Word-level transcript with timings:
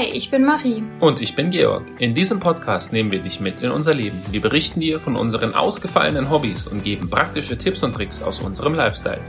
Hi, 0.00 0.06
ich 0.06 0.30
bin 0.30 0.46
Marie. 0.46 0.82
Und 1.00 1.20
ich 1.20 1.36
bin 1.36 1.50
Georg. 1.50 1.84
In 1.98 2.14
diesem 2.14 2.40
Podcast 2.40 2.90
nehmen 2.90 3.10
wir 3.10 3.18
dich 3.18 3.38
mit 3.38 3.62
in 3.62 3.70
unser 3.70 3.92
Leben. 3.92 4.18
Wir 4.30 4.40
berichten 4.40 4.80
dir 4.80 4.98
von 4.98 5.14
unseren 5.14 5.54
ausgefallenen 5.54 6.30
Hobbys 6.30 6.66
und 6.66 6.82
geben 6.82 7.10
praktische 7.10 7.58
Tipps 7.58 7.82
und 7.82 7.92
Tricks 7.92 8.22
aus 8.22 8.40
unserem 8.40 8.72
Lifestyle. 8.72 9.20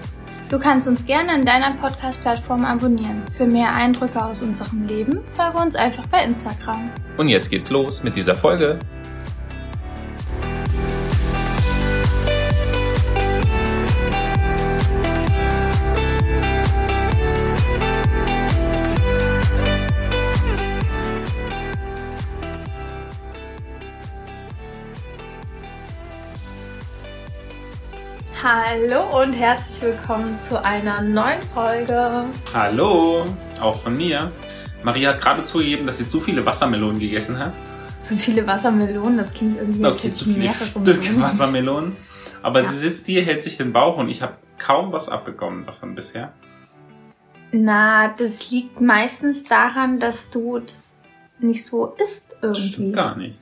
Du 0.48 0.58
kannst 0.58 0.88
uns 0.88 1.06
gerne 1.06 1.36
in 1.36 1.46
deiner 1.46 1.74
Podcast-Plattform 1.74 2.64
abonnieren. 2.64 3.22
Für 3.34 3.46
mehr 3.46 3.76
Eindrücke 3.76 4.24
aus 4.24 4.44
unserem 4.44 4.88
Leben 4.88 5.20
folge 5.34 5.58
uns 5.58 5.76
einfach 5.76 6.06
bei 6.08 6.24
Instagram. 6.24 6.90
Und 7.18 7.28
jetzt 7.28 7.50
geht's 7.50 7.70
los 7.70 8.02
mit 8.02 8.16
dieser 8.16 8.36
Folge. 8.36 8.80
Hallo 28.54 29.22
und 29.22 29.32
herzlich 29.32 29.82
willkommen 29.82 30.38
zu 30.42 30.62
einer 30.62 31.02
neuen 31.02 31.42
Folge. 31.54 32.26
Hallo, 32.54 33.26
auch 33.62 33.82
von 33.82 33.96
mir. 33.96 34.30
Maria 34.84 35.14
hat 35.14 35.22
gerade 35.22 35.44
zugegeben, 35.44 35.86
dass 35.86 36.00
sie 36.00 36.06
zu 36.06 36.20
viele 36.20 36.46
Wassermelonen 36.46 37.00
gegessen 37.00 37.40
hat. 37.40 37.54
Zu 38.02 38.18
viele 38.18 38.46
Wassermelonen, 38.46 39.18
das 39.18 39.34
klingt 39.34 39.58
irgendwie 39.58 39.86
okay, 39.86 40.12
zu 40.12 40.26
viele 40.26 40.50
Stück 40.50 40.86
Melonen. 40.86 41.22
Wassermelonen. 41.22 41.96
Aber 42.44 42.60
ja. 42.60 42.68
sie 42.68 42.76
sitzt 42.76 43.06
hier, 43.06 43.24
hält 43.24 43.42
sich 43.42 43.56
den 43.56 43.72
Bauch 43.72 43.98
und 43.98 44.10
ich 44.10 44.22
habe 44.22 44.34
kaum 44.58 44.92
was 44.92 45.08
abbekommen 45.08 45.66
davon 45.66 45.96
bisher. 45.96 46.34
Na, 47.54 48.10
das 48.10 48.52
liegt 48.52 48.82
meistens 48.82 49.46
daran, 49.46 49.98
dass 50.02 50.30
du 50.30 50.60
das 50.60 50.98
nicht 51.40 51.66
so 51.66 51.96
isst 52.04 52.36
irgendwie. 52.42 52.68
Stimmt 52.68 52.96
gar 52.98 53.16
nicht. 53.16 53.40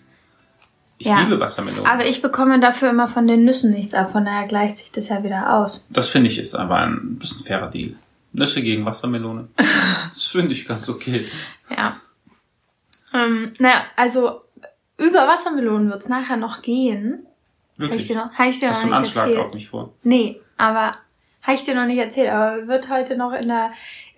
Ich 1.00 1.08
ja. 1.08 1.22
liebe 1.22 1.40
Wassermelonen. 1.40 1.86
Aber 1.86 2.06
ich 2.06 2.22
bekomme 2.22 2.60
dafür 2.60 2.90
immer 2.90 3.08
von 3.08 3.26
den 3.26 3.46
Nüssen 3.46 3.72
nichts 3.72 3.94
ab, 3.94 4.12
von 4.12 4.26
daher 4.26 4.48
gleicht 4.48 4.78
sich 4.78 4.92
das 4.92 5.08
ja 5.08 5.24
wieder 5.24 5.56
aus. 5.56 5.88
Das 5.90 6.10
finde 6.10 6.28
ich 6.28 6.38
ist 6.38 6.56
aber 6.56 6.76
ein 6.76 7.18
bisschen 7.18 7.46
fairer 7.46 7.70
Deal. 7.70 7.94
Nüsse 8.34 8.62
gegen 8.62 8.86
Wassermelone. 8.86 9.48
das 10.10 10.24
finde 10.24 10.52
ich 10.52 10.68
ganz 10.68 10.90
okay. 10.90 11.28
Ja. 11.70 11.98
Ähm, 13.14 13.54
naja, 13.60 13.86
also 13.96 14.42
über 14.98 15.26
Wassermelonen 15.26 15.90
wird 15.90 16.02
es 16.02 16.10
nachher 16.10 16.36
noch 16.36 16.62
gehen. 16.62 17.26
Wirklich? 17.78 17.92
Habe 17.92 18.02
ich 18.02 18.08
dir 18.08 18.16
noch, 18.16 18.34
hab 18.34 18.50
ich 18.50 18.60
dir 18.60 18.70
Hast 18.70 18.84
noch 18.84 18.90
du 18.90 18.96
einen 18.96 19.06
Anschlag 19.06 19.28
erzählt. 19.28 19.46
auf 19.46 19.54
mich 19.54 19.70
vor? 19.70 19.94
Nee, 20.04 20.42
aber 20.58 20.92
habe 21.42 21.56
ich 21.56 21.64
dir 21.64 21.76
noch 21.76 21.86
nicht 21.86 21.98
erzählt, 21.98 22.30
aber 22.30 22.68
wird 22.68 22.90
heute 22.90 23.18
noch 23.18 23.32
in 23.32 23.48
der, 23.48 23.72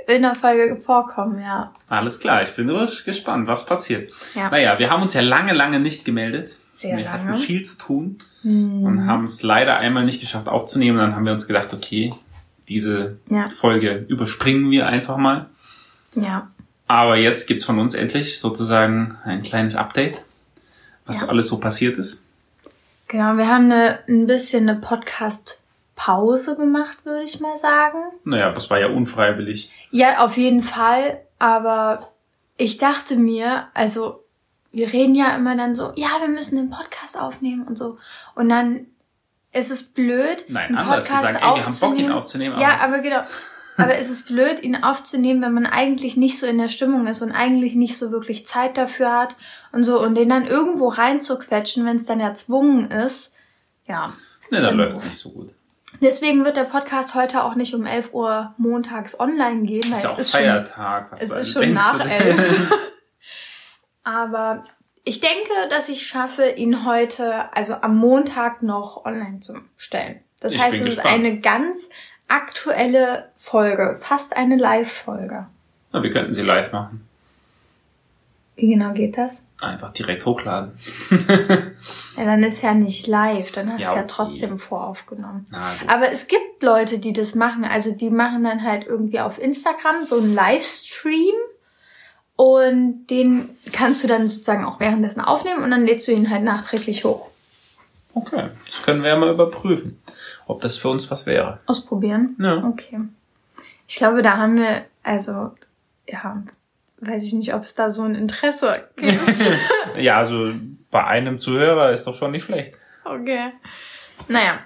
in 0.08 0.24
der 0.24 0.34
Folge 0.34 0.82
vorkommen, 0.84 1.40
ja. 1.40 1.72
Alles 1.88 2.20
klar, 2.20 2.42
ich 2.42 2.56
bin 2.56 2.76
gespannt, 3.06 3.48
was 3.48 3.68
passiert. 3.68 4.12
Ja. 4.34 4.50
Naja, 4.50 4.80
wir 4.80 4.90
haben 4.90 5.04
uns 5.04 5.14
ja 5.14 5.22
lange, 5.22 5.54
lange 5.54 5.80
nicht 5.80 6.04
gemeldet. 6.04 6.56
Sehr 6.82 6.98
wir 6.98 7.04
lange. 7.04 7.30
hatten 7.30 7.38
viel 7.38 7.62
zu 7.64 7.78
tun 7.78 8.18
hm. 8.42 8.84
und 8.84 9.06
haben 9.06 9.24
es 9.24 9.44
leider 9.44 9.78
einmal 9.78 10.04
nicht 10.04 10.20
geschafft 10.20 10.48
aufzunehmen. 10.48 10.98
Dann 10.98 11.16
haben 11.16 11.26
wir 11.26 11.32
uns 11.32 11.46
gedacht, 11.46 11.74
okay, 11.74 12.12
diese 12.68 13.18
ja. 13.30 13.50
Folge 13.50 14.06
überspringen 14.08 14.72
wir 14.72 14.88
einfach 14.88 15.18
mal. 15.18 15.46
Ja. 16.16 16.50
Aber 16.88 17.18
jetzt 17.18 17.48
gibt's 17.48 17.66
von 17.66 17.78
uns 17.78 17.94
endlich 17.94 18.40
sozusagen 18.40 19.16
ein 19.24 19.44
kleines 19.44 19.76
Update, 19.76 20.22
was 21.06 21.22
ja. 21.22 21.28
alles 21.28 21.50
so 21.50 21.60
passiert 21.60 22.00
ist. 22.00 22.26
Genau, 23.08 23.38
wir 23.38 23.48
haben 23.48 23.66
eine, 23.72 24.00
ein 24.08 24.26
bisschen 24.26 24.68
eine 24.68 24.80
Podcast-Pause 24.80 26.56
gemacht, 26.56 26.98
würde 27.04 27.24
ich 27.24 27.40
mal 27.42 27.58
sagen. 27.58 28.00
Naja, 28.24 28.52
das 28.52 28.72
war 28.72 28.80
ja 28.80 28.88
unfreiwillig. 28.88 29.70
Ja, 29.92 30.26
auf 30.26 30.36
jeden 30.36 30.64
Fall. 30.64 31.20
Aber 31.38 32.12
ich 32.58 32.78
dachte 32.78 33.18
mir, 33.18 33.68
also 33.76 34.21
wir 34.72 34.92
reden 34.94 35.16
ja 35.16 35.36
immer 35.36 35.56
dann 35.56 35.76
so, 35.76 35.92
ja, 35.96 36.10
wir 36.20 36.28
müssen 36.28 36.56
den 36.56 36.70
Podcast 36.70 37.20
aufnehmen 37.20 37.68
und 37.68 37.78
so. 37.78 37.98
Und 38.36 38.50
dann 38.50 38.88
ist 39.52 39.72
es 39.72 39.84
blöd, 39.84 40.46
Nein, 40.48 40.68
einen 40.68 40.78
anders 40.78 41.08
Podcast 41.08 41.28
gesagt, 41.28 41.46
ey, 41.46 41.56
wir 41.56 41.66
haben 41.66 41.80
Bock, 41.80 41.98
ihn 41.98 42.12
aufzunehmen. 42.12 42.56
Aber 42.56 42.62
ja, 42.62 42.80
aber 42.80 43.00
genau. 43.00 43.22
Aber 43.78 43.98
ist 43.98 44.10
es 44.10 44.24
blöd, 44.24 44.62
ihn 44.62 44.84
aufzunehmen, 44.84 45.42
wenn 45.42 45.54
man 45.54 45.66
eigentlich 45.66 46.16
nicht 46.16 46.38
so 46.38 46.46
in 46.46 46.58
der 46.58 46.68
Stimmung 46.68 47.08
ist 47.08 47.22
und 47.22 47.32
eigentlich 47.32 47.74
nicht 47.74 47.98
so 47.98 48.12
wirklich 48.12 48.46
Zeit 48.46 48.78
dafür 48.78 49.12
hat 49.12 49.38
und 49.72 49.84
so 49.84 50.00
und 50.00 50.16
den 50.16 50.30
dann 50.30 50.46
irgendwo 50.46 50.90
reinzuquetschen, 50.90 51.86
wenn 51.86 51.96
es 51.96 52.06
dann 52.06 52.20
erzwungen 52.20 52.92
ist. 52.92 53.32
Ja. 53.88 54.14
Ne, 54.52 54.62
dann 54.62 54.76
läuft 54.76 54.98
es 54.98 55.06
nicht 55.06 55.18
so 55.18 55.32
gut. 55.32 55.50
Deswegen 56.02 56.46
wird 56.46 56.58
der 56.58 56.64
Podcast 56.66 57.16
heute 57.16 57.44
auch 57.44 57.56
nicht 57.56 57.74
um 57.74 57.86
11 57.86 58.14
Uhr 58.14 58.54
montags 58.58 59.20
online 59.20 59.64
gehen. 59.64 59.84
Weil 59.86 59.98
ist 59.98 60.04
ja 60.04 60.10
auch 60.12 60.20
ist 60.20 60.32
Feiertag. 60.32 61.18
Schon, 61.18 61.28
es 61.28 61.32
ist 61.32 61.54
schon 61.54 61.74
nach 61.74 62.06
11. 62.06 62.72
Aber 64.04 64.66
ich 65.04 65.20
denke, 65.20 65.52
dass 65.70 65.90
ich 65.90 66.06
schaffe, 66.06 66.50
ihn 66.50 66.86
heute, 66.86 67.56
also 67.56 67.76
am 67.76 67.98
Montag 67.98 68.62
noch 68.62 69.06
online 69.06 69.40
zu 69.40 69.60
stellen. 69.78 70.20
Das 70.40 70.54
ich 70.54 70.62
heißt, 70.62 70.78
es 70.80 70.86
gespannt. 70.86 71.08
ist 71.08 71.14
eine 71.14 71.40
ganz 71.40 71.90
aktuelle 72.28 73.30
Folge, 73.38 73.98
fast 74.02 74.36
eine 74.36 74.58
Live-Folge. 74.58 75.48
Na, 75.92 76.04
wir 76.04 76.12
könnten 76.12 76.34
sie 76.34 76.44
live 76.44 76.72
machen. 76.72 77.08
Wie 78.56 78.68
genau 78.68 78.94
geht 78.94 79.18
das? 79.18 79.44
Einfach 79.60 79.92
direkt 79.92 80.26
hochladen. 80.26 80.74
ja, 82.18 82.26
dann 82.26 82.44
ist 82.44 82.62
ja 82.62 82.74
nicht 82.74 83.08
live, 83.08 83.52
dann 83.52 83.74
hast 83.74 83.80
du 83.80 83.84
ja, 83.84 83.92
okay. 83.92 84.00
ja 84.02 84.06
trotzdem 84.08 84.60
voraufgenommen. 84.60 85.48
Aber 85.88 86.12
es 86.12 86.28
gibt 86.28 86.62
Leute, 86.62 87.00
die 87.00 87.14
das 87.14 87.34
machen. 87.34 87.66
Also 87.66 87.92
die 87.92 88.12
machen 88.12 88.44
dann 88.44 88.62
halt 88.64 88.86
irgendwie 88.86 89.20
auf 89.20 89.40
Instagram 89.40 90.04
so 90.06 90.18
einen 90.18 90.36
Livestream 90.36 91.34
und 92.42 93.06
den 93.06 93.50
kannst 93.72 94.04
du 94.04 94.08
dann 94.08 94.28
sozusagen 94.28 94.66
auch 94.66 94.80
währenddessen 94.80 95.22
aufnehmen 95.22 95.64
und 95.64 95.70
dann 95.70 95.86
lädst 95.86 96.08
du 96.08 96.12
ihn 96.12 96.32
halt 96.32 96.42
nachträglich 96.42 97.04
hoch. 97.04 97.30
Okay, 98.16 98.50
das 98.66 98.82
können 98.82 99.04
wir 99.04 99.10
ja 99.10 99.16
mal 99.16 99.30
überprüfen, 99.30 100.02
ob 100.48 100.60
das 100.60 100.76
für 100.76 100.90
uns 100.90 101.12
was 101.12 101.28
wäre. 101.28 101.60
Ausprobieren? 101.68 102.36
Ja. 102.40 102.64
Okay. 102.66 103.00
Ich 103.88 103.96
glaube, 103.98 104.24
da 104.24 104.38
haben 104.38 104.58
wir, 104.58 104.86
also, 105.04 105.52
ja, 106.08 106.42
weiß 107.02 107.28
ich 107.28 107.34
nicht, 107.34 107.54
ob 107.54 107.64
es 107.64 107.76
da 107.76 107.92
so 107.92 108.02
ein 108.02 108.16
Interesse 108.16 108.86
gibt. 108.96 109.22
ja, 110.00 110.18
also 110.18 110.52
bei 110.90 111.06
einem 111.06 111.38
Zuhörer 111.38 111.92
ist 111.92 112.08
doch 112.08 112.16
schon 112.16 112.32
nicht 112.32 112.46
schlecht. 112.46 112.74
Okay. 113.06 113.52
Naja. 114.28 114.62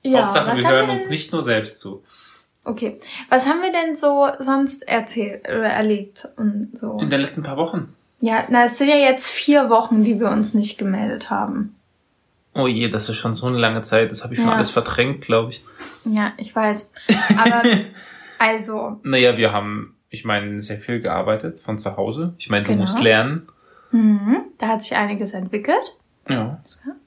Ja, 0.00 0.22
Hauptsache, 0.22 0.56
wir 0.56 0.66
hören 0.66 0.86
wir 0.86 0.94
uns 0.94 1.10
nicht 1.10 1.30
nur 1.30 1.42
selbst 1.42 1.78
zu. 1.78 2.02
Okay. 2.64 2.98
Was 3.28 3.46
haben 3.46 3.60
wir 3.60 3.72
denn 3.72 3.96
so 3.96 4.28
sonst 4.38 4.86
erzählt 4.86 5.48
oder 5.48 5.68
erlebt 5.68 6.28
und 6.36 6.70
so? 6.74 6.98
In 6.98 7.10
den 7.10 7.20
letzten 7.20 7.42
paar 7.42 7.56
Wochen. 7.56 7.94
Ja, 8.20 8.44
na, 8.48 8.66
es 8.66 8.78
sind 8.78 8.88
ja 8.88 8.96
jetzt 8.96 9.26
vier 9.26 9.68
Wochen, 9.68 10.04
die 10.04 10.20
wir 10.20 10.30
uns 10.30 10.54
nicht 10.54 10.78
gemeldet 10.78 11.28
haben. 11.28 11.74
Oh 12.54 12.68
je, 12.68 12.88
das 12.88 13.08
ist 13.08 13.16
schon 13.16 13.34
so 13.34 13.46
eine 13.46 13.58
lange 13.58 13.82
Zeit. 13.82 14.10
Das 14.10 14.22
habe 14.22 14.34
ich 14.34 14.40
schon 14.40 14.48
ja. 14.48 14.54
alles 14.54 14.70
verdrängt, 14.70 15.22
glaube 15.22 15.50
ich. 15.50 15.64
Ja, 16.04 16.32
ich 16.36 16.54
weiß. 16.54 16.92
Aber 17.36 17.62
also. 18.38 19.00
Naja, 19.02 19.36
wir 19.36 19.52
haben, 19.52 19.96
ich 20.10 20.24
meine, 20.24 20.60
sehr 20.60 20.78
viel 20.78 21.00
gearbeitet 21.00 21.58
von 21.58 21.78
zu 21.78 21.96
Hause. 21.96 22.34
Ich 22.38 22.48
meine, 22.48 22.64
du 22.64 22.68
genau. 22.72 22.82
musst 22.82 23.00
lernen. 23.00 23.48
Mhm. 23.90 24.42
Da 24.58 24.68
hat 24.68 24.82
sich 24.82 24.96
einiges 24.96 25.32
entwickelt. 25.32 25.96
Ja. 26.28 26.52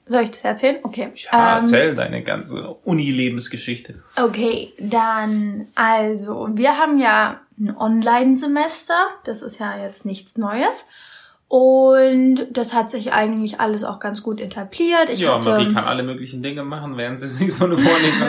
Soll 0.06 0.22
ich 0.22 0.30
das 0.30 0.44
erzählen? 0.44 0.76
Okay. 0.82 1.10
Ja, 1.14 1.56
ähm, 1.56 1.58
erzähl 1.58 1.94
deine 1.94 2.22
ganze 2.22 2.68
Uni-Lebensgeschichte. 2.84 4.02
Okay, 4.16 4.72
dann, 4.78 5.68
also, 5.74 6.48
wir 6.52 6.76
haben 6.78 6.98
ja 6.98 7.40
ein 7.58 7.76
Online-Semester. 7.76 8.94
Das 9.24 9.42
ist 9.42 9.58
ja 9.58 9.78
jetzt 9.78 10.04
nichts 10.04 10.36
Neues. 10.36 10.86
Und 11.48 12.48
das 12.50 12.74
hat 12.74 12.90
sich 12.90 13.12
eigentlich 13.12 13.60
alles 13.60 13.84
auch 13.84 14.00
ganz 14.00 14.24
gut 14.24 14.40
etabliert. 14.40 15.08
Ich 15.10 15.20
ja, 15.20 15.36
hatte, 15.36 15.50
Marie 15.50 15.72
kann 15.72 15.84
alle 15.84 16.02
möglichen 16.02 16.42
Dinge 16.42 16.64
machen, 16.64 16.96
während 16.96 17.20
sie 17.20 17.26
sich 17.28 17.54
so 17.54 17.66
eine 17.66 17.76
Vorlesung 17.76 18.28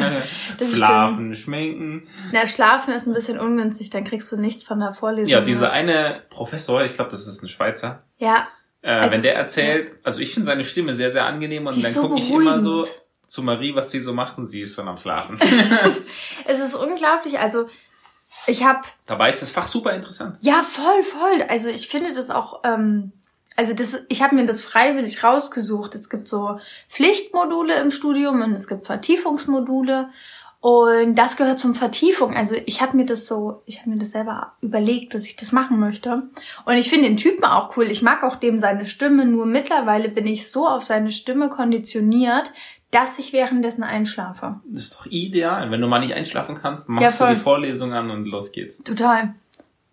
Schlafen, 0.75 1.33
stimmt. 1.33 1.37
schminken. 1.37 2.07
Na, 2.31 2.45
schlafen 2.45 2.93
ist 2.93 3.07
ein 3.07 3.13
bisschen 3.13 3.39
ungünstig, 3.39 3.89
dann 3.89 4.03
kriegst 4.03 4.31
du 4.31 4.37
nichts 4.39 4.63
von 4.63 4.79
der 4.79 4.93
Vorlesung. 4.93 5.31
Ja, 5.31 5.41
dieser 5.41 5.71
eine 5.71 6.21
Professor, 6.29 6.83
ich 6.83 6.93
glaube, 6.93 7.09
das 7.09 7.27
ist 7.27 7.41
ein 7.41 7.47
Schweizer. 7.47 8.03
Ja, 8.19 8.47
äh, 8.81 8.91
also, 8.91 9.15
wenn 9.15 9.23
der 9.23 9.35
erzählt, 9.35 9.93
also 10.03 10.19
ich 10.21 10.33
finde 10.33 10.45
seine 10.45 10.63
Stimme 10.63 10.93
sehr, 10.93 11.09
sehr 11.09 11.25
angenehm 11.25 11.67
und 11.67 11.83
dann 11.83 11.91
so 11.91 12.07
gucke 12.07 12.19
ich 12.19 12.29
immer 12.29 12.59
so 12.59 12.85
zu 13.25 13.43
Marie, 13.43 13.75
was 13.75 13.91
sie 13.91 13.99
so 13.99 14.13
macht 14.13 14.37
und 14.37 14.47
sie 14.47 14.61
ist 14.61 14.75
schon 14.75 14.87
am 14.87 14.97
Schlafen. 14.97 15.37
es 16.45 16.59
ist 16.59 16.73
unglaublich, 16.75 17.39
also 17.39 17.67
ich 18.45 18.63
habe. 18.63 18.81
Dabei 19.05 19.29
ist 19.29 19.41
das 19.41 19.51
Fach 19.51 19.67
super 19.67 19.93
interessant. 19.93 20.37
Ja, 20.41 20.63
voll, 20.63 21.03
voll. 21.03 21.43
Also 21.49 21.69
ich 21.69 21.87
finde 21.87 22.13
das 22.13 22.29
auch, 22.29 22.61
ähm, 22.63 23.11
also 23.55 23.73
das, 23.73 23.99
ich 24.09 24.21
habe 24.21 24.35
mir 24.35 24.45
das 24.45 24.61
freiwillig 24.61 25.23
rausgesucht. 25.23 25.95
Es 25.95 26.09
gibt 26.09 26.27
so 26.27 26.59
Pflichtmodule 26.89 27.79
im 27.79 27.91
Studium 27.91 28.41
und 28.41 28.53
es 28.53 28.67
gibt 28.67 28.85
Vertiefungsmodule. 28.85 30.09
Und 30.59 31.15
das 31.15 31.37
gehört 31.37 31.59
zum 31.59 31.75
Vertiefung. 31.75 32.35
Also 32.35 32.55
ich 32.65 32.81
habe 32.81 32.97
mir 32.97 33.05
das 33.05 33.27
so, 33.27 33.61
ich 33.65 33.79
habe 33.79 33.91
mir 33.91 33.99
das 33.99 34.11
selber 34.11 34.53
überlegt, 34.61 35.13
dass 35.13 35.25
ich 35.25 35.35
das 35.35 35.51
machen 35.51 35.79
möchte. 35.79 36.23
Und 36.65 36.75
ich 36.75 36.89
finde 36.89 37.07
den 37.07 37.17
Typen 37.17 37.43
auch 37.45 37.77
cool. 37.77 37.91
Ich 37.91 38.01
mag 38.01 38.23
auch 38.23 38.35
dem 38.35 38.57
seine 38.57 38.85
Stimme. 38.85 39.25
Nur 39.25 39.45
mittlerweile 39.45 40.09
bin 40.09 40.25
ich 40.25 40.51
so 40.51 40.67
auf 40.67 40.83
seine 40.83 41.11
Stimme 41.11 41.49
konditioniert, 41.49 42.51
dass 42.91 43.19
ich 43.19 43.33
währenddessen 43.33 43.83
einschlafe. 43.83 44.59
Das 44.65 44.85
ist 44.85 44.99
doch 44.99 45.05
ideal. 45.05 45.69
Wenn 45.69 45.81
du 45.81 45.87
mal 45.87 45.99
nicht 45.99 46.13
einschlafen 46.13 46.55
kannst, 46.55 46.89
machst 46.89 47.19
ja, 47.19 47.27
du 47.27 47.35
die 47.35 47.39
Vorlesung 47.39 47.93
an 47.93 48.09
und 48.09 48.25
los 48.25 48.51
geht's. 48.51 48.81
Total. 48.83 49.35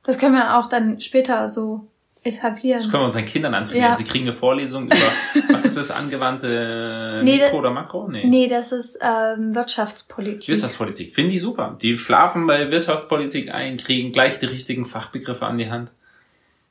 Das 0.04 0.18
können 0.18 0.34
wir 0.34 0.58
auch 0.58 0.68
dann 0.68 1.00
später 1.00 1.48
so 1.48 1.88
etablieren. 2.24 2.78
Das 2.78 2.90
können 2.90 3.02
wir 3.02 3.06
unseren 3.06 3.26
Kindern 3.26 3.54
antrainieren. 3.54 3.90
Ja. 3.90 3.96
Sie 3.96 4.04
kriegen 4.04 4.26
eine 4.26 4.36
Vorlesung 4.36 4.86
über, 4.86 4.96
was 5.50 5.64
ist 5.64 5.76
das, 5.76 5.90
angewandte 5.90 7.20
Nee, 7.22 7.36
Mikro 7.36 7.58
oder 7.58 7.70
Makro? 7.70 8.08
Nee. 8.08 8.24
Nee, 8.26 8.48
das 8.48 8.72
ist 8.72 8.98
ähm, 9.02 9.54
Wirtschaftspolitik. 9.54 10.48
Wirtschaftspolitik. 10.48 11.14
Finde 11.14 11.34
ich 11.34 11.40
super. 11.40 11.76
Die 11.80 11.96
schlafen 11.96 12.46
bei 12.46 12.70
Wirtschaftspolitik 12.70 13.52
ein, 13.52 13.76
kriegen 13.76 14.12
gleich 14.12 14.38
die 14.38 14.46
richtigen 14.46 14.86
Fachbegriffe 14.86 15.44
an 15.44 15.58
die 15.58 15.70
Hand. 15.70 15.92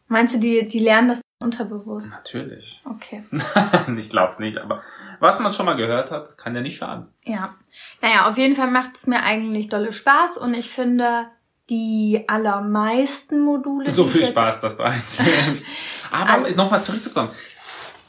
Meinst 0.07 0.35
du, 0.35 0.39
die, 0.39 0.67
die 0.67 0.79
lernen 0.79 1.07
das 1.09 1.21
unterbewusst? 1.39 2.11
Natürlich. 2.11 2.81
Okay. 2.85 3.23
ich 3.97 4.09
glaub's 4.09 4.39
nicht, 4.39 4.57
aber 4.57 4.81
was 5.19 5.39
man 5.39 5.53
schon 5.53 5.65
mal 5.65 5.75
gehört 5.75 6.11
hat, 6.11 6.37
kann 6.37 6.55
ja 6.55 6.61
nicht 6.61 6.77
schaden. 6.77 7.07
Ja. 7.23 7.55
Naja, 8.01 8.29
auf 8.29 8.37
jeden 8.37 8.55
Fall 8.55 8.69
macht 8.69 8.95
es 8.95 9.07
mir 9.07 9.23
eigentlich 9.23 9.69
dolle 9.69 9.93
Spaß 9.93 10.37
und 10.37 10.53
ich 10.55 10.69
finde, 10.69 11.27
die 11.69 12.23
allermeisten 12.27 13.41
Module. 13.41 13.91
So 13.91 14.05
viel 14.07 14.25
Spaß, 14.25 14.61
dass 14.61 14.77
du 14.77 14.83
eins 14.83 15.19
nimmst. 15.19 15.65
Aber 16.11 16.49
nochmal 16.51 16.83
zurückzukommen. 16.83 17.29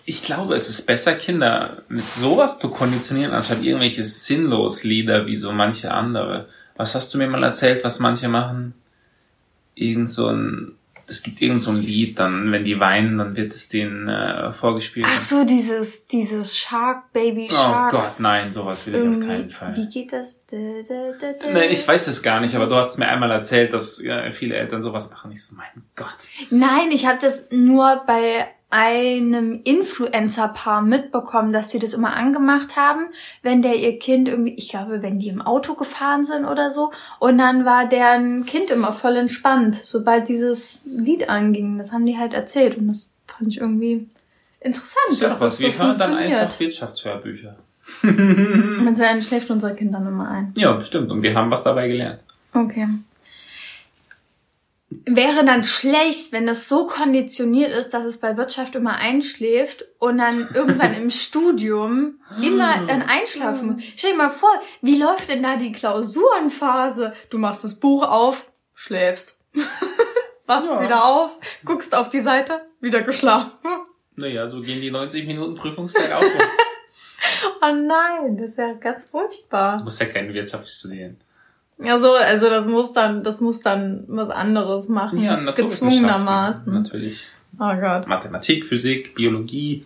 Ich 0.06 0.22
glaube, 0.22 0.54
es 0.54 0.68
ist 0.68 0.86
besser, 0.86 1.14
Kinder 1.14 1.82
mit 1.88 2.04
sowas 2.04 2.58
zu 2.58 2.68
konditionieren, 2.68 3.32
anstatt 3.32 3.62
irgendwelche 3.62 4.04
sinnlos 4.04 4.84
Lieder 4.84 5.26
wie 5.26 5.36
so 5.36 5.52
manche 5.52 5.92
andere. 5.92 6.48
Was 6.76 6.94
hast 6.94 7.14
du 7.14 7.18
mir 7.18 7.28
mal 7.28 7.42
erzählt, 7.42 7.84
was 7.84 8.00
manche 8.00 8.28
machen? 8.28 8.74
Irgend 9.74 10.10
so 10.10 10.28
ein, 10.28 10.72
es 11.08 11.22
gibt 11.22 11.40
irgend 11.42 11.60
so 11.62 11.70
ein 11.70 11.80
Lied, 11.80 12.18
dann, 12.18 12.52
wenn 12.52 12.64
die 12.64 12.78
weinen, 12.80 13.18
dann 13.18 13.36
wird 13.36 13.52
es 13.54 13.68
denen 13.68 14.08
äh, 14.08 14.52
vorgespielt. 14.52 15.06
Ach 15.08 15.20
so, 15.20 15.44
dieses, 15.44 16.06
dieses 16.06 16.56
Shark, 16.56 17.12
Baby 17.12 17.48
oh 17.50 17.54
Shark. 17.54 17.90
Gott, 17.92 18.20
nein, 18.20 18.52
sowas 18.52 18.86
will 18.86 18.94
ich 18.94 19.00
auf 19.00 19.06
Irgendwie- 19.06 19.26
keinen 19.26 19.50
Fall. 19.50 19.76
Wie 19.76 19.88
geht 19.88 20.12
das? 20.12 20.40
Da, 20.46 20.56
da, 20.88 21.12
da, 21.20 21.32
da. 21.32 21.50
Nein, 21.52 21.68
ich 21.70 21.86
weiß 21.86 22.06
es 22.08 22.22
gar 22.22 22.40
nicht, 22.40 22.54
aber 22.54 22.66
du 22.66 22.74
hast 22.74 22.98
mir 22.98 23.08
einmal 23.08 23.30
erzählt, 23.30 23.72
dass 23.72 24.00
äh, 24.02 24.32
viele 24.32 24.56
Eltern 24.56 24.82
sowas 24.82 25.10
machen. 25.10 25.32
Ich 25.32 25.44
so, 25.44 25.54
mein 25.54 25.66
Gott. 25.96 26.16
Nein, 26.50 26.90
ich 26.90 27.06
habe 27.06 27.18
das 27.20 27.44
nur 27.50 28.02
bei 28.06 28.46
einem 28.74 29.60
Influencer-Paar 29.62 30.82
mitbekommen, 30.82 31.52
dass 31.52 31.70
sie 31.70 31.78
das 31.78 31.94
immer 31.94 32.16
angemacht 32.16 32.74
haben, 32.74 33.06
wenn 33.40 33.62
der 33.62 33.76
ihr 33.76 34.00
Kind 34.00 34.26
irgendwie, 34.26 34.54
ich 34.54 34.68
glaube, 34.68 35.00
wenn 35.00 35.20
die 35.20 35.28
im 35.28 35.40
Auto 35.40 35.74
gefahren 35.74 36.24
sind 36.24 36.44
oder 36.44 36.70
so, 36.70 36.90
und 37.20 37.38
dann 37.38 37.64
war 37.64 37.88
deren 37.88 38.44
Kind 38.46 38.70
immer 38.70 38.92
voll 38.92 39.14
entspannt, 39.14 39.76
sobald 39.76 40.28
dieses 40.28 40.82
Lied 40.86 41.28
anging. 41.28 41.78
Das 41.78 41.92
haben 41.92 42.04
die 42.04 42.18
halt 42.18 42.34
erzählt 42.34 42.76
und 42.76 42.88
das 42.88 43.12
fand 43.28 43.48
ich 43.48 43.60
irgendwie 43.60 44.08
interessant, 44.58 45.20
ja 45.20 45.30
was. 45.30 45.38
das 45.38 45.58
so 45.58 45.62
Wir 45.62 45.78
hören 45.78 45.96
dann 45.96 46.16
einfach 46.16 46.58
Wirtschaftshörbücher. 46.58 47.54
Mit 48.02 48.96
seinen 48.96 49.22
schläft 49.22 49.50
unser 49.50 49.70
Kind 49.70 49.94
dann 49.94 50.08
immer 50.08 50.28
ein. 50.28 50.52
Ja, 50.56 50.80
stimmt. 50.80 51.12
Und 51.12 51.22
wir 51.22 51.32
haben 51.34 51.48
was 51.48 51.62
dabei 51.62 51.86
gelernt. 51.86 52.18
Okay. 52.52 52.88
Wäre 55.06 55.44
dann 55.44 55.64
schlecht, 55.64 56.32
wenn 56.32 56.46
das 56.46 56.68
so 56.68 56.86
konditioniert 56.86 57.72
ist, 57.72 57.90
dass 57.90 58.04
es 58.04 58.18
bei 58.18 58.36
Wirtschaft 58.36 58.74
immer 58.74 58.96
einschläft 58.96 59.84
und 59.98 60.18
dann 60.18 60.48
irgendwann 60.54 60.94
im 60.94 61.10
Studium 61.24 62.20
immer 62.42 62.86
dann 62.86 63.02
einschlafen 63.02 63.72
muss. 63.74 63.82
Stell 63.96 64.12
dir 64.12 64.16
mal 64.18 64.30
vor, 64.30 64.50
wie 64.82 64.98
läuft 65.00 65.28
denn 65.28 65.42
da 65.42 65.56
die 65.56 65.72
Klausurenphase? 65.72 67.14
Du 67.30 67.38
machst 67.38 67.64
das 67.64 67.78
Buch 67.80 68.02
auf, 68.08 68.50
schläfst. 68.74 69.36
Wachst 70.46 70.70
Ja. 70.70 70.82
wieder 70.82 71.04
auf, 71.06 71.38
guckst 71.64 71.94
auf 71.94 72.08
die 72.10 72.20
Seite, 72.20 72.60
wieder 72.80 73.00
geschlafen. 73.02 73.52
Naja, 74.16 74.46
so 74.46 74.60
gehen 74.60 74.80
die 74.82 74.90
90 74.90 75.26
Minuten 75.26 75.54
Prüfungszeit 75.54 76.12
auch. 76.12 76.22
Oh 77.62 77.72
nein, 77.74 78.36
das 78.36 78.50
ist 78.52 78.58
ja 78.58 78.74
ganz 78.74 79.08
furchtbar. 79.08 79.78
Du 79.78 79.84
musst 79.84 79.98
ja 80.00 80.06
keine 80.06 80.32
Wirtschaft 80.34 80.68
studieren. 80.68 81.18
Ja, 81.78 81.98
so, 81.98 82.12
also 82.12 82.48
das 82.48 82.66
muss 82.66 82.92
dann, 82.92 83.24
das 83.24 83.40
muss 83.40 83.60
dann 83.60 84.04
was 84.08 84.30
anderes 84.30 84.88
machen. 84.88 85.18
Ja, 85.22 85.36
gezwungenermaßen. 85.52 86.72
Natürlich. 86.72 87.20
Oh 87.58 87.74
Gott. 87.80 88.06
Mathematik, 88.06 88.66
Physik, 88.66 89.14
Biologie. 89.14 89.84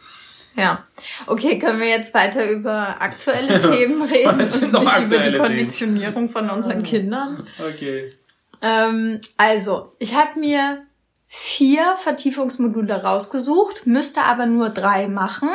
Ja. 0.55 0.85
Okay, 1.26 1.58
können 1.58 1.81
wir 1.81 1.88
jetzt 1.88 2.12
weiter 2.14 2.50
über 2.50 3.00
aktuelle 3.00 3.61
Themen 3.70 4.02
reden 4.02 4.31
und 4.31 4.37
nicht 4.38 4.62
über 4.62 4.81
die 4.81 4.87
aktuelle 4.87 5.23
Themen? 5.32 5.38
Konditionierung 5.44 6.31
von 6.31 6.50
unseren 6.50 6.82
Kindern? 6.82 7.46
Okay. 7.58 8.12
Ähm, 8.61 9.20
also, 9.37 9.93
ich 9.99 10.14
habe 10.14 10.40
mir 10.40 10.82
vier 11.29 11.94
Vertiefungsmodule 11.99 13.02
rausgesucht, 13.02 13.87
müsste 13.87 14.23
aber 14.23 14.46
nur 14.46 14.70
drei 14.70 15.06
machen. 15.08 15.50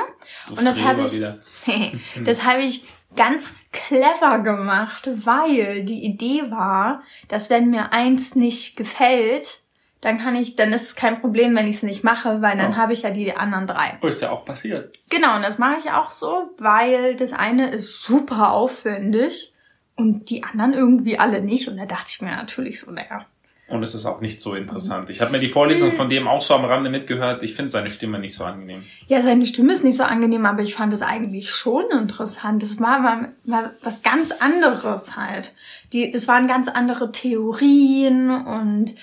Du 0.47 0.55
Und 0.55 0.65
das 0.65 0.83
habe 0.83 1.01
ich- 1.01 1.21
das 2.25 2.45
habe 2.45 2.61
ich 2.61 2.85
ganz 3.15 3.55
clever 3.73 4.39
gemacht, 4.39 5.09
weil 5.25 5.83
die 5.83 6.03
Idee 6.05 6.49
war, 6.51 7.03
dass 7.27 7.49
wenn 7.49 7.69
mir 7.69 7.91
eins 7.91 8.35
nicht 8.35 8.77
gefällt, 8.77 9.59
dann 10.01 10.19
kann 10.19 10.35
ich, 10.35 10.55
dann 10.55 10.73
ist 10.73 10.81
es 10.83 10.95
kein 10.95 11.19
Problem, 11.21 11.55
wenn 11.55 11.67
ich 11.67 11.77
es 11.77 11.83
nicht 11.83 12.03
mache, 12.03 12.41
weil 12.41 12.57
dann 12.57 12.73
Oh. 12.73 12.77
habe 12.77 12.93
ich 12.93 13.03
ja 13.03 13.09
die 13.09 13.33
anderen 13.35 13.67
drei. 13.67 13.97
Oh, 14.01 14.07
ist 14.07 14.21
ja 14.21 14.31
auch 14.31 14.43
passiert. 14.45 14.97
Genau, 15.09 15.35
und 15.37 15.41
das 15.43 15.57
mache 15.59 15.77
ich 15.79 15.91
auch 15.91 16.11
so, 16.11 16.49
weil 16.57 17.15
das 17.15 17.33
eine 17.33 17.71
ist 17.71 18.03
super 18.03 18.51
aufwendig 18.51 19.53
und 19.95 20.29
die 20.29 20.43
anderen 20.43 20.73
irgendwie 20.73 21.19
alle 21.19 21.41
nicht. 21.41 21.67
Und 21.69 21.77
da 21.77 21.85
dachte 21.85 22.07
ich 22.09 22.21
mir 22.21 22.31
natürlich 22.31 22.79
so, 22.81 22.91
naja. 22.91 23.25
Und 23.67 23.81
es 23.81 23.95
ist 23.95 24.05
auch 24.05 24.19
nicht 24.19 24.41
so 24.41 24.55
interessant. 24.55 25.09
Ich 25.09 25.21
habe 25.21 25.31
mir 25.31 25.39
die 25.39 25.47
Vorlesung 25.47 25.93
von 25.93 26.09
dem 26.09 26.27
auch 26.27 26.41
so 26.41 26.53
am 26.53 26.65
Rande 26.65 26.89
mitgehört. 26.89 27.43
Ich 27.43 27.55
finde 27.55 27.69
seine 27.69 27.89
Stimme 27.89 28.19
nicht 28.19 28.35
so 28.35 28.43
angenehm. 28.43 28.83
Ja, 29.07 29.21
seine 29.21 29.45
Stimme 29.45 29.71
ist 29.71 29.85
nicht 29.85 29.95
so 29.95 30.03
angenehm, 30.03 30.45
aber 30.45 30.61
ich 30.61 30.75
fand 30.75 30.91
es 30.93 31.01
eigentlich 31.01 31.49
schon 31.49 31.85
interessant. 31.91 32.61
Das 32.61 32.79
war 32.81 32.99
mal, 32.99 33.31
mal 33.45 33.73
was 33.81 34.03
ganz 34.03 34.31
anderes 34.31 35.15
halt. 35.15 35.55
Die, 35.93 36.11
das 36.11 36.27
waren 36.27 36.47
ganz 36.47 36.67
andere 36.67 37.11
Theorien 37.13 38.29
und 38.29 38.95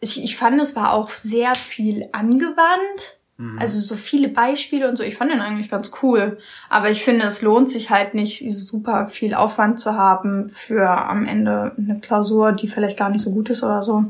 ich, 0.00 0.22
ich 0.22 0.36
fand, 0.36 0.60
es 0.60 0.76
war 0.76 0.92
auch 0.92 1.10
sehr 1.10 1.54
viel 1.54 2.08
angewandt. 2.12 3.18
Mhm. 3.36 3.58
Also 3.58 3.78
so 3.80 3.96
viele 3.96 4.28
Beispiele 4.28 4.88
und 4.88 4.96
so. 4.96 5.02
Ich 5.02 5.16
fand 5.16 5.30
den 5.30 5.40
eigentlich 5.40 5.70
ganz 5.70 5.92
cool. 6.02 6.38
Aber 6.68 6.90
ich 6.90 7.02
finde, 7.02 7.26
es 7.26 7.42
lohnt 7.42 7.68
sich 7.68 7.90
halt 7.90 8.14
nicht, 8.14 8.44
super 8.52 9.06
viel 9.06 9.34
Aufwand 9.34 9.80
zu 9.80 9.94
haben 9.94 10.48
für 10.48 10.88
am 10.88 11.26
Ende 11.26 11.72
eine 11.76 12.00
Klausur, 12.00 12.52
die 12.52 12.68
vielleicht 12.68 12.98
gar 12.98 13.10
nicht 13.10 13.22
so 13.22 13.32
gut 13.32 13.50
ist 13.50 13.62
oder 13.62 13.82
so. 13.82 14.04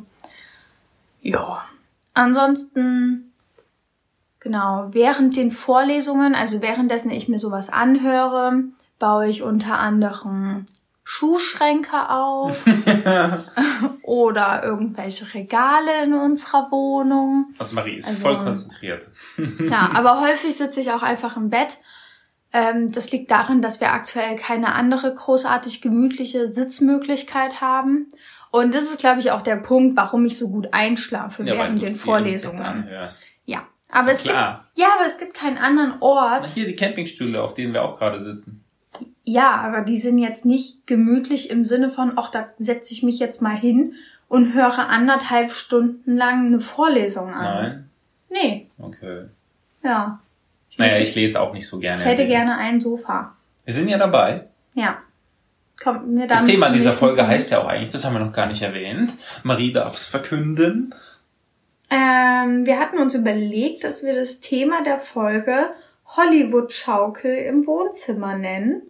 Ja. 1.22 1.64
Ansonsten, 2.14 3.32
genau, 4.40 4.88
während 4.90 5.36
den 5.36 5.50
Vorlesungen, 5.50 6.34
also 6.34 6.60
währenddessen 6.60 7.10
ich 7.10 7.28
mir 7.28 7.38
sowas 7.38 7.70
anhöre, 7.70 8.64
baue 8.98 9.28
ich 9.28 9.42
unter 9.42 9.78
anderem 9.78 10.66
Schuhschränke 11.04 12.08
auf 12.10 12.62
oder 14.02 14.62
irgendwelche 14.64 15.32
Regale 15.34 16.04
in 16.04 16.14
unserer 16.14 16.70
Wohnung. 16.70 17.46
Also 17.58 17.74
Marie 17.74 17.96
ist 17.96 18.08
Also- 18.08 18.22
voll 18.22 18.44
konzentriert. 18.44 19.08
Ja, 19.68 19.90
aber 19.94 20.20
häufig 20.20 20.54
sitze 20.56 20.80
ich 20.80 20.90
auch 20.92 21.02
einfach 21.02 21.36
im 21.36 21.50
Bett. 21.50 21.78
Ähm, 22.52 22.92
das 22.92 23.10
liegt 23.12 23.30
daran, 23.30 23.62
dass 23.62 23.80
wir 23.80 23.92
aktuell 23.92 24.36
keine 24.36 24.74
andere 24.74 25.14
großartig 25.14 25.80
gemütliche 25.80 26.52
Sitzmöglichkeit 26.52 27.60
haben. 27.60 28.12
Und 28.50 28.74
das 28.74 28.82
ist, 28.82 28.98
glaube 29.00 29.20
ich, 29.20 29.30
auch 29.30 29.40
der 29.40 29.56
Punkt, 29.56 29.96
warum 29.96 30.26
ich 30.26 30.36
so 30.36 30.50
gut 30.50 30.68
einschlafe 30.72 31.42
Ja, 31.44 31.54
während 31.54 31.80
den 31.80 31.94
Vorlesungen. 31.94 32.86
Ja, 33.46 33.62
aber 33.94 34.12
es 34.12 34.22
gibt, 34.22 34.34
klar. 34.34 34.68
ja, 34.74 34.86
aber 34.96 35.06
es 35.06 35.18
gibt 35.18 35.34
keinen 35.34 35.58
anderen 35.58 35.94
Na, 36.00 36.02
Ort. 36.02 36.48
hier 36.48 36.66
die 36.66 36.76
Campingstühle, 36.76 37.42
auf 37.42 37.54
denen 37.54 37.72
wir 37.74 37.82
auch 37.82 37.98
gerade 37.98 38.22
sitzen. 38.22 38.61
Ja, 39.24 39.52
aber 39.56 39.82
die 39.82 39.96
sind 39.96 40.18
jetzt 40.18 40.44
nicht 40.44 40.86
gemütlich 40.86 41.50
im 41.50 41.64
Sinne 41.64 41.90
von, 41.90 42.12
ach, 42.16 42.30
da 42.30 42.48
setze 42.58 42.92
ich 42.92 43.02
mich 43.02 43.18
jetzt 43.20 43.40
mal 43.40 43.56
hin 43.56 43.94
und 44.28 44.52
höre 44.54 44.88
anderthalb 44.88 45.52
Stunden 45.52 46.16
lang 46.16 46.46
eine 46.46 46.60
Vorlesung 46.60 47.32
an. 47.32 47.44
Nein? 47.44 47.90
Nee, 48.30 48.66
Okay. 48.80 49.26
ja. 49.84 50.18
Ich, 50.70 50.78
Naja, 50.78 50.92
möchte- 50.92 51.06
ich 51.08 51.14
lese 51.14 51.40
auch 51.40 51.52
nicht 51.52 51.68
so 51.68 51.78
gerne. 51.78 52.00
ich 52.00 52.06
hätte 52.06 52.26
gerne 52.26 52.56
ein 52.56 52.80
Sofa. 52.80 53.36
Wir 53.64 53.74
sind 53.74 53.88
ja 53.88 53.98
dabei. 53.98 54.46
Ja. 54.74 54.98
Kommt 55.82 56.08
mir 56.08 56.26
Das 56.26 56.44
Thema 56.46 56.70
dieser 56.70 56.92
Folge 56.92 57.16
Punkt. 57.16 57.30
heißt 57.30 57.50
ja 57.50 57.60
auch 57.62 57.66
eigentlich, 57.68 57.90
das 57.90 58.04
haben 58.04 58.14
wir 58.14 58.20
noch 58.20 58.32
gar 58.32 58.46
nicht 58.46 58.62
erwähnt. 58.62 59.12
Marie 59.42 59.72
darf 59.72 59.94
es 59.94 60.06
verkünden. 60.06 60.94
Ähm, 61.90 62.64
wir 62.64 62.78
hatten 62.80 62.98
uns 62.98 63.14
überlegt, 63.14 63.84
dass 63.84 64.02
wir 64.02 64.14
das 64.14 64.40
Thema 64.40 64.82
der 64.82 64.98
Folge 64.98 65.66
Hollywood-Schaukel 66.06 67.34
im 67.36 67.66
Wohnzimmer 67.66 68.36
nennen. 68.36 68.82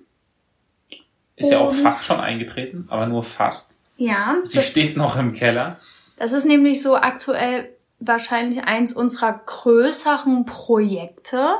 Ist 1.36 1.50
ja 1.50 1.58
auch 1.60 1.70
Und- 1.70 1.76
fast 1.82 2.04
schon 2.04 2.20
eingetreten, 2.20 2.86
aber 2.90 3.06
nur 3.06 3.22
fast. 3.22 3.78
Ja, 3.96 4.36
Sie 4.42 4.60
steht 4.60 4.96
noch 4.96 5.16
im 5.16 5.32
Keller. 5.32 5.78
das 6.16 6.32
ist 6.32 6.44
nämlich 6.44 6.82
so 6.82 6.96
aktuell 6.96 7.68
wahrscheinlich 8.00 8.64
eins 8.64 8.92
unserer 8.94 9.32
größeren 9.46 10.44
Projekte. 10.44 11.54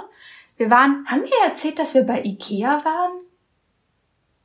Wir 0.57 0.71
waren, 0.71 1.05
haben 1.07 1.23
wir 1.23 1.49
erzählt, 1.49 1.79
dass 1.79 1.95
wir 1.95 2.03
bei 2.03 2.23
Ikea 2.25 2.85
waren? 2.85 3.13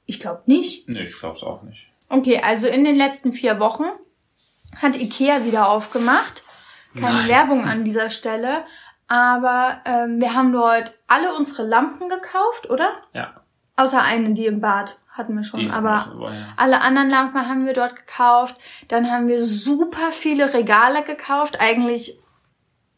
Ich 0.05 0.19
glaube 0.19 0.43
nicht. 0.45 0.87
Nee, 0.87 1.03
ich 1.03 1.17
glaube 1.19 1.37
es 1.37 1.43
auch 1.43 1.63
nicht. 1.63 1.87
Okay, 2.09 2.39
also 2.43 2.67
in 2.67 2.83
den 2.85 2.95
letzten 2.95 3.33
vier 3.33 3.59
Wochen 3.59 3.83
hat 4.81 4.95
Ikea 4.95 5.43
wieder 5.45 5.69
aufgemacht. 5.69 6.43
Keine 6.93 7.13
Nein. 7.17 7.27
Werbung 7.27 7.63
an 7.65 7.83
dieser 7.83 8.09
Stelle. 8.09 8.63
Aber 9.07 9.81
ähm, 9.85 10.19
wir 10.19 10.33
haben 10.33 10.51
dort 10.53 10.93
alle 11.07 11.33
unsere 11.35 11.63
Lampen 11.67 12.09
gekauft, 12.09 12.69
oder? 12.69 12.91
Ja. 13.13 13.41
Außer 13.75 14.01
eine, 14.01 14.33
die 14.33 14.45
im 14.45 14.61
Bad 14.61 14.97
hatten 15.17 15.35
wir 15.35 15.43
schon. 15.43 15.61
Die 15.61 15.69
aber 15.69 16.13
wir, 16.17 16.31
ja. 16.31 16.53
alle 16.55 16.81
anderen 16.81 17.09
Lampen 17.09 17.47
haben 17.47 17.65
wir 17.65 17.73
dort 17.73 17.95
gekauft. 17.95 18.55
Dann 18.87 19.09
haben 19.09 19.27
wir 19.27 19.43
super 19.43 20.11
viele 20.11 20.53
Regale 20.53 21.03
gekauft. 21.03 21.57
Eigentlich 21.59 22.17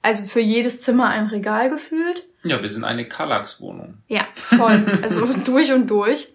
also 0.01 0.23
für 0.23 0.39
jedes 0.39 0.81
Zimmer 0.81 1.09
ein 1.09 1.27
Regal 1.27 1.69
gefühlt. 1.69 2.23
Ja, 2.43 2.61
wir 2.61 2.69
sind 2.69 2.83
eine 2.83 3.07
Kallax-Wohnung. 3.07 3.97
Ja, 4.07 4.25
voll. 4.33 4.99
Also 5.01 5.25
durch 5.45 5.73
und 5.73 5.89
durch. 5.89 6.29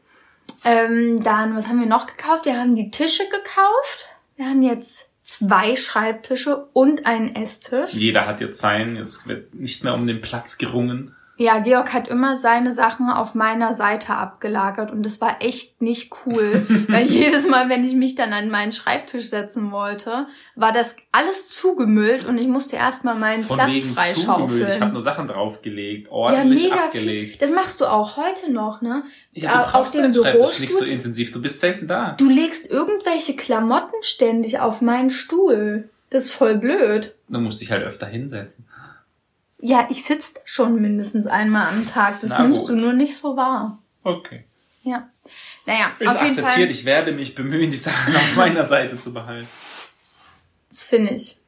Ähm, 0.65 1.23
dann, 1.23 1.57
was 1.57 1.69
haben 1.69 1.81
wir 1.81 1.87
noch 1.87 2.07
gekauft? 2.07 2.45
Wir 2.45 2.59
haben 2.59 2.75
die 2.75 2.91
Tische 2.91 3.25
gekauft. 3.25 4.09
Wir 4.37 4.47
haben 4.47 4.63
jetzt 4.63 5.11
zwei 5.23 5.75
Schreibtische 5.75 6.69
und 6.73 7.07
einen 7.07 7.35
Esstisch. 7.35 7.93
Jeder 7.95 8.27
hat 8.27 8.41
jetzt 8.41 8.61
seinen, 8.61 8.97
jetzt 8.97 9.27
wird 9.27 9.55
nicht 9.55 9.83
mehr 9.83 9.95
um 9.95 10.07
den 10.07 10.21
Platz 10.21 10.59
gerungen. 10.59 11.15
Ja, 11.37 11.59
Georg 11.59 11.93
hat 11.93 12.07
immer 12.07 12.37
seine 12.37 12.71
Sachen 12.71 13.11
auf 13.11 13.35
meiner 13.35 13.75
Seite 13.75 14.15
abgelagert 14.15 14.93
und 14.93 15.03
das 15.03 15.21
war 15.21 15.39
echt 15.43 15.83
nicht 15.83 16.13
cool, 16.25 16.65
weil 16.89 17.07
jedes 17.07 17.49
Mal, 17.49 17.69
wenn 17.69 17.85
ich 17.85 17.95
mich 17.95 18.15
dann 18.15 18.33
an 18.33 18.51
meinen 18.51 18.71
Schreibtisch 18.71 19.25
setzen 19.31 19.73
wollte, 19.73 20.27
war 20.55 20.71
das 20.73 20.95
alles 21.11 21.49
zugemüllt 21.49 22.25
und 22.25 22.39
ich 22.39 22.47
musste 22.47 22.77
erstmal 22.77 23.17
meinen 23.17 23.43
Von 23.43 23.57
Platz 23.57 23.71
wegen 23.73 23.95
freischaufeln. 23.97 24.69
Ich 24.69 24.81
habe 24.81 24.93
nur 24.93 25.03
Sachen 25.03 25.27
draufgelegt, 25.27 26.07
Ja, 26.07 26.13
ordentlich 26.13 26.65
mega 26.71 26.85
abgelegt. 26.85 27.31
viel. 27.33 27.39
Das 27.41 27.51
machst 27.53 27.81
du 27.81 27.87
auch 27.87 28.17
heute 28.17 28.53
noch, 28.53 28.81
ne? 28.81 29.03
Ja, 29.33 29.57
du 29.57 29.69
Äh, 29.69 29.73
brauchst 29.73 29.95
dem 29.97 30.13
Schreibtisch 30.13 30.61
nicht 30.61 30.71
so 30.73 30.79
Bürostuhl. 30.79 30.89
intensiv. 30.89 31.33
Du 31.33 31.43
bist 31.43 31.59
selten 31.59 31.89
da. 31.89 32.15
Du 32.17 32.29
legst 32.29 32.71
irgendwelche 32.71 33.35
Klamotten 33.35 33.97
ständig 34.03 34.61
auf 34.61 34.81
meinen 34.83 35.11
Stuhl. 35.11 35.89
Das 36.11 36.25
ist 36.27 36.31
voll 36.33 36.57
blöd. 36.59 37.13
Du 37.29 37.41
musst 37.41 37.61
dich 37.61 37.73
halt 37.73 37.83
öfter 37.83 38.07
hinsetzen. 38.07 38.65
Ja, 39.67 39.87
ich 39.89 40.05
sitze 40.05 40.41
schon 40.45 40.79
mindestens 40.79 41.27
einmal 41.27 41.69
am 41.69 41.87
Tag. 41.87 42.21
Das 42.21 42.29
Na 42.29 42.43
nimmst 42.43 42.67
gut. 42.67 42.77
du 42.77 42.83
nur 42.83 42.93
nicht 42.93 43.17
so 43.17 43.35
wahr. 43.35 43.79
Okay. 44.03 44.45
Ja. 44.83 45.09
Naja, 45.65 45.91
Ist 45.99 46.07
auf 46.07 46.23
jeden 46.23 46.39
akzeptiert. 46.39 46.67
Fall. 46.67 46.71
Ich 46.71 46.85
werde 46.85 47.13
mich 47.13 47.35
bemühen, 47.35 47.71
die 47.71 47.77
Sachen 47.79 48.15
auf 48.15 48.37
meiner 48.37 48.63
Seite 48.63 48.97
zu 48.97 49.15
behalten. 49.15 49.49
Das 50.69 50.83
finde 50.83 51.15
ich. 51.15 51.39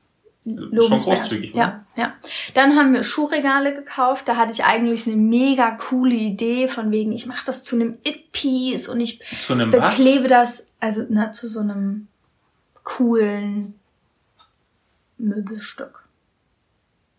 Schon 0.47 0.99
großzügig, 0.99 1.53
oder? 1.53 1.85
Ja, 1.95 2.03
ja. 2.03 2.15
Dann 2.55 2.75
haben 2.77 2.95
wir 2.95 3.03
Schuhregale 3.03 3.75
gekauft. 3.75 4.27
Da 4.29 4.37
hatte 4.37 4.55
ich 4.55 4.65
eigentlich 4.65 5.07
eine 5.07 5.17
mega 5.17 5.73
coole 5.73 6.15
Idee 6.15 6.69
von 6.69 6.91
wegen, 6.91 7.13
ich 7.13 7.27
mache 7.27 7.45
das 7.45 7.65
zu 7.65 7.77
einem 7.77 7.99
It-Piece 8.03 8.89
und 8.89 8.99
ich 8.99 9.19
beklebe 9.19 10.25
was? 10.25 10.29
das, 10.29 10.71
also 10.81 11.05
na, 11.11 11.33
zu 11.33 11.49
so 11.49 11.61
einem 11.61 12.09
coolen 12.83 13.79
Möbelstück. 15.19 16.05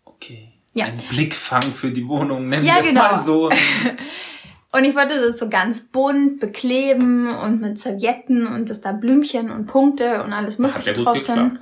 Okay. 0.05 0.53
Ja. 0.77 0.85
Ein 0.85 0.97
Blickfang 1.09 1.63
für 1.63 1.89
die 1.89 2.07
Wohnung, 2.07 2.49
nennen 2.49 2.63
Ja, 2.63 2.75
wir 2.75 2.79
es 2.81 2.87
genau. 2.87 3.01
mal 3.01 3.19
so. 3.19 3.49
Und 4.71 4.83
ich 4.83 4.95
wollte 4.95 5.19
das 5.19 5.39
so 5.39 5.49
ganz 5.49 5.87
bunt 5.87 6.39
bekleben 6.39 7.33
und 7.35 7.61
mit 7.61 7.79
Servietten 7.79 8.45
und 8.45 8.69
dass 8.69 8.81
da 8.81 8.91
Blümchen 8.91 9.49
und 9.49 9.65
Punkte 9.65 10.23
und 10.23 10.33
alles 10.33 10.55
Hat 10.55 10.59
mögliche 10.59 10.91
ja 10.91 10.95
gut 10.97 11.05
drauf 11.05 11.19
sind. 11.19 11.59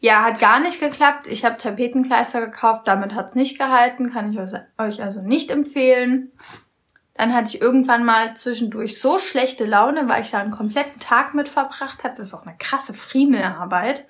Ja, 0.00 0.24
hat 0.24 0.38
gar 0.38 0.60
nicht 0.60 0.80
geklappt. 0.80 1.28
Ich 1.28 1.44
habe 1.44 1.56
Tapetenkleister 1.56 2.40
gekauft, 2.40 2.82
damit 2.86 3.14
hat's 3.14 3.36
nicht 3.36 3.58
gehalten, 3.58 4.12
kann 4.12 4.32
ich 4.32 4.38
euch 4.76 5.02
also 5.02 5.22
nicht 5.22 5.50
empfehlen. 5.50 6.32
Dann 7.14 7.32
hatte 7.32 7.56
ich 7.56 7.62
irgendwann 7.62 8.04
mal 8.04 8.34
zwischendurch 8.34 9.00
so 9.00 9.18
schlechte 9.18 9.64
Laune, 9.64 10.08
weil 10.08 10.22
ich 10.22 10.30
da 10.30 10.38
einen 10.38 10.50
kompletten 10.50 11.00
Tag 11.00 11.34
mit 11.34 11.48
verbracht 11.48 12.04
habe. 12.04 12.14
Das 12.16 12.26
ist 12.26 12.34
auch 12.34 12.44
eine 12.44 12.56
krasse 12.58 12.92
Friemelarbeit. 12.92 14.04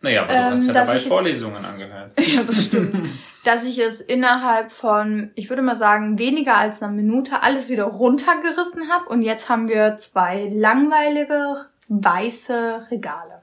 Naja, 0.00 0.22
aber 0.22 0.32
du 0.32 0.38
Ähm, 0.38 0.44
hast 0.52 0.66
ja 0.68 0.72
dabei 0.74 0.96
ich 0.96 1.02
es- 1.02 1.08
Vorlesungen 1.08 1.64
angehört. 1.64 2.12
Ja, 2.20 2.42
das 2.42 2.64
stimmt. 2.66 3.00
Dass 3.44 3.64
ich 3.64 3.78
es 3.78 4.00
innerhalb 4.00 4.72
von, 4.72 5.30
ich 5.34 5.48
würde 5.48 5.62
mal 5.62 5.76
sagen, 5.76 6.18
weniger 6.18 6.56
als 6.56 6.82
einer 6.82 6.92
Minute 6.92 7.42
alles 7.42 7.68
wieder 7.68 7.84
runtergerissen 7.84 8.90
habe. 8.90 9.08
Und 9.08 9.22
jetzt 9.22 9.48
haben 9.48 9.68
wir 9.68 9.96
zwei 9.96 10.50
langweilige 10.52 11.66
weiße 11.88 12.88
Regale. 12.90 13.42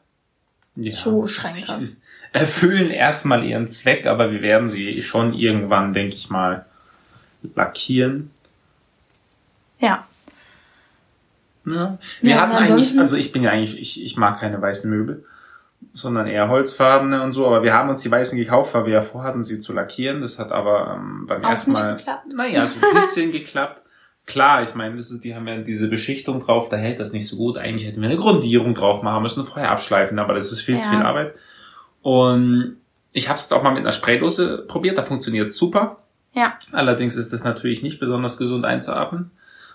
Ja, 0.76 0.94
Schuhschränke. 0.96 1.96
Erfüllen 2.34 2.92
erstmal 2.92 3.44
ihren 3.46 3.68
Zweck, 3.70 4.06
aber 4.06 4.32
wir 4.32 4.42
werden 4.42 4.70
sie 4.70 5.02
schon 5.02 5.34
irgendwann, 5.34 5.94
denke 5.94 6.16
ich 6.16 6.30
mal, 6.30 6.66
lackieren. 7.56 8.30
Ja. 9.80 10.06
Ja. 11.66 11.98
Wir 12.22 12.32
Ja, 12.36 12.42
hatten 12.42 12.52
eigentlich, 12.52 13.00
also 13.00 13.18
ich 13.18 13.32
bin 13.32 13.44
ja 13.44 13.52
eigentlich, 13.52 13.80
ich, 13.80 14.04
ich 14.04 14.18
mag 14.18 14.40
keine 14.40 14.62
weißen 14.62 14.90
Möbel, 14.90 15.26
sondern 15.96 16.28
eher 16.28 16.50
holzfarbene 16.50 17.24
und 17.24 17.32
so, 17.32 17.48
aber 17.48 17.64
wir 17.64 17.74
haben 17.74 17.90
uns 17.90 18.02
die 18.04 18.12
weißen 18.12 18.38
gekauft, 18.38 18.74
weil 18.76 18.86
wir 18.86 18.94
ja 18.94 19.02
vorhatten, 19.02 19.42
sie 19.44 19.58
zu 19.60 19.74
lackieren. 19.74 20.22
Das 20.22 20.38
hat 20.40 20.52
aber 20.52 20.96
ähm, 20.98 21.26
beim 21.26 21.44
Auch 21.44 21.50
ersten 21.50 21.72
nicht 21.72 21.82
Mal, 21.82 21.96
geklappt. 21.98 22.26
naja, 22.36 22.66
so 22.68 22.76
ein 22.86 22.94
bisschen 22.94 23.32
geklappt. 23.32 23.82
Klar, 24.28 24.62
ich 24.64 24.76
meine, 24.76 24.98
ist, 24.98 25.24
die 25.24 25.36
haben 25.36 25.48
ja 25.48 25.58
diese 25.60 25.88
Beschichtung 25.88 26.40
drauf, 26.40 26.70
da 26.70 26.78
hält 26.78 27.00
das 27.00 27.14
nicht 27.14 27.28
so 27.28 27.38
gut. 27.38 27.58
Eigentlich 27.58 27.88
hätten 27.88 28.02
wir 28.02 28.10
eine 28.10 28.18
Grundierung 28.18 28.74
drauf 28.76 29.04
machen 29.04 29.24
müssen, 29.24 29.46
vorher 29.46 29.72
abschleifen, 29.72 30.20
aber 30.20 30.34
das 30.34 30.52
ist 30.52 30.62
viel 30.62 30.80
zu 30.80 30.88
Ja. 30.90 30.96
viel 30.98 31.02
Arbeit. 31.06 31.34
Und 32.02 32.78
ich 33.14 33.30
habe 33.30 33.36
es 33.38 33.44
jetzt 33.44 33.54
auch 33.54 33.64
mal 33.64 33.72
mit 33.72 33.80
einer 33.82 33.92
Spraydose 33.92 34.66
probiert, 34.68 34.98
da 34.98 35.04
funktioniert 35.04 35.52
super. 35.52 35.98
Ja. 36.34 36.58
Allerdings 36.72 37.16
ist 37.16 37.32
das 37.34 37.44
natürlich 37.44 37.82
nicht 37.84 38.00
besonders 38.00 38.38
gesund 38.38 38.66
einzuatmen 38.66 39.32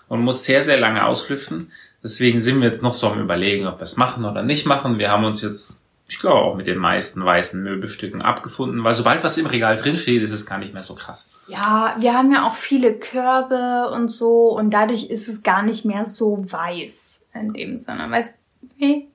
und 0.07 0.21
muss 0.21 0.43
sehr, 0.45 0.61
sehr 0.63 0.79
lange 0.79 1.05
auslüften. 1.05 1.71
Deswegen 2.03 2.39
sind 2.39 2.61
wir 2.61 2.67
jetzt 2.69 2.81
noch 2.83 2.93
so 2.93 3.07
am 3.07 3.19
überlegen, 3.21 3.67
ob 3.67 3.79
wir 3.79 3.83
es 3.83 3.97
machen 3.97 4.25
oder 4.25 4.43
nicht 4.43 4.65
machen. 4.65 4.97
Wir 4.99 5.09
haben 5.11 5.23
uns 5.25 5.41
jetzt, 5.41 5.80
ich 6.11 6.19
glaube, 6.19 6.41
auch 6.41 6.55
mit 6.57 6.67
den 6.67 6.77
meisten 6.77 7.23
weißen 7.23 7.63
Möbelstücken 7.63 8.21
abgefunden, 8.21 8.83
weil 8.83 8.93
sobald 8.93 9.23
was 9.23 9.37
im 9.37 9.45
Regal 9.45 9.77
drin 9.77 9.95
steht, 9.95 10.21
ist 10.21 10.31
es 10.31 10.45
gar 10.45 10.57
nicht 10.57 10.73
mehr 10.73 10.83
so 10.83 10.93
krass. 10.93 11.31
Ja, 11.47 11.95
wir 11.99 12.13
haben 12.13 12.33
ja 12.33 12.45
auch 12.45 12.55
viele 12.55 12.99
Körbe 12.99 13.89
und 13.95 14.09
so 14.09 14.49
und 14.49 14.71
dadurch 14.71 15.05
ist 15.09 15.29
es 15.29 15.41
gar 15.41 15.63
nicht 15.63 15.85
mehr 15.85 16.03
so 16.03 16.43
weiß 16.51 17.27
in 17.33 17.53
dem 17.53 17.77
Sinne. 17.77 18.11
Weißt 18.11 18.41
du? 18.61 18.67
Nee. 18.77 19.07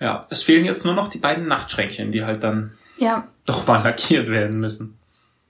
Ja, 0.00 0.26
es 0.28 0.42
fehlen 0.42 0.64
jetzt 0.64 0.84
nur 0.84 0.94
noch 0.94 1.06
die 1.06 1.18
beiden 1.18 1.46
Nachtschränkchen, 1.46 2.10
die 2.10 2.24
halt 2.24 2.42
dann 2.42 2.72
Ja. 2.98 3.28
doch 3.46 3.68
mal 3.68 3.84
lackiert 3.84 4.28
werden 4.28 4.58
müssen. 4.58 4.98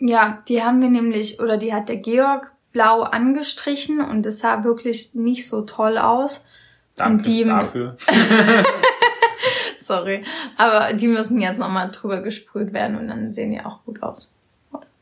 Ja, 0.01 0.43
die 0.49 0.63
haben 0.63 0.83
wir 0.83 0.91
nämlich, 0.91 1.41
oder 1.41 1.57
die 1.57 1.73
hat 1.73 1.89
der 1.89 1.97
Georg 1.97 2.53
blau 2.73 3.03
angestrichen 3.05 4.01
und 4.03 4.27
es 4.27 4.41
sah 4.41 4.65
wirklich 4.65 5.15
nicht 5.15 5.49
so 5.49 5.63
toll 5.63 5.97
aus. 5.97 6.45
Danke 6.95 7.15
Und 7.17 7.27
die- 7.27 7.45
dafür. 7.45 7.97
Sorry. 9.91 10.25
Aber 10.57 10.93
die 10.95 11.09
müssen 11.09 11.41
jetzt 11.41 11.59
nochmal 11.59 11.91
drüber 11.91 12.23
gesprüht 12.23 12.73
werden 12.73 12.97
und 12.97 13.09
dann 13.09 13.33
sehen 13.33 13.51
die 13.51 13.61
auch 13.61 13.85
gut 13.85 14.03
aus. 14.03 14.33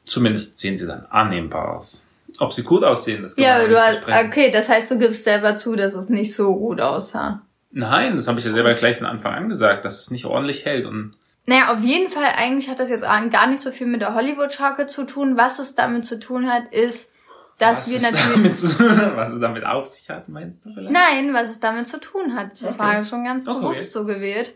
Zumindest 0.04 0.59
sehen 0.59 0.76
sie 0.76 0.87
dann 0.87 1.07
annehmbar 1.11 1.76
aus. 1.76 2.04
Ob 2.40 2.52
sie 2.52 2.62
gut 2.62 2.85
aussehen, 2.85 3.23
das 3.23 3.35
kann 3.37 3.45
Ja, 3.45 3.59
man 3.59 3.68
du 3.68 3.75
nicht 3.75 4.07
hast, 4.07 4.26
okay, 4.26 4.50
das 4.50 4.68
heißt, 4.68 4.90
du 4.90 4.99
gibst 4.99 5.25
selber 5.25 5.57
zu, 5.57 5.76
dass 5.76 5.95
es 5.95 6.09
nicht 6.09 6.35
so 6.35 6.54
gut 6.54 6.80
aussah. 6.80 7.42
Nein, 7.71 8.16
das 8.16 8.28
habe 8.28 8.38
ich 8.38 8.45
ja 8.45 8.52
selber 8.52 8.75
gleich 8.75 8.97
von 8.97 9.07
Anfang 9.07 9.35
an 9.35 9.49
gesagt, 9.49 9.85
dass 9.85 10.00
es 10.00 10.11
nicht 10.11 10.25
ordentlich 10.25 10.64
hält 10.64 10.87
und 10.87 11.12
Naja, 11.47 11.73
auf 11.75 11.80
jeden 11.80 12.11
Fall, 12.11 12.28
eigentlich 12.37 12.71
hat 12.71 12.80
das 12.80 12.88
jetzt 12.90 13.02
gar 13.02 13.47
nicht 13.49 13.61
so 13.61 13.71
viel 13.71 13.87
mit 13.87 14.00
der 14.00 14.14
Hollywood-Schaukel 14.14 14.87
zu 14.87 15.04
tun. 15.04 15.37
Was 15.37 15.59
es 15.59 15.75
damit 15.75 16.07
zu 16.07 16.18
tun 16.21 16.50
hat, 16.50 16.68
ist, 16.73 17.11
dass 17.59 17.87
was 17.87 17.90
wir 17.90 18.00
natürlich... 18.00 18.78
damit, 18.78 19.16
was 19.16 19.30
es 19.30 19.40
damit 19.40 19.66
auf 19.66 19.87
sich 19.87 20.09
hat, 20.09 20.28
meinst 20.28 20.64
du 20.64 20.73
vielleicht? 20.73 20.92
Nein, 20.92 21.35
was 21.35 21.50
es 21.50 21.61
damit 21.61 21.88
zu 21.88 21.99
tun 22.00 22.35
hat. 22.35 22.52
Das 22.52 22.62
Okay. 22.64 22.78
war 22.78 22.92
ja 22.95 23.02
schon 23.02 23.25
ganz 23.25 23.47
Okay. 23.49 23.59
bewusst 23.61 23.92
so 23.92 24.04
gewählt. 24.04 24.54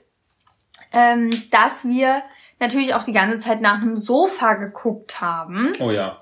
Ähm, 0.93 1.31
dass 1.51 1.87
wir 1.87 2.23
natürlich 2.61 2.95
auch 2.95 3.05
die 3.05 3.13
ganze 3.13 3.39
Zeit 3.39 3.61
nach 3.61 3.81
einem 3.81 3.97
Sofa 3.97 4.55
geguckt 4.55 5.21
haben. 5.21 5.73
Oh 5.81 5.91
ja. 5.91 6.21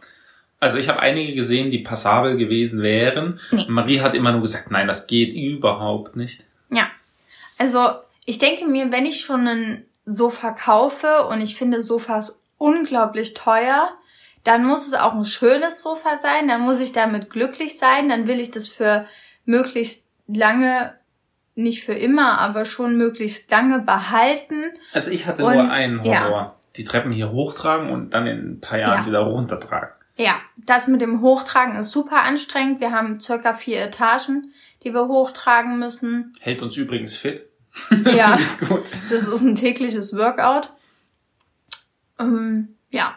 Also 0.58 0.78
ich 0.78 0.88
habe 0.88 1.00
einige 1.00 1.34
gesehen, 1.34 1.70
die 1.70 1.78
passabel 1.78 2.36
gewesen 2.36 2.82
wären. 2.82 3.40
Nee. 3.50 3.66
Marie 3.68 4.00
hat 4.00 4.14
immer 4.14 4.32
nur 4.32 4.42
gesagt, 4.42 4.70
nein, 4.70 4.86
das 4.86 5.06
geht 5.06 5.32
überhaupt 5.32 6.16
nicht. 6.16 6.44
Ja. 6.70 6.86
Also, 7.58 7.80
ich 8.26 8.38
denke 8.38 8.66
mir, 8.66 8.92
wenn 8.92 9.06
ich 9.06 9.20
schon 9.20 9.46
ein 9.46 9.86
Sofa 10.04 10.50
kaufe 10.50 11.26
und 11.26 11.40
ich 11.40 11.56
finde 11.56 11.80
Sofas 11.80 12.42
unglaublich 12.58 13.34
teuer, 13.34 13.90
dann 14.44 14.64
muss 14.64 14.86
es 14.86 14.94
auch 14.94 15.14
ein 15.14 15.24
schönes 15.24 15.82
Sofa 15.82 16.16
sein, 16.16 16.48
dann 16.48 16.62
muss 16.62 16.80
ich 16.80 16.92
damit 16.92 17.30
glücklich 17.30 17.78
sein, 17.78 18.08
dann 18.08 18.26
will 18.26 18.40
ich 18.40 18.50
das 18.50 18.68
für 18.68 19.06
möglichst 19.44 20.08
lange, 20.26 20.94
nicht 21.54 21.84
für 21.84 21.92
immer, 21.94 22.38
aber 22.38 22.64
schon 22.64 22.96
möglichst 22.96 23.50
lange 23.50 23.80
behalten. 23.80 24.62
Also 24.92 25.10
ich 25.10 25.26
hatte 25.26 25.44
Und- 25.44 25.54
nur 25.54 25.70
einen 25.70 26.00
Horror. 26.00 26.12
ja. 26.12 26.56
Die 26.76 26.84
Treppen 26.84 27.10
hier 27.12 27.32
hochtragen 27.32 27.90
und 27.90 28.10
dann 28.14 28.26
in 28.26 28.52
ein 28.52 28.60
paar 28.60 28.78
Jahren 28.78 29.00
Ja. 29.00 29.06
wieder 29.06 29.18
runtertragen. 29.20 29.90
Ja, 30.16 30.34
das 30.56 30.86
mit 30.86 31.00
dem 31.00 31.20
Hochtragen 31.22 31.74
ist 31.76 31.90
super 31.90 32.22
anstrengend. 32.22 32.80
Wir 32.80 32.92
haben 32.92 33.18
circa 33.20 33.54
vier 33.54 33.80
Etagen, 33.80 34.52
die 34.84 34.92
wir 34.94 35.08
hochtragen 35.08 35.78
müssen. 35.78 36.32
Hält 36.40 36.62
uns 36.62 36.76
übrigens 36.76 37.16
fit. 37.16 37.46
Ja. 38.04 38.36
Ich 38.40 38.58
gut. 38.68 38.90
Das 39.10 39.26
ist 39.28 39.42
ein 39.42 39.54
tägliches 39.54 40.14
Workout. 40.16 40.70
Ähm, 42.18 42.76
ja. 42.90 43.14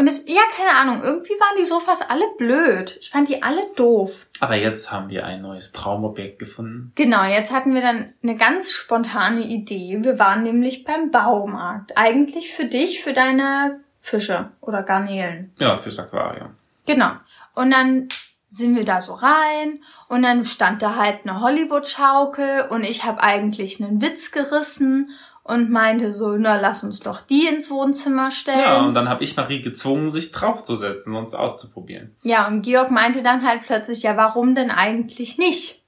Und 0.00 0.06
es, 0.06 0.24
ja, 0.26 0.40
keine 0.56 0.78
Ahnung, 0.78 1.02
irgendwie 1.02 1.34
waren 1.34 1.58
die 1.58 1.64
Sofas 1.64 2.00
alle 2.00 2.24
blöd. 2.38 2.96
Ich 3.02 3.10
fand 3.10 3.28
die 3.28 3.42
alle 3.42 3.66
doof. 3.76 4.28
Aber 4.40 4.54
jetzt 4.54 4.90
haben 4.90 5.10
wir 5.10 5.26
ein 5.26 5.42
neues 5.42 5.72
Traumobjekt 5.72 6.38
gefunden. 6.38 6.92
Genau, 6.94 7.22
jetzt 7.24 7.52
hatten 7.52 7.74
wir 7.74 7.82
dann 7.82 8.14
eine 8.22 8.34
ganz 8.36 8.72
spontane 8.72 9.42
Idee. 9.42 9.98
Wir 10.00 10.18
waren 10.18 10.42
nämlich 10.42 10.84
beim 10.84 11.10
Baumarkt. 11.10 11.98
Eigentlich 11.98 12.50
für 12.54 12.64
dich, 12.64 13.02
für 13.02 13.12
deine 13.12 13.80
Fische 14.00 14.48
oder 14.62 14.82
Garnelen. 14.84 15.52
Ja, 15.58 15.76
fürs 15.76 15.98
Aquarium. 15.98 16.56
Genau. 16.86 17.10
Und 17.54 17.70
dann 17.70 18.08
sind 18.48 18.76
wir 18.76 18.86
da 18.86 19.02
so 19.02 19.12
rein 19.12 19.82
und 20.08 20.22
dann 20.22 20.46
stand 20.46 20.80
da 20.80 20.96
halt 20.96 21.26
eine 21.26 21.42
Hollywood-Schaukel 21.42 22.68
und 22.70 22.84
ich 22.84 23.04
habe 23.04 23.22
eigentlich 23.22 23.84
einen 23.84 24.00
Witz 24.00 24.32
gerissen 24.32 25.10
und 25.50 25.70
meinte 25.70 26.12
so, 26.12 26.36
na 26.36 26.60
lass 26.60 26.84
uns 26.84 27.00
doch 27.00 27.20
die 27.20 27.46
ins 27.46 27.70
Wohnzimmer 27.70 28.30
stellen. 28.30 28.60
Ja, 28.60 28.82
und 28.82 28.94
dann 28.94 29.08
habe 29.08 29.24
ich 29.24 29.36
Marie 29.36 29.60
gezwungen, 29.60 30.08
sich 30.08 30.30
draufzusetzen 30.32 31.14
und 31.14 31.24
es 31.24 31.34
auszuprobieren. 31.34 32.14
Ja, 32.22 32.46
und 32.46 32.62
Georg 32.62 32.90
meinte 32.90 33.22
dann 33.22 33.46
halt 33.46 33.62
plötzlich, 33.66 34.02
ja, 34.02 34.16
warum 34.16 34.54
denn 34.54 34.70
eigentlich 34.70 35.38
nicht? 35.38 35.82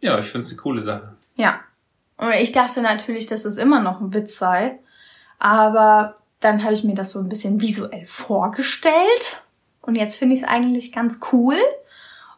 Ja, 0.00 0.18
ich 0.18 0.26
finde 0.26 0.46
es 0.46 0.52
eine 0.52 0.60
coole 0.60 0.82
Sache. 0.82 1.14
Ja. 1.36 1.60
Und 2.16 2.32
ich 2.32 2.52
dachte 2.52 2.80
natürlich, 2.80 3.26
dass 3.26 3.44
es 3.44 3.58
immer 3.58 3.80
noch 3.80 4.00
ein 4.00 4.14
Witz 4.14 4.38
sei. 4.38 4.78
Aber 5.38 6.16
dann 6.40 6.62
habe 6.64 6.72
ich 6.72 6.84
mir 6.84 6.94
das 6.94 7.10
so 7.10 7.18
ein 7.18 7.28
bisschen 7.28 7.60
visuell 7.60 8.06
vorgestellt. 8.06 9.42
Und 9.82 9.94
jetzt 9.94 10.16
finde 10.16 10.34
ich 10.34 10.42
es 10.42 10.48
eigentlich 10.48 10.92
ganz 10.92 11.20
cool. 11.32 11.56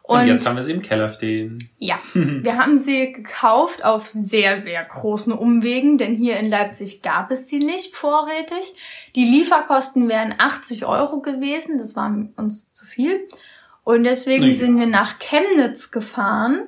Und, 0.09 0.21
und, 0.21 0.27
jetzt 0.27 0.47
haben 0.47 0.55
wir 0.55 0.63
sie 0.63 0.71
im 0.71 0.81
Keller 0.81 1.07
stehen. 1.07 1.59
Ja, 1.77 1.99
wir 2.13 2.57
haben 2.57 2.79
sie 2.79 3.11
gekauft 3.11 3.85
auf 3.85 4.07
sehr, 4.07 4.59
sehr 4.59 4.83
großen 4.83 5.31
Umwegen, 5.31 5.99
denn 5.99 6.15
hier 6.15 6.37
in 6.37 6.49
Leipzig 6.49 7.03
gab 7.03 7.29
es 7.29 7.47
sie 7.47 7.59
nicht 7.59 7.95
vorrätig. 7.95 8.73
Die 9.15 9.23
Lieferkosten 9.23 10.09
wären 10.09 10.33
80 10.35 10.87
Euro 10.87 11.21
gewesen, 11.21 11.77
das 11.77 11.95
war 11.95 12.11
uns 12.37 12.71
zu 12.71 12.87
viel. 12.87 13.27
Und 13.83 14.03
deswegen 14.03 14.47
nee. 14.47 14.53
sind 14.53 14.79
wir 14.79 14.87
nach 14.87 15.19
Chemnitz 15.19 15.91
gefahren 15.91 16.63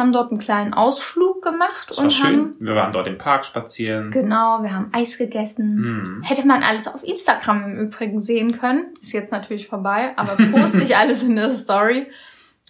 haben 0.00 0.12
dort 0.12 0.30
einen 0.30 0.40
kleinen 0.40 0.72
Ausflug 0.72 1.42
gemacht 1.42 1.90
das 1.90 1.98
und 1.98 2.04
war 2.04 2.10
schön. 2.10 2.40
haben. 2.40 2.56
Wir 2.58 2.74
waren 2.74 2.92
dort 2.92 3.06
im 3.06 3.18
Park 3.18 3.44
spazieren. 3.44 4.10
Genau, 4.10 4.62
wir 4.62 4.72
haben 4.72 4.88
Eis 4.92 5.18
gegessen. 5.18 5.76
Mhm. 5.76 6.22
Hätte 6.22 6.46
man 6.46 6.62
alles 6.62 6.88
auf 6.88 7.04
Instagram 7.04 7.64
im 7.64 7.78
Übrigen 7.86 8.18
sehen 8.18 8.58
können. 8.58 8.86
Ist 9.02 9.12
jetzt 9.12 9.30
natürlich 9.30 9.68
vorbei, 9.68 10.14
aber 10.16 10.36
poste 10.52 10.78
ich 10.78 10.96
alles 10.96 11.22
in 11.22 11.36
der 11.36 11.50
Story. 11.50 12.06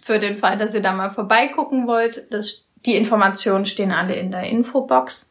Für 0.01 0.19
den 0.19 0.37
Fall, 0.37 0.57
dass 0.57 0.73
ihr 0.73 0.81
da 0.81 0.93
mal 0.93 1.11
vorbeigucken 1.11 1.87
wollt. 1.87 2.25
Das, 2.31 2.65
die 2.85 2.95
Informationen 2.95 3.65
stehen 3.65 3.91
alle 3.91 4.15
in 4.15 4.31
der 4.31 4.43
Infobox. 4.43 5.29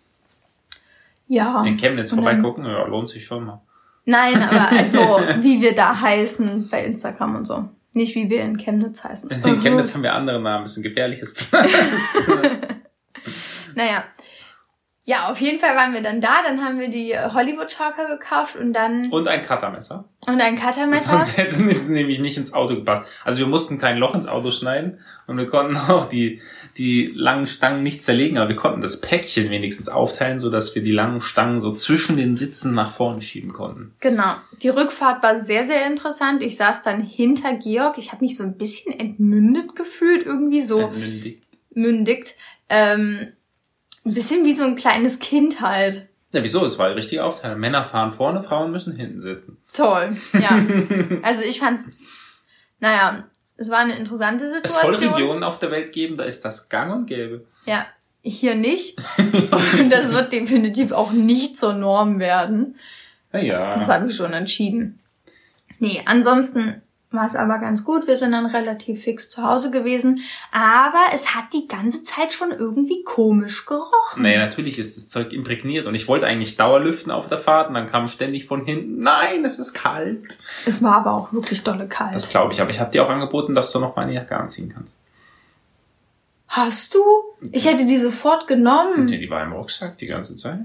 Ja. 1.28 1.64
In 1.64 1.76
Chemnitz 1.76 2.10
vorbeigucken, 2.10 2.64
ja, 2.64 2.84
lohnt 2.86 3.08
sich 3.08 3.24
schon 3.24 3.46
mal. 3.46 3.60
Nein, 4.04 4.42
aber 4.42 4.70
also, 4.78 4.98
wie 5.40 5.60
wir 5.60 5.74
da 5.74 6.00
heißen 6.00 6.68
bei 6.68 6.84
Instagram 6.84 7.36
und 7.36 7.44
so. 7.44 7.68
Nicht 7.92 8.14
wie 8.14 8.30
wir 8.30 8.42
in 8.42 8.56
Chemnitz 8.56 9.02
heißen. 9.02 9.30
In 9.30 9.60
Chemnitz 9.60 9.94
haben 9.94 10.02
wir 10.02 10.14
andere 10.14 10.40
Namen, 10.40 10.64
ist 10.64 10.76
ein 10.76 10.82
gefährliches 10.82 11.34
Platz. 11.34 11.70
naja. 13.74 14.04
Ja, 15.04 15.30
auf 15.30 15.40
jeden 15.40 15.58
Fall 15.58 15.74
waren 15.74 15.94
wir 15.94 16.02
dann 16.02 16.20
da, 16.20 16.42
dann 16.44 16.62
haben 16.62 16.78
wir 16.78 16.88
die 16.88 17.14
Hollywood 17.18 17.70
Sharker 17.70 18.06
gekauft 18.06 18.54
und 18.56 18.72
dann. 18.74 19.10
Und 19.10 19.26
ein 19.28 19.42
Cuttermesser. 19.42 20.04
Und 20.28 20.40
ein 20.40 20.56
Cuttermesser. 20.56 21.10
Sonst 21.12 21.36
hätten 21.36 21.68
es 21.68 21.88
nämlich 21.88 22.20
nicht 22.20 22.36
ins 22.36 22.52
Auto 22.52 22.74
gepasst. 22.74 23.04
Also 23.24 23.40
wir 23.40 23.46
mussten 23.46 23.78
kein 23.78 23.96
Loch 23.96 24.14
ins 24.14 24.28
Auto 24.28 24.50
schneiden 24.50 25.00
und 25.26 25.38
wir 25.38 25.46
konnten 25.46 25.76
auch 25.90 26.06
die, 26.06 26.42
die 26.76 27.12
langen 27.14 27.46
Stangen 27.46 27.82
nicht 27.82 28.02
zerlegen, 28.02 28.36
aber 28.36 28.50
wir 28.50 28.56
konnten 28.56 28.82
das 28.82 29.00
Päckchen 29.00 29.50
wenigstens 29.50 29.88
aufteilen, 29.88 30.38
so 30.38 30.50
dass 30.50 30.74
wir 30.74 30.82
die 30.82 30.92
langen 30.92 31.22
Stangen 31.22 31.60
so 31.60 31.72
zwischen 31.72 32.18
den 32.18 32.36
Sitzen 32.36 32.74
nach 32.74 32.94
vorne 32.94 33.22
schieben 33.22 33.54
konnten. 33.54 33.94
Genau. 34.00 34.34
Die 34.62 34.68
Rückfahrt 34.68 35.22
war 35.22 35.42
sehr, 35.42 35.64
sehr 35.64 35.86
interessant. 35.86 36.42
Ich 36.42 36.56
saß 36.56 36.82
dann 36.82 37.00
hinter 37.00 37.54
Georg. 37.54 37.96
Ich 37.96 38.12
habe 38.12 38.22
mich 38.22 38.36
so 38.36 38.44
ein 38.44 38.58
bisschen 38.58 38.98
entmündet 38.98 39.74
gefühlt, 39.74 40.26
irgendwie 40.26 40.60
so. 40.60 40.78
Entmündigt. 40.78 41.42
Mündigt. 41.72 42.34
Ähm, 42.68 43.32
ein 44.04 44.14
bisschen 44.14 44.44
wie 44.44 44.52
so 44.52 44.64
ein 44.64 44.76
kleines 44.76 45.18
Kind 45.18 45.60
halt. 45.60 46.08
Ja, 46.32 46.42
wieso? 46.42 46.64
Es 46.64 46.78
war 46.78 46.88
die 46.88 46.94
richtige 46.94 47.24
Aufteilung. 47.24 47.58
Männer 47.58 47.84
fahren 47.84 48.12
vorne, 48.12 48.42
Frauen 48.42 48.70
müssen 48.70 48.96
hinten 48.96 49.20
sitzen. 49.20 49.58
Toll, 49.72 50.16
ja. 50.32 50.64
also 51.22 51.42
ich 51.42 51.58
fand's, 51.58 51.88
naja, 52.78 53.24
es 53.56 53.68
war 53.68 53.78
eine 53.78 53.96
interessante 53.96 54.46
Situation. 54.48 54.92
Es 54.92 54.98
soll 55.00 55.08
Regionen 55.08 55.42
auf 55.42 55.58
der 55.58 55.70
Welt 55.70 55.92
geben, 55.92 56.16
da 56.16 56.24
ist 56.24 56.44
das 56.44 56.68
gang 56.68 56.94
und 56.94 57.06
gäbe. 57.06 57.44
Ja, 57.66 57.86
hier 58.22 58.54
nicht. 58.54 58.98
und 59.18 59.90
das 59.90 60.12
wird 60.14 60.32
definitiv 60.32 60.92
auch 60.92 61.12
nicht 61.12 61.56
zur 61.56 61.74
Norm 61.74 62.20
werden. 62.20 62.76
Ja. 63.32 63.76
Das 63.76 63.88
habe 63.88 64.10
ich 64.10 64.16
schon 64.16 64.32
entschieden. 64.32 64.98
Nee, 65.78 66.02
ansonsten 66.04 66.82
war 67.12 67.26
es 67.26 67.34
aber 67.34 67.58
ganz 67.58 67.84
gut. 67.84 68.06
Wir 68.06 68.16
sind 68.16 68.32
dann 68.32 68.46
relativ 68.46 69.02
fix 69.02 69.28
zu 69.28 69.42
Hause 69.42 69.70
gewesen. 69.70 70.20
Aber 70.52 71.12
es 71.12 71.34
hat 71.34 71.52
die 71.52 71.66
ganze 71.66 72.04
Zeit 72.04 72.32
schon 72.32 72.52
irgendwie 72.52 73.02
komisch 73.02 73.66
gerochen. 73.66 74.22
Nee, 74.22 74.36
natürlich 74.36 74.78
ist 74.78 74.96
das 74.96 75.08
Zeug 75.08 75.32
imprägniert. 75.32 75.86
Und 75.86 75.94
ich 75.94 76.06
wollte 76.06 76.26
eigentlich 76.26 76.56
Dauerlüften 76.56 77.10
auf 77.10 77.28
der 77.28 77.38
Fahrt. 77.38 77.68
Und 77.68 77.74
dann 77.74 77.86
kam 77.86 78.06
ständig 78.06 78.46
von 78.46 78.64
hinten, 78.64 79.00
nein, 79.00 79.44
es 79.44 79.58
ist 79.58 79.74
kalt. 79.74 80.38
Es 80.66 80.82
war 80.82 80.94
aber 80.98 81.12
auch 81.12 81.32
wirklich 81.32 81.64
dolle 81.64 81.88
kalt. 81.88 82.14
Das 82.14 82.30
glaube 82.30 82.52
ich. 82.52 82.60
Aber 82.60 82.70
ich 82.70 82.78
habe 82.78 82.92
dir 82.92 83.04
auch 83.04 83.10
angeboten, 83.10 83.54
dass 83.54 83.72
du 83.72 83.80
noch 83.80 83.96
meine 83.96 84.14
Jacke 84.14 84.36
anziehen 84.36 84.72
kannst. 84.72 84.98
Hast 86.46 86.94
du? 86.94 87.00
Ich 87.50 87.66
hätte 87.66 87.86
die 87.86 87.98
sofort 87.98 88.46
genommen. 88.46 89.06
Nee, 89.06 89.18
die 89.18 89.30
war 89.30 89.42
im 89.42 89.52
Rucksack 89.52 89.98
die 89.98 90.06
ganze 90.06 90.36
Zeit. 90.36 90.60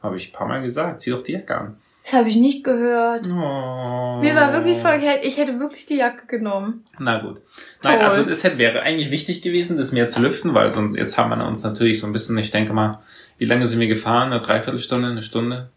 Habe 0.00 0.16
ich 0.16 0.28
ein 0.28 0.32
paar 0.32 0.46
Mal 0.46 0.62
gesagt. 0.62 1.00
Zieh 1.00 1.10
doch 1.10 1.22
die 1.22 1.32
Jacke 1.32 1.56
an. 1.56 1.76
Das 2.06 2.12
habe 2.12 2.28
ich 2.28 2.36
nicht 2.36 2.62
gehört. 2.62 3.26
Oh. 3.26 4.20
Mir 4.20 4.36
war 4.36 4.52
wirklich 4.52 4.78
voll, 4.78 5.02
ich 5.24 5.38
hätte 5.38 5.58
wirklich 5.58 5.86
die 5.86 5.96
Jacke 5.96 6.28
genommen. 6.28 6.84
Na 7.00 7.18
gut. 7.18 7.40
Nein, 7.82 7.98
also 7.98 8.22
es 8.30 8.44
hätte, 8.44 8.58
wäre 8.58 8.82
eigentlich 8.82 9.10
wichtig 9.10 9.42
gewesen, 9.42 9.76
das 9.76 9.90
mehr 9.90 10.08
zu 10.08 10.22
lüften, 10.22 10.54
weil 10.54 10.70
so, 10.70 10.80
jetzt 10.94 11.18
haben 11.18 11.36
wir 11.36 11.44
uns 11.44 11.64
natürlich 11.64 11.98
so 11.98 12.06
ein 12.06 12.12
bisschen, 12.12 12.38
ich 12.38 12.52
denke 12.52 12.72
mal, 12.72 13.00
wie 13.38 13.44
lange 13.44 13.66
sind 13.66 13.80
wir 13.80 13.88
gefahren? 13.88 14.32
Eine 14.32 14.40
Dreiviertelstunde, 14.40 15.08
eine 15.08 15.22
Stunde? 15.22 15.68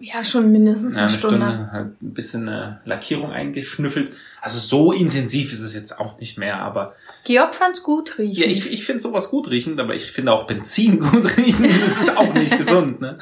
Ja, 0.00 0.24
schon 0.24 0.50
mindestens 0.52 0.96
eine, 0.96 1.02
ja, 1.02 1.08
eine 1.08 1.18
Stunde. 1.18 1.36
Stunde. 1.36 1.72
Halt 1.72 2.02
ein 2.02 2.14
bisschen 2.14 2.48
eine 2.48 2.80
Lackierung 2.86 3.30
eingeschnüffelt. 3.30 4.14
Also 4.40 4.60
so 4.60 4.90
intensiv 4.90 5.52
ist 5.52 5.60
es 5.60 5.74
jetzt 5.74 6.00
auch 6.00 6.18
nicht 6.18 6.38
mehr, 6.38 6.60
aber. 6.60 6.94
Georg 7.24 7.54
fand's 7.54 7.82
gut 7.82 8.18
riechen. 8.18 8.42
Ja, 8.42 8.46
ich, 8.46 8.72
ich 8.72 8.86
finde 8.86 9.02
sowas 9.02 9.28
gut 9.28 9.50
riechend, 9.50 9.78
aber 9.78 9.94
ich 9.94 10.10
finde 10.10 10.32
auch 10.32 10.46
Benzin 10.46 10.98
gut 11.10 11.36
riechen. 11.36 11.68
Das 11.82 11.98
ist 11.98 12.16
auch 12.16 12.32
nicht 12.32 12.56
gesund, 12.56 13.02
ne? 13.02 13.18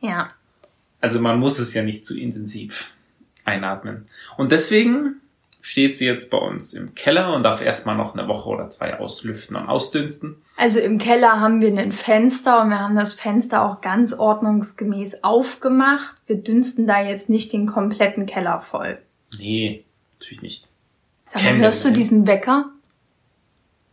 Ja. 0.00 0.30
Also 1.00 1.20
man 1.20 1.38
muss 1.38 1.58
es 1.58 1.74
ja 1.74 1.82
nicht 1.82 2.04
zu 2.04 2.18
intensiv 2.18 2.92
einatmen. 3.44 4.06
Und 4.36 4.52
deswegen 4.52 5.20
steht 5.60 5.96
sie 5.96 6.06
jetzt 6.06 6.30
bei 6.30 6.38
uns 6.38 6.74
im 6.74 6.94
Keller 6.94 7.34
und 7.34 7.42
darf 7.42 7.60
erstmal 7.60 7.96
noch 7.96 8.16
eine 8.16 8.28
Woche 8.28 8.48
oder 8.48 8.70
zwei 8.70 8.98
auslüften 8.98 9.56
und 9.56 9.68
ausdünsten. 9.68 10.36
Also 10.56 10.80
im 10.80 10.98
Keller 10.98 11.40
haben 11.40 11.60
wir 11.60 11.76
ein 11.76 11.92
Fenster 11.92 12.62
und 12.62 12.70
wir 12.70 12.80
haben 12.80 12.96
das 12.96 13.14
Fenster 13.14 13.62
auch 13.64 13.80
ganz 13.80 14.12
ordnungsgemäß 14.12 15.24
aufgemacht. 15.24 16.16
Wir 16.26 16.36
dünsten 16.36 16.86
da 16.86 17.02
jetzt 17.02 17.28
nicht 17.28 17.52
den 17.52 17.66
kompletten 17.66 18.26
Keller 18.26 18.60
voll. 18.60 18.98
Nee, 19.38 19.84
natürlich 20.14 20.42
nicht. 20.42 20.68
Sag 21.26 21.44
mal, 21.44 21.58
hörst 21.58 21.84
du 21.84 21.90
diesen 21.90 22.26
Wecker? 22.26 22.70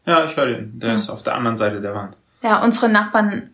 Ja, 0.06 0.26
ich 0.26 0.38
höre 0.38 0.46
den. 0.46 0.80
Der 0.80 0.90
ja. 0.90 0.96
ist 0.96 1.10
auf 1.10 1.24
der 1.24 1.36
anderen 1.36 1.58
Seite 1.58 1.82
der 1.82 1.94
Wand. 1.94 2.16
Ja, 2.42 2.64
unsere 2.64 2.90
Nachbarn 2.90 3.50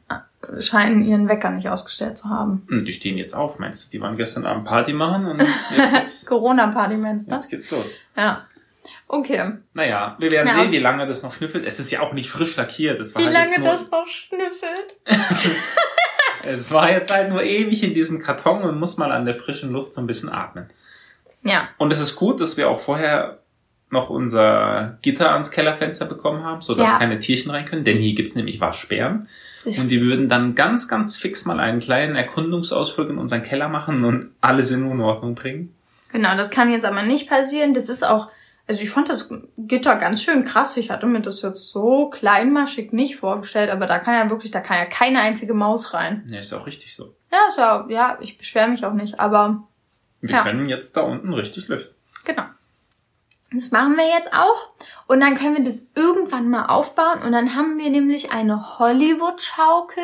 scheinen 0.60 1.04
ihren 1.04 1.28
Wecker 1.28 1.50
nicht 1.52 1.70
ausgestellt 1.70 2.18
zu 2.18 2.30
haben. 2.30 2.68
Und 2.70 2.86
die 2.86 2.94
stehen 2.94 3.18
jetzt 3.18 3.34
auf, 3.34 3.60
meinst 3.60 3.86
du? 3.86 3.92
Die 3.92 4.02
waren 4.02 4.18
gestern 4.18 4.46
Abend 4.46 4.66
Party 4.66 4.94
machen 4.94 5.26
und 5.26 5.44
jetzt 5.76 6.26
Corona-Party 6.28 6.98
meinst 6.98 7.30
du? 7.30 7.36
Jetzt 7.36 7.50
geht's 7.50 7.72
los. 7.72 7.98
Ja. 8.18 8.46
Okay. 9.08 9.52
Naja, 9.74 10.16
wir 10.20 10.32
werden 10.32 10.50
Na, 10.54 10.62
sehen, 10.62 10.72
wie 10.72 10.80
lange 10.80 11.06
das 11.06 11.22
noch 11.22 11.34
schnüffelt. 11.34 11.66
Es 11.66 11.80
ist 11.80 11.92
ja 11.92 12.02
auch 12.02 12.14
nicht 12.14 12.30
frisch 12.30 12.56
lackiert. 12.56 13.00
Das 13.00 13.14
war 13.14 13.22
wie 13.22 13.26
halt 13.26 13.34
lange 13.34 13.60
nur, 13.60 13.68
das 13.68 13.92
noch 13.92 14.08
schnüffelt? 14.08 14.98
es 16.44 16.72
war 16.72 16.90
jetzt 16.90 17.14
halt 17.14 17.30
nur 17.30 17.44
ewig 17.44 17.84
in 17.84 17.94
diesem 17.94 18.20
Karton 18.20 18.64
und 18.64 18.80
muss 18.80 18.98
mal 18.98 19.12
an 19.12 19.26
der 19.26 19.36
frischen 19.36 19.72
Luft 19.72 19.94
so 19.94 20.02
ein 20.02 20.08
bisschen 20.08 20.30
atmen. 20.30 20.70
Ja. 21.44 21.70
Und 21.78 21.92
es 21.92 22.00
ist 22.00 22.16
gut, 22.16 22.40
dass 22.40 22.56
wir 22.56 22.70
auch 22.70 22.80
vorher 22.80 23.40
noch 23.90 24.10
unser 24.10 24.98
Gitter 25.02 25.34
ans 25.34 25.52
Kellerfenster 25.52 26.06
bekommen 26.06 26.46
haben, 26.46 26.62
sodass 26.62 26.92
ja. 26.92 26.98
keine 26.98 27.20
Tierchen 27.20 27.52
rein 27.52 27.66
können, 27.66 27.84
denn 27.84 27.98
hier 27.98 28.16
gibt's 28.16 28.36
nämlich 28.36 28.62
Waschbären. 28.62 29.28
Und 29.66 29.90
die 29.90 30.02
würden 30.02 30.28
dann 30.28 30.56
ganz, 30.56 30.88
ganz 30.88 31.18
fix 31.18 31.46
mal 31.46 31.60
einen 31.60 31.80
kleinen 31.80 32.16
Erkundungsausflug 32.16 33.10
in 33.10 33.18
unseren 33.18 33.44
Keller 33.44 33.70
machen 33.70 34.04
und 34.04 34.32
alles 34.42 34.72
in 34.72 34.84
Unordnung 34.86 35.36
bringen. 35.36 35.76
Genau, 36.12 36.36
das 36.36 36.50
kann 36.50 36.72
jetzt 36.72 36.86
aber 36.86 37.04
nicht 37.04 37.30
passieren. 37.30 37.74
Das 37.74 37.90
ist 37.90 38.04
auch, 38.04 38.30
also 38.68 38.84
ich 38.84 38.90
fand 38.90 39.10
das 39.10 39.34
Gitter 39.58 39.96
ganz 39.96 40.24
schön 40.24 40.46
krass. 40.46 40.78
Ich 40.78 40.90
hatte 40.90 41.06
mir 41.06 41.22
das 41.22 41.42
jetzt 41.42 41.72
so 41.72 42.10
kleinmaschig 42.10 42.92
nicht 42.92 43.18
vorgestellt, 43.18 43.70
aber 43.70 43.88
da 43.88 44.00
kann 44.00 44.16
ja 44.16 44.30
wirklich, 44.30 44.52
da 44.52 44.60
kann 44.60 44.78
ja 44.78 44.86
keine 44.86 45.20
einzige 45.20 45.54
Maus 45.54 45.94
rein. 45.94 46.24
Ja, 46.28 46.40
ist 46.40 46.54
auch 46.54 46.66
richtig 46.66 46.96
so. 46.96 47.16
Ja, 47.32 47.38
ist 47.48 47.58
ja, 47.58 47.86
ja, 47.90 48.18
ich 48.22 48.38
beschwere 48.38 48.70
mich 48.70 48.86
auch 48.86 48.94
nicht, 48.94 49.20
aber. 49.20 49.68
Wir 50.22 50.36
ja. 50.36 50.44
können 50.44 50.68
jetzt 50.68 50.98
da 50.98 51.02
unten 51.02 51.34
richtig 51.34 51.68
lüften. 51.68 51.96
Genau. 52.26 52.44
Das 53.54 53.72
machen 53.72 53.98
wir 53.98 54.08
jetzt 54.08 54.32
auch. 54.34 54.70
Und 55.08 55.20
dann 55.20 55.36
können 55.36 55.58
wir 55.58 55.64
das 55.64 55.92
irgendwann 55.96 56.50
mal 56.50 56.68
aufbauen. 56.68 57.22
Und 57.24 57.34
dann 57.34 57.56
haben 57.56 57.78
wir 57.78 57.90
nämlich 57.90 58.32
eine 58.32 58.80
Hollywood-Schaukel 58.80 60.04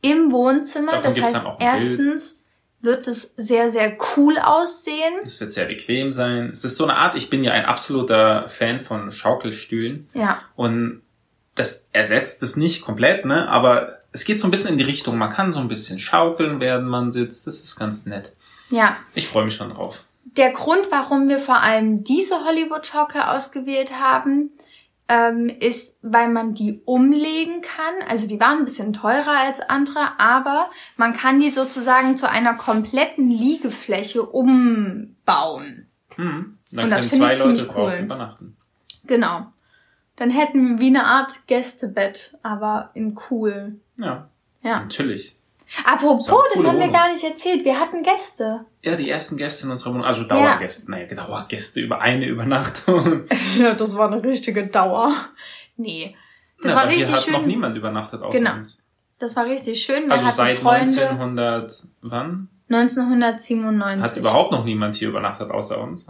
im 0.00 0.32
Wohnzimmer. 0.32 0.92
Davon 0.92 1.14
das 1.14 1.22
heißt, 1.22 1.46
erstens 1.58 2.40
wird 2.80 3.06
es 3.06 3.34
sehr, 3.36 3.68
sehr 3.68 3.98
cool 4.16 4.38
aussehen. 4.38 5.20
Es 5.22 5.40
wird 5.40 5.52
sehr 5.52 5.66
bequem 5.66 6.10
sein. 6.10 6.50
Es 6.50 6.64
ist 6.64 6.76
so 6.76 6.84
eine 6.84 6.96
Art, 6.96 7.16
ich 7.16 7.28
bin 7.28 7.44
ja 7.44 7.52
ein 7.52 7.66
absoluter 7.66 8.48
Fan 8.48 8.80
von 8.80 9.10
Schaukelstühlen. 9.10 10.08
Ja. 10.14 10.40
Und 10.56 11.02
das 11.54 11.88
ersetzt 11.92 12.42
es 12.42 12.56
nicht 12.56 12.82
komplett, 12.82 13.26
ne? 13.26 13.48
Aber 13.48 13.98
es 14.12 14.24
geht 14.24 14.40
so 14.40 14.46
ein 14.46 14.50
bisschen 14.50 14.72
in 14.72 14.78
die 14.78 14.84
Richtung. 14.84 15.18
Man 15.18 15.30
kann 15.30 15.52
so 15.52 15.58
ein 15.58 15.68
bisschen 15.68 15.98
schaukeln, 15.98 16.60
während 16.60 16.88
man 16.88 17.10
sitzt. 17.10 17.46
Das 17.46 17.60
ist 17.60 17.76
ganz 17.76 18.06
nett. 18.06 18.32
Ja. 18.70 18.96
Ich 19.14 19.28
freue 19.28 19.44
mich 19.44 19.56
schon 19.56 19.68
drauf 19.68 20.04
der 20.38 20.52
Grund, 20.52 20.90
warum 20.90 21.28
wir 21.28 21.38
vor 21.38 21.62
allem 21.62 22.04
diese 22.04 22.44
Hollywood-Schaukel 22.44 23.20
ausgewählt 23.20 23.98
haben, 23.98 24.50
ähm, 25.08 25.48
ist, 25.48 25.98
weil 26.02 26.28
man 26.28 26.54
die 26.54 26.80
umlegen 26.84 27.62
kann. 27.62 27.94
Also 28.08 28.28
die 28.28 28.38
waren 28.40 28.58
ein 28.58 28.64
bisschen 28.64 28.92
teurer 28.92 29.38
als 29.38 29.60
andere, 29.60 30.18
aber 30.18 30.70
man 30.96 31.12
kann 31.14 31.40
die 31.40 31.50
sozusagen 31.50 32.16
zu 32.16 32.28
einer 32.28 32.54
kompletten 32.54 33.30
Liegefläche 33.30 34.22
umbauen. 34.22 35.86
Hm. 36.16 36.58
Dann 36.70 36.84
Und 36.84 36.90
das 36.90 37.08
können 37.08 37.10
finde 37.10 37.26
zwei 37.26 37.34
ich 37.34 37.40
ziemlich 37.40 37.60
Leute 37.60 37.72
drauf 37.72 37.92
cool. 37.92 38.04
übernachten. 38.04 38.56
Genau. 39.06 39.46
Dann 40.16 40.30
hätten 40.30 40.68
wir 40.68 40.80
wie 40.80 40.88
eine 40.88 41.06
Art 41.06 41.46
Gästebett, 41.46 42.36
aber 42.42 42.90
in 42.94 43.18
cool. 43.30 43.76
Ja, 43.96 44.28
Ja. 44.62 44.80
natürlich. 44.80 45.34
Apropos, 45.84 46.26
So, 46.26 46.40
das 46.54 46.64
haben 46.64 46.78
wir 46.78 46.88
gar 46.88 47.10
nicht 47.10 47.22
erzählt. 47.24 47.64
Wir 47.64 47.78
hatten 47.78 48.02
Gäste. 48.02 48.64
Ja, 48.82 48.96
die 48.96 49.08
ersten 49.10 49.36
Gäste 49.36 49.66
in 49.66 49.70
unserer 49.72 49.92
Wohnung, 49.92 50.04
also 50.06 50.24
Dauergäste, 50.24 50.90
naja, 50.90 51.06
Dauergäste 51.14 51.80
über 51.80 52.00
eine 52.00 52.26
Übernachtung. 52.26 53.22
Ja, 53.58 53.74
das 53.74 53.96
war 53.96 54.10
eine 54.10 54.22
richtige 54.24 54.66
Dauer. 54.66 55.12
Nee. 55.76 56.16
Das 56.62 56.72
Na, 56.72 56.76
war 56.78 56.82
aber 56.84 56.92
hier 56.92 57.02
richtig 57.06 57.26
hat 57.26 57.32
noch 57.32 57.38
schön. 57.40 57.48
niemand 57.48 57.76
übernachtet 57.76 58.22
außer 58.22 58.38
Genau. 58.38 58.54
uns. 58.54 58.82
Das 59.18 59.36
war 59.36 59.44
richtig 59.46 59.82
schön. 59.82 60.06
Wir 60.06 60.12
Also 60.12 60.28
seit 60.30 60.56
Freunde 60.58 60.90
1900, 60.90 61.82
wann? 62.02 62.48
1997. 62.70 64.02
Hat 64.02 64.16
überhaupt 64.16 64.52
noch 64.52 64.64
niemand 64.64 64.96
hier 64.96 65.08
übernachtet 65.08 65.50
außer 65.50 65.80
uns. 65.80 66.06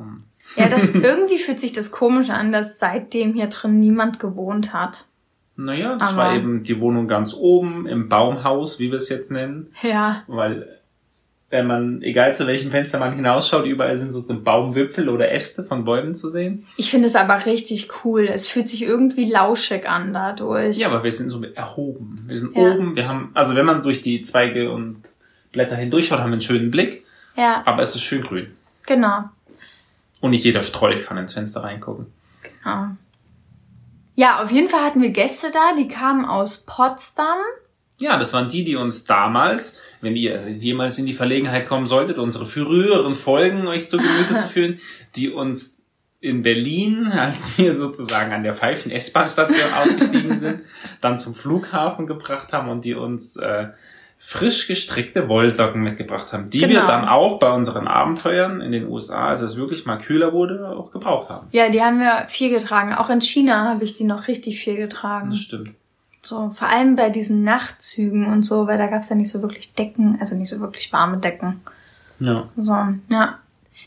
Ja, 0.56 0.68
das, 0.68 0.84
irgendwie 0.94 1.38
fühlt 1.38 1.58
sich 1.60 1.72
das 1.72 1.90
komisch 1.90 2.30
an, 2.30 2.52
dass 2.52 2.78
seitdem 2.78 3.34
hier 3.34 3.48
drin 3.48 3.78
niemand 3.80 4.20
gewohnt 4.20 4.72
hat. 4.72 5.06
Naja, 5.60 5.96
das 5.96 6.10
Aber- 6.12 6.18
war 6.22 6.36
eben 6.36 6.62
die 6.62 6.78
Wohnung 6.80 7.08
ganz 7.08 7.34
oben 7.34 7.86
im 7.88 8.08
Baumhaus, 8.08 8.78
wie 8.78 8.90
wir 8.90 8.96
es 8.98 9.08
jetzt 9.08 9.32
nennen. 9.32 9.72
Ja. 9.82 10.22
Weil, 10.28 10.68
wenn 11.50 11.66
man, 11.66 12.00
egal 12.02 12.32
zu 12.32 12.46
welchem 12.46 12.70
Fenster 12.70 13.00
man 13.00 13.12
hinausschaut, 13.16 13.66
überall 13.66 13.96
sind 13.96 14.12
so, 14.12 14.22
Baumwipfel 14.22 15.08
oder 15.08 15.32
Äste 15.32 15.64
von 15.64 15.84
Bäumen 15.84 16.14
zu 16.14 16.28
sehen. 16.30 16.66
Ich 16.76 16.90
finde 16.92 17.08
es 17.08 17.16
aber 17.16 17.44
richtig 17.44 17.88
cool. 18.04 18.28
Es 18.28 18.46
fühlt 18.48 18.68
sich 18.68 18.82
irgendwie 18.84 19.24
lauschig 19.28 19.88
an 19.88 20.12
dadurch. 20.12 20.76
Ja, 20.78 20.88
aber 20.90 21.02
wir 21.02 21.10
sind 21.10 21.30
so 21.30 21.42
erhoben. 21.42 22.22
Wir 22.28 22.38
sind 22.38 22.54
Ja. 22.56 22.62
oben, 22.62 22.94
wir 22.94 23.08
haben, 23.08 23.30
also 23.34 23.56
wenn 23.56 23.66
man 23.66 23.82
durch 23.82 24.02
die 24.02 24.22
Zweige 24.22 24.70
und 24.70 25.02
Blätter 25.50 25.74
hindurchschaut, 25.74 26.18
haben 26.20 26.28
wir 26.30 26.34
einen 26.34 26.40
schönen 26.40 26.70
Blick, 26.70 27.04
Ja, 27.36 27.62
aber 27.64 27.82
es 27.82 27.96
ist 27.96 28.02
schön 28.02 28.22
grün. 28.22 28.48
genau. 28.86 29.24
Und 30.20 30.30
nicht 30.30 30.44
jeder 30.44 30.62
Strolch 30.62 31.04
kann 31.06 31.16
ins 31.18 31.34
Fenster 31.34 31.62
reingucken. 31.64 32.06
Ja. 32.64 32.96
Ja, 34.18 34.42
auf 34.42 34.50
jeden 34.50 34.68
Fall 34.68 34.82
hatten 34.82 35.00
wir 35.00 35.10
Gäste 35.10 35.52
da, 35.52 35.76
die 35.78 35.86
kamen 35.86 36.24
aus 36.24 36.64
Potsdam. 36.66 37.38
Ja, 38.00 38.18
das 38.18 38.32
waren 38.32 38.48
die, 38.48 38.64
die 38.64 38.74
uns 38.74 39.04
damals, 39.04 39.80
wenn 40.00 40.16
ihr 40.16 40.48
jemals 40.48 40.98
in 40.98 41.06
die 41.06 41.14
Verlegenheit 41.14 41.68
kommen 41.68 41.86
solltet, 41.86 42.18
unsere 42.18 42.44
früheren 42.44 43.14
Folgen 43.14 43.68
euch 43.68 43.86
zu 43.86 43.96
Gemüte 43.96 44.34
zu 44.34 44.48
führen, 44.52 44.80
die 45.14 45.30
uns 45.30 45.78
in 46.18 46.42
Berlin, 46.42 47.12
als 47.12 47.56
wir 47.58 47.76
sozusagen 47.76 48.32
an 48.32 48.42
der 48.42 48.54
falschen 48.54 48.90
S-Bahn-Station 48.90 49.72
ausgestiegen 49.72 50.40
sind, 50.40 50.60
dann 51.00 51.16
zum 51.16 51.36
Flughafen 51.36 52.08
gebracht 52.08 52.52
haben 52.52 52.70
und 52.70 52.84
die 52.84 52.94
uns 52.94 53.36
äh, 53.36 53.68
frisch 54.18 54.66
gestrickte 54.66 55.28
Wollsocken 55.28 55.82
mitgebracht 55.82 56.32
haben, 56.32 56.50
die 56.50 56.60
wir 56.60 56.68
Genau. 56.68 56.86
dann 56.86 57.08
auch 57.08 57.38
bei 57.38 57.50
unseren 57.50 57.86
Abenteuern 57.88 58.60
in 58.60 58.72
den 58.72 58.88
USA, 58.88 59.28
als 59.28 59.40
es 59.40 59.56
wirklich 59.56 59.86
mal 59.86 59.96
kühler 59.98 60.32
wurde, 60.32 60.68
auch 60.68 60.90
gebraucht 60.90 61.30
haben. 61.30 61.46
Ja, 61.52 61.68
die 61.70 61.82
haben 61.82 61.98
wir 62.00 62.26
viel 62.28 62.50
getragen. 62.50 62.92
Auch 62.94 63.08
in 63.10 63.20
China 63.20 63.64
habe 63.64 63.84
ich 63.84 63.94
die 63.94 64.04
noch 64.04 64.28
richtig 64.28 64.60
viel 64.60 64.76
getragen. 64.76 65.30
Das 65.30 65.38
stimmt. 65.38 65.74
So, 66.20 66.52
vor 66.58 66.68
allem 66.68 66.96
bei 66.96 67.10
diesen 67.10 67.44
Nachtzügen 67.44 68.26
und 68.26 68.42
so, 68.42 68.66
weil 68.66 68.76
da 68.76 68.88
gab 68.88 69.00
es 69.00 69.08
ja 69.08 69.16
nicht 69.16 69.30
so 69.30 69.40
wirklich 69.40 69.72
Decken, 69.74 70.18
also 70.20 70.36
nicht 70.36 70.48
so 70.50 70.60
wirklich 70.60 70.92
warme 70.92 71.18
Decken. 71.18 71.60
Ja. 72.20 72.48
So, 72.56 72.74
ja. 73.08 73.38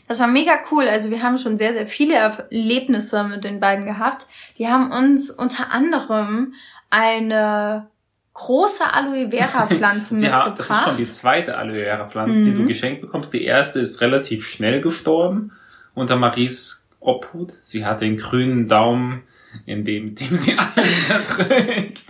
Das 0.08 0.18
war 0.18 0.26
mega 0.26 0.52
cool. 0.70 0.88
Also 0.88 1.10
wir 1.10 1.22
haben 1.22 1.36
schon 1.38 1.58
sehr, 1.58 1.72
sehr 1.72 1.86
viele 1.86 2.14
Erlebnisse 2.14 3.22
mit 3.24 3.44
den 3.44 3.60
beiden 3.60 3.84
gehabt. 3.84 4.26
Die 4.58 4.66
haben 4.66 4.90
uns 4.90 5.30
unter 5.30 5.70
anderem 5.70 6.54
eine 6.90 7.86
große 8.34 8.84
Aloe 8.92 9.30
Vera 9.30 9.66
Pflanze 9.68 10.14
Sie 10.16 10.22
mitgebracht. 10.26 10.58
das 10.58 10.70
ist 10.70 10.84
schon 10.84 10.96
die 10.96 11.08
zweite 11.08 11.56
Aloe 11.56 11.84
Vera 11.84 12.06
Pflanze, 12.08 12.44
die 12.44 12.54
du 12.54 12.62
Mhm. 12.62 12.68
geschenkt 12.68 13.00
bekommst. 13.02 13.32
Die 13.32 13.44
erste 13.44 13.80
ist 13.80 14.00
relativ 14.00 14.46
schnell 14.46 14.80
gestorben 14.80 15.52
unter 15.94 16.16
Maries 16.16 16.86
Obhut. 17.00 17.52
Sie 17.62 17.84
hat 17.84 18.00
den 18.00 18.16
grünen 18.16 18.68
Daumen, 18.68 19.22
in 19.66 19.84
dem, 19.84 20.14
dem 20.14 20.34
sie 20.36 20.56
alles 20.76 21.06
zerdrückt. 21.08 22.02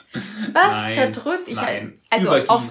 Was? 0.52 0.72
Nein, 0.72 0.94
Zerdrückt? 0.94 1.48
Ich 1.48 1.56
Nein, 1.56 1.94
also 2.10 2.30
auf 2.48 2.62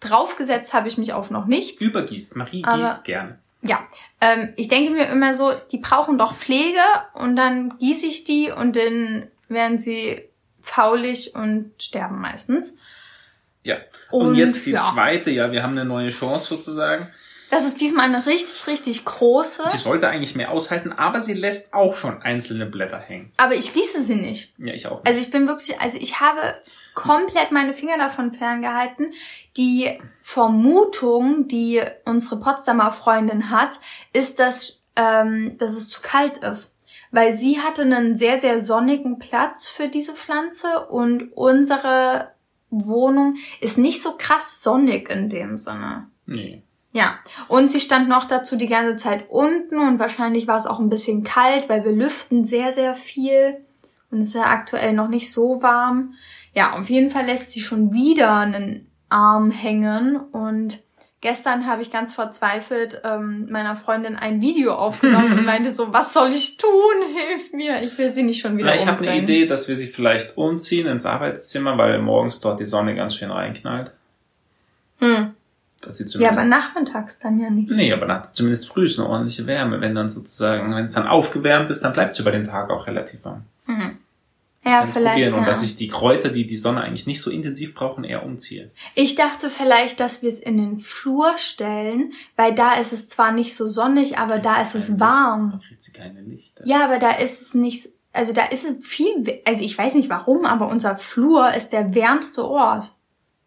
draufgesetzt 0.00 0.72
habe 0.72 0.88
ich 0.88 0.96
mich 0.98 1.12
auf 1.12 1.30
noch 1.30 1.46
nichts. 1.46 1.82
Übergießt. 1.82 2.36
Marie 2.36 2.64
Aber- 2.64 2.78
gießt 2.80 3.04
gerne. 3.04 3.38
Ja, 3.62 3.80
ähm, 4.20 4.52
ich 4.56 4.68
denke 4.68 4.92
mir 4.92 5.08
immer 5.08 5.34
so, 5.34 5.50
die 5.72 5.78
brauchen 5.78 6.16
doch 6.16 6.34
Pflege 6.36 6.78
und 7.14 7.34
dann 7.34 7.76
gieße 7.80 8.06
ich 8.06 8.22
die 8.22 8.52
und 8.52 8.76
dann 8.76 9.26
werden 9.48 9.80
sie 9.80 10.22
faulig 10.68 11.34
und 11.34 11.72
sterben 11.80 12.20
meistens. 12.20 12.76
Ja. 13.64 13.76
Und, 14.10 14.34
jetzt 14.36 14.66
die 14.66 14.72
ja, 14.72 14.80
zweite, 14.80 15.30
ja, 15.30 15.50
wir 15.52 15.62
haben 15.62 15.72
eine 15.72 15.84
neue 15.84 16.10
Chance 16.10 16.46
sozusagen. 16.46 17.06
Das 17.50 17.64
ist 17.64 17.80
diesmal 17.80 18.04
eine 18.04 18.26
richtig, 18.26 18.66
richtig 18.66 19.06
große, 19.06 19.64
Sie 19.70 19.78
sollte 19.78 20.08
eigentlich 20.08 20.34
mehr 20.34 20.50
aushalten, 20.50 20.92
aber 20.92 21.22
sie 21.22 21.32
lässt 21.32 21.72
auch 21.72 21.96
schon 21.96 22.20
einzelne 22.20 22.66
Blätter 22.66 22.98
hängen. 22.98 23.32
aber 23.38 23.54
ich 23.54 23.72
gieße 23.72 24.02
sie 24.02 24.16
nicht. 24.16 24.52
Ja, 24.58 24.74
ich 24.74 24.86
auch. 24.86 25.02
Also 25.06 25.20
ich 25.20 25.30
bin 25.30 25.48
wirklich, 25.48 25.80
also 25.80 25.96
ich 25.98 26.20
habe 26.20 26.56
komplett 26.94 27.50
meine 27.50 27.72
Finger 27.72 27.96
davon 27.96 28.34
ferngehalten. 28.34 29.12
Die 29.56 29.98
Vermutung, 30.20 31.48
die 31.48 31.82
unsere 32.04 32.38
Potsdamer 32.38 32.92
Freundin 32.92 33.50
hat, 33.50 33.80
ist, 34.12 34.38
dass, 34.38 34.82
ähm, 34.96 35.56
dass 35.56 35.72
es 35.72 35.88
zu 35.88 36.02
kalt 36.02 36.38
ist. 36.38 36.74
Weil 37.10 37.32
sie 37.32 37.60
hatte 37.60 37.82
einen 37.82 38.16
sehr, 38.16 38.38
sehr 38.38 38.60
sonnigen 38.60 39.18
Platz 39.18 39.66
für 39.66 39.88
diese 39.88 40.14
Pflanze 40.14 40.86
und 40.88 41.32
unsere 41.34 42.32
Wohnung 42.70 43.36
ist 43.60 43.78
nicht 43.78 44.02
so 44.02 44.16
krass 44.18 44.62
sonnig 44.62 45.08
in 45.10 45.30
dem 45.30 45.56
Sinne. 45.56 46.08
nee. 46.26 46.62
Ja, 46.92 47.18
und 47.48 47.70
sie 47.70 47.80
stand 47.80 48.08
noch 48.08 48.24
dazu 48.24 48.56
die 48.56 48.66
ganze 48.66 48.96
Zeit 48.96 49.26
unten 49.28 49.78
und 49.78 49.98
wahrscheinlich 49.98 50.48
war 50.48 50.56
es 50.56 50.66
auch 50.66 50.80
ein 50.80 50.88
bisschen 50.88 51.22
kalt, 51.22 51.68
weil 51.68 51.84
wir 51.84 51.92
lüften 51.92 52.46
sehr, 52.46 52.72
sehr 52.72 52.94
viel 52.94 53.58
und 54.10 54.20
es 54.20 54.28
ist 54.28 54.34
ja 54.34 54.46
aktuell 54.46 54.94
noch 54.94 55.08
nicht 55.08 55.30
so 55.30 55.62
warm. 55.62 56.14
Ja, 56.54 56.72
auf 56.72 56.88
jeden 56.88 57.10
Fall 57.10 57.26
lässt 57.26 57.50
sie 57.50 57.60
schon 57.60 57.92
wieder 57.92 58.38
einen 58.38 58.90
Arm 59.10 59.50
hängen 59.50 60.16
und 60.16 60.80
gestern 61.20 61.66
habe 61.66 61.82
ich 61.82 61.90
ganz 61.90 62.14
verzweifelt 62.14 63.00
ähm, 63.04 63.48
meiner 63.50 63.76
Freundin 63.76 64.16
ein 64.16 64.40
Video 64.40 64.74
aufgenommen 64.74 65.32
und 65.38 65.46
meinte 65.46 65.70
so, 65.70 65.92
was 65.92 66.12
soll 66.12 66.28
ich 66.28 66.56
tun? 66.56 66.70
Hilf 67.14 67.52
mir, 67.52 67.82
ich 67.82 67.96
will 67.98 68.10
sie 68.10 68.22
nicht 68.22 68.40
schon 68.40 68.56
wieder 68.56 68.68
Na, 68.68 68.74
ich 68.74 68.86
habe 68.86 68.98
umbringen. 68.98 69.14
eine 69.14 69.22
Idee, 69.22 69.46
dass 69.46 69.68
wir 69.68 69.76
sie 69.76 69.88
vielleicht 69.88 70.36
umziehen 70.36 70.86
ins 70.86 71.06
Arbeitszimmer, 71.06 71.76
weil 71.78 72.00
morgens 72.00 72.40
dort 72.40 72.60
die 72.60 72.64
Sonne 72.64 72.94
ganz 72.94 73.16
schön 73.16 73.30
reinknallt. 73.30 73.92
Hm. 75.00 75.34
Dass 75.80 75.96
sie 75.98 76.04
Ja, 76.04 76.08
zumindest 76.08 76.40
aber 76.40 76.48
nachmittags 76.48 77.18
dann 77.18 77.40
ja 77.40 77.50
nicht. 77.50 77.70
Nee, 77.70 77.92
aber 77.92 78.06
dann 78.06 78.16
hat 78.16 78.26
sie 78.26 78.32
zumindest 78.32 78.68
früh 78.68 78.88
eine 78.98 79.08
ordentliche 79.08 79.46
Wärme. 79.46 79.80
Wenn 79.80 79.94
dann 79.94 80.08
sozusagen, 80.08 80.74
wenn 80.74 80.84
es 80.86 80.94
dann 80.94 81.06
aufgewärmt 81.06 81.70
ist, 81.70 81.82
dann 81.84 81.92
bleibt 81.92 82.14
es 82.14 82.18
über 82.18 82.32
den 82.32 82.44
Tag 82.44 82.70
auch 82.70 82.86
relativ 82.86 83.24
warm. 83.24 83.42
Mhm. 83.66 83.98
Ja, 84.68 84.86
vielleicht. 84.86 85.14
probieren. 85.14 85.34
Und 85.34 85.40
ja. 85.40 85.46
dass 85.46 85.62
ich 85.62 85.76
die 85.76 85.88
Kräuter, 85.88 86.28
die 86.28 86.46
die 86.46 86.56
Sonne 86.56 86.82
eigentlich 86.82 87.06
nicht 87.06 87.20
so 87.20 87.30
intensiv 87.30 87.74
brauchen, 87.74 88.04
eher 88.04 88.24
umziehe. 88.24 88.70
Ich 88.94 89.14
dachte 89.14 89.50
vielleicht, 89.50 90.00
dass 90.00 90.22
wir 90.22 90.28
es 90.28 90.38
in 90.38 90.56
den 90.56 90.80
Flur 90.80 91.36
stellen, 91.36 92.12
weil 92.36 92.54
da 92.54 92.74
ist 92.74 92.92
es 92.92 93.08
zwar 93.08 93.32
nicht 93.32 93.54
so 93.54 93.66
sonnig, 93.66 94.18
aber 94.18 94.38
da 94.38 94.60
ist 94.60 94.74
es 94.74 94.98
warm. 95.00 95.60
Lichter. 96.26 96.64
Ja, 96.66 96.84
aber 96.84 96.98
da 96.98 97.12
ist 97.12 97.40
es 97.40 97.54
nicht, 97.54 97.88
also 98.12 98.32
da 98.32 98.46
ist 98.46 98.64
es 98.64 98.86
viel, 98.86 99.40
also 99.44 99.64
ich 99.64 99.76
weiß 99.76 99.94
nicht 99.94 100.10
warum, 100.10 100.44
aber 100.44 100.68
unser 100.68 100.96
Flur 100.96 101.52
ist 101.54 101.70
der 101.70 101.94
wärmste 101.94 102.44
Ort 102.44 102.94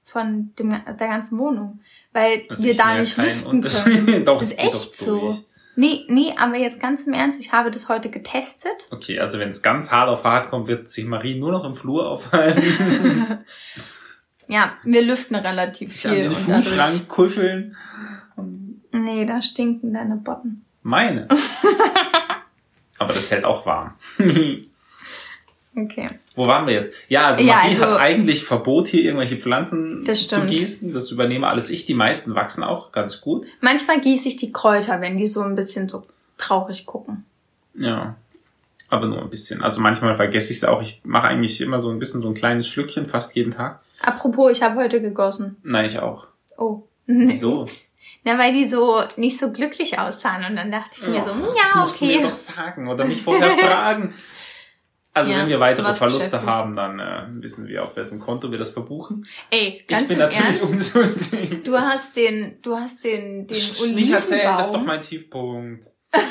von 0.06 0.54
dem, 0.60 0.70
der 0.70 1.08
ganzen 1.08 1.38
Wohnung, 1.40 1.80
weil 2.12 2.44
Also 2.50 2.64
wir 2.64 2.76
da 2.76 2.98
nicht 2.98 3.18
lüften 3.18 3.62
können. 3.62 4.26
Doch, 4.26 4.40
das 4.40 4.52
ist 4.52 4.64
echt 4.64 4.98
so. 4.98 5.20
durch. 5.20 5.44
Nee, 5.76 6.06
nee, 6.10 6.34
aber 6.38 6.58
jetzt 6.58 6.82
ganz 6.82 7.08
im 7.08 7.14
Ernst, 7.14 7.40
ich 7.40 7.54
habe 7.54 7.72
das 7.72 7.88
heute 7.88 8.10
getestet. 8.10 8.74
Okay, 8.92 9.20
also 9.20 9.40
wenn 9.40 9.50
es 9.50 9.62
ganz 9.62 9.92
hart 9.92 10.10
auf 10.10 10.24
hart 10.24 10.50
kommt, 10.50 10.68
wird 10.68 10.90
sich 10.90 11.06
Marie 11.06 11.40
nur 11.40 11.52
noch 11.52 11.64
im 11.64 11.74
Flur 11.74 12.10
aufhalten. 12.10 13.40
Ja, 14.48 14.74
wir 14.84 15.02
lüften 15.02 15.38
relativ 15.38 15.90
sich 15.94 16.06
an 16.08 16.14
viel 16.16 16.24
den 16.24 16.32
und 16.34 16.50
dadurch. 16.50 16.66
Schuhschrank 16.66 17.08
kuscheln. 17.08 17.78
Nee, 18.92 19.26
da 19.26 19.42
stinken 19.42 19.94
deine 19.94 20.18
Botten. 20.18 20.66
Meine. 20.84 21.30
Aber 22.98 23.14
das 23.14 23.32
hält 23.32 23.46
auch 23.46 23.66
warm. 23.66 23.94
Okay. 25.74 26.10
Wo 26.36 26.46
waren 26.48 26.66
wir 26.66 26.74
jetzt? 26.74 26.94
Ja, 27.10 27.28
also 27.28 27.42
Ja, 27.42 27.56
Marie 27.56 27.70
also- 27.70 27.86
hat 27.86 28.00
eigentlich 28.00 28.44
Verbot, 28.46 28.88
hier 28.88 29.04
irgendwelche 29.04 29.38
Pflanzen 29.38 30.04
Das 30.06 30.28
zu 30.28 30.42
gießen. 30.46 30.94
Das 30.94 31.12
übernehme 31.12 31.48
alles 31.48 31.70
ich. 31.70 31.86
Die 31.86 31.94
meisten 31.94 32.36
wachsen 32.36 32.64
auch 32.64 32.92
ganz 32.92 33.20
gut. 33.22 33.46
Manchmal 33.60 34.00
gieße 34.00 34.28
ich 34.30 34.38
die 34.38 34.52
Kräuter, 34.54 35.02
wenn 35.02 35.18
die 35.18 35.28
so 35.28 35.42
ein 35.42 35.56
bisschen 35.56 35.90
so 35.90 36.04
traurig 36.38 36.86
gucken. 36.86 37.26
Ja. 37.76 38.16
Aber 38.90 39.08
nur 39.08 39.22
ein 39.22 39.30
bisschen. 39.30 39.62
Also 39.62 39.80
manchmal 39.82 40.16
vergesse 40.16 40.52
ich 40.52 40.58
es 40.60 40.64
auch. 40.66 40.82
Ich 40.82 41.02
mache 41.04 41.28
eigentlich 41.28 41.60
immer 41.62 41.80
so 41.80 41.90
ein 41.90 42.00
bisschen 42.00 42.22
so 42.22 42.28
ein 42.30 42.34
kleines 42.34 42.68
Schlückchen, 42.68 43.06
fast 43.06 43.36
jeden 43.36 43.54
Tag. 43.54 43.80
Apropos, 44.02 44.52
ich 44.52 44.62
habe 44.64 44.76
heute 44.82 45.02
gegossen. 45.02 45.58
Nein, 45.64 45.86
ich 45.86 46.00
auch. 46.00 46.28
Oh. 46.58 46.84
Wieso? 47.08 47.66
Na, 48.24 48.38
weil 48.38 48.54
die 48.54 48.66
so 48.68 49.02
nicht 49.18 49.38
so 49.40 49.52
glücklich 49.52 49.98
aussahen 49.98 50.46
und 50.46 50.56
dann 50.56 50.72
dachte 50.72 50.98
ich 51.02 51.08
mir 51.08 51.22
so, 51.22 51.32
Oh, 51.32 51.46
das 51.48 51.74
ja, 51.74 51.80
musst 51.82 52.02
du 52.02 52.06
mir 52.06 52.18
okay. 52.18 52.24
doch 52.28 52.34
sagen 52.34 52.88
oder 52.88 53.06
mich 53.06 53.22
vorher 53.22 53.50
fragen. 53.58 54.14
Also 55.14 55.34
ja, 55.34 55.40
wenn 55.40 55.50
wir 55.50 55.60
weitere 55.60 55.94
Verluste 55.94 56.46
haben, 56.46 56.76
dann 56.76 57.00
äh, 57.00 57.44
wissen 57.44 57.68
wir, 57.68 57.84
auf 57.84 57.96
wessen 57.98 58.20
Konto 58.20 58.50
wir 58.50 58.58
das 58.58 58.70
verbuchen. 58.70 59.24
Ey, 59.50 59.84
ganz 59.88 60.04
Ich 60.04 60.08
bin 60.08 60.18
natürlich 60.20 60.46
Ernst? 60.46 60.64
unschuldig. 60.64 61.64
Du 61.64 61.78
hast 61.78 62.16
den, 62.16 62.58
du 62.62 62.78
hast 62.78 63.04
den, 63.04 63.46
den 63.46 63.58
Olivenbaum. 63.58 63.96
Nicht 63.96 64.12
erzählen, 64.14 64.58
das 64.58 64.68
ist 64.68 64.76
doch 64.76 64.86
mein 64.86 65.02
Tiefpunkt. 65.02 65.86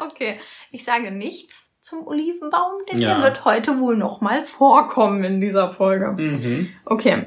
okay, 0.00 0.40
ich 0.72 0.84
sage 0.84 1.12
nichts 1.12 1.76
zum 1.80 2.06
Olivenbaum, 2.06 2.84
denn 2.90 2.98
ja. 2.98 3.14
der 3.14 3.22
wird 3.22 3.44
heute 3.44 3.78
wohl 3.78 3.96
nochmal 3.96 4.44
vorkommen 4.44 5.22
in 5.22 5.40
dieser 5.40 5.72
Folge. 5.72 6.12
Mhm. 6.12 6.68
Okay. 6.84 7.26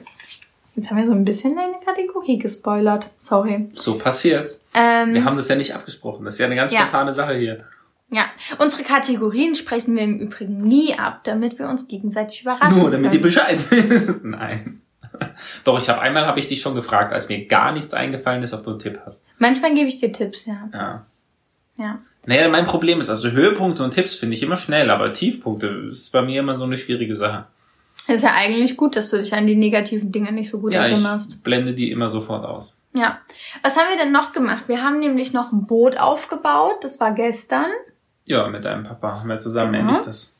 Jetzt 0.75 0.89
haben 0.89 0.97
wir 0.97 1.05
so 1.05 1.13
ein 1.13 1.23
bisschen 1.23 1.57
eine 1.57 1.75
Kategorie 1.85 2.39
gespoilert. 2.39 3.11
Sorry. 3.17 3.69
So 3.73 3.97
passiert's. 3.99 4.65
Ähm, 4.73 5.13
wir 5.13 5.23
haben 5.23 5.37
das 5.37 5.47
ja 5.47 5.55
nicht 5.55 5.75
abgesprochen. 5.75 6.25
Das 6.25 6.33
ist 6.33 6.39
ja 6.39 6.47
eine 6.47 6.55
ganz 6.55 6.73
ja. 6.73 6.81
spontane 6.81 7.13
Sache 7.13 7.35
hier. 7.35 7.65
Ja, 8.13 8.25
unsere 8.59 8.83
Kategorien 8.83 9.55
sprechen 9.55 9.95
wir 9.95 10.03
im 10.03 10.19
Übrigen 10.19 10.61
nie 10.61 10.95
ab, 10.95 11.21
damit 11.23 11.57
wir 11.57 11.67
uns 11.67 11.87
gegenseitig 11.87 12.41
überraschen. 12.43 12.77
Nur 12.77 12.91
damit 12.91 13.11
können. 13.11 13.15
ihr 13.15 13.21
Bescheid 13.21 13.71
wisst. 13.71 14.23
Nein. 14.23 14.81
Doch, 15.63 15.79
ich 15.79 15.89
habe 15.89 16.01
einmal 16.01 16.25
habe 16.25 16.39
ich 16.39 16.47
dich 16.47 16.61
schon 16.61 16.75
gefragt, 16.75 17.13
als 17.13 17.29
mir 17.29 17.45
gar 17.45 17.71
nichts 17.71 17.93
eingefallen 17.93 18.43
ist, 18.43 18.53
ob 18.53 18.63
du 18.63 18.71
einen 18.71 18.79
Tipp 18.79 18.99
hast. 19.05 19.25
Manchmal 19.37 19.73
gebe 19.73 19.87
ich 19.87 19.97
dir 19.97 20.11
Tipps, 20.11 20.45
ja. 20.45 20.69
Ja. 20.73 21.05
Ja. 21.77 21.99
Naja, 22.25 22.47
mein 22.49 22.65
Problem 22.65 22.99
ist, 22.99 23.09
also 23.09 23.31
Höhepunkte 23.31 23.83
und 23.83 23.91
Tipps 23.91 24.15
finde 24.15 24.35
ich 24.35 24.43
immer 24.43 24.57
schnell, 24.57 24.89
aber 24.89 25.11
Tiefpunkte 25.11 25.89
ist 25.91 26.11
bei 26.11 26.21
mir 26.21 26.39
immer 26.39 26.55
so 26.55 26.63
eine 26.63 26.77
schwierige 26.77 27.15
Sache. 27.15 27.45
Ist 28.07 28.23
ja 28.23 28.31
eigentlich 28.35 28.75
gut, 28.77 28.95
dass 28.95 29.09
du 29.09 29.17
dich 29.17 29.33
an 29.33 29.47
die 29.47 29.55
negativen 29.55 30.11
Dinge 30.11 30.31
nicht 30.31 30.49
so 30.49 30.59
gut 30.59 30.73
ja, 30.73 30.85
erinnerst. 30.85 31.35
Ich 31.35 31.43
blende 31.43 31.73
die 31.73 31.91
immer 31.91 32.09
sofort 32.09 32.45
aus. 32.45 32.75
Ja. 32.93 33.19
Was 33.61 33.77
haben 33.77 33.89
wir 33.89 33.97
denn 33.97 34.11
noch 34.11 34.33
gemacht? 34.33 34.65
Wir 34.67 34.83
haben 34.83 34.99
nämlich 34.99 35.33
noch 35.33 35.51
ein 35.51 35.65
Boot 35.65 35.97
aufgebaut. 35.97 36.77
Das 36.81 36.99
war 36.99 37.13
gestern. 37.13 37.71
Ja, 38.25 38.47
mit 38.47 38.65
deinem 38.65 38.83
Papa 38.83 39.19
haben 39.19 39.29
wir 39.29 39.37
zusammen 39.37 39.73
genau. 39.73 39.89
endlich 39.89 40.05
das 40.05 40.35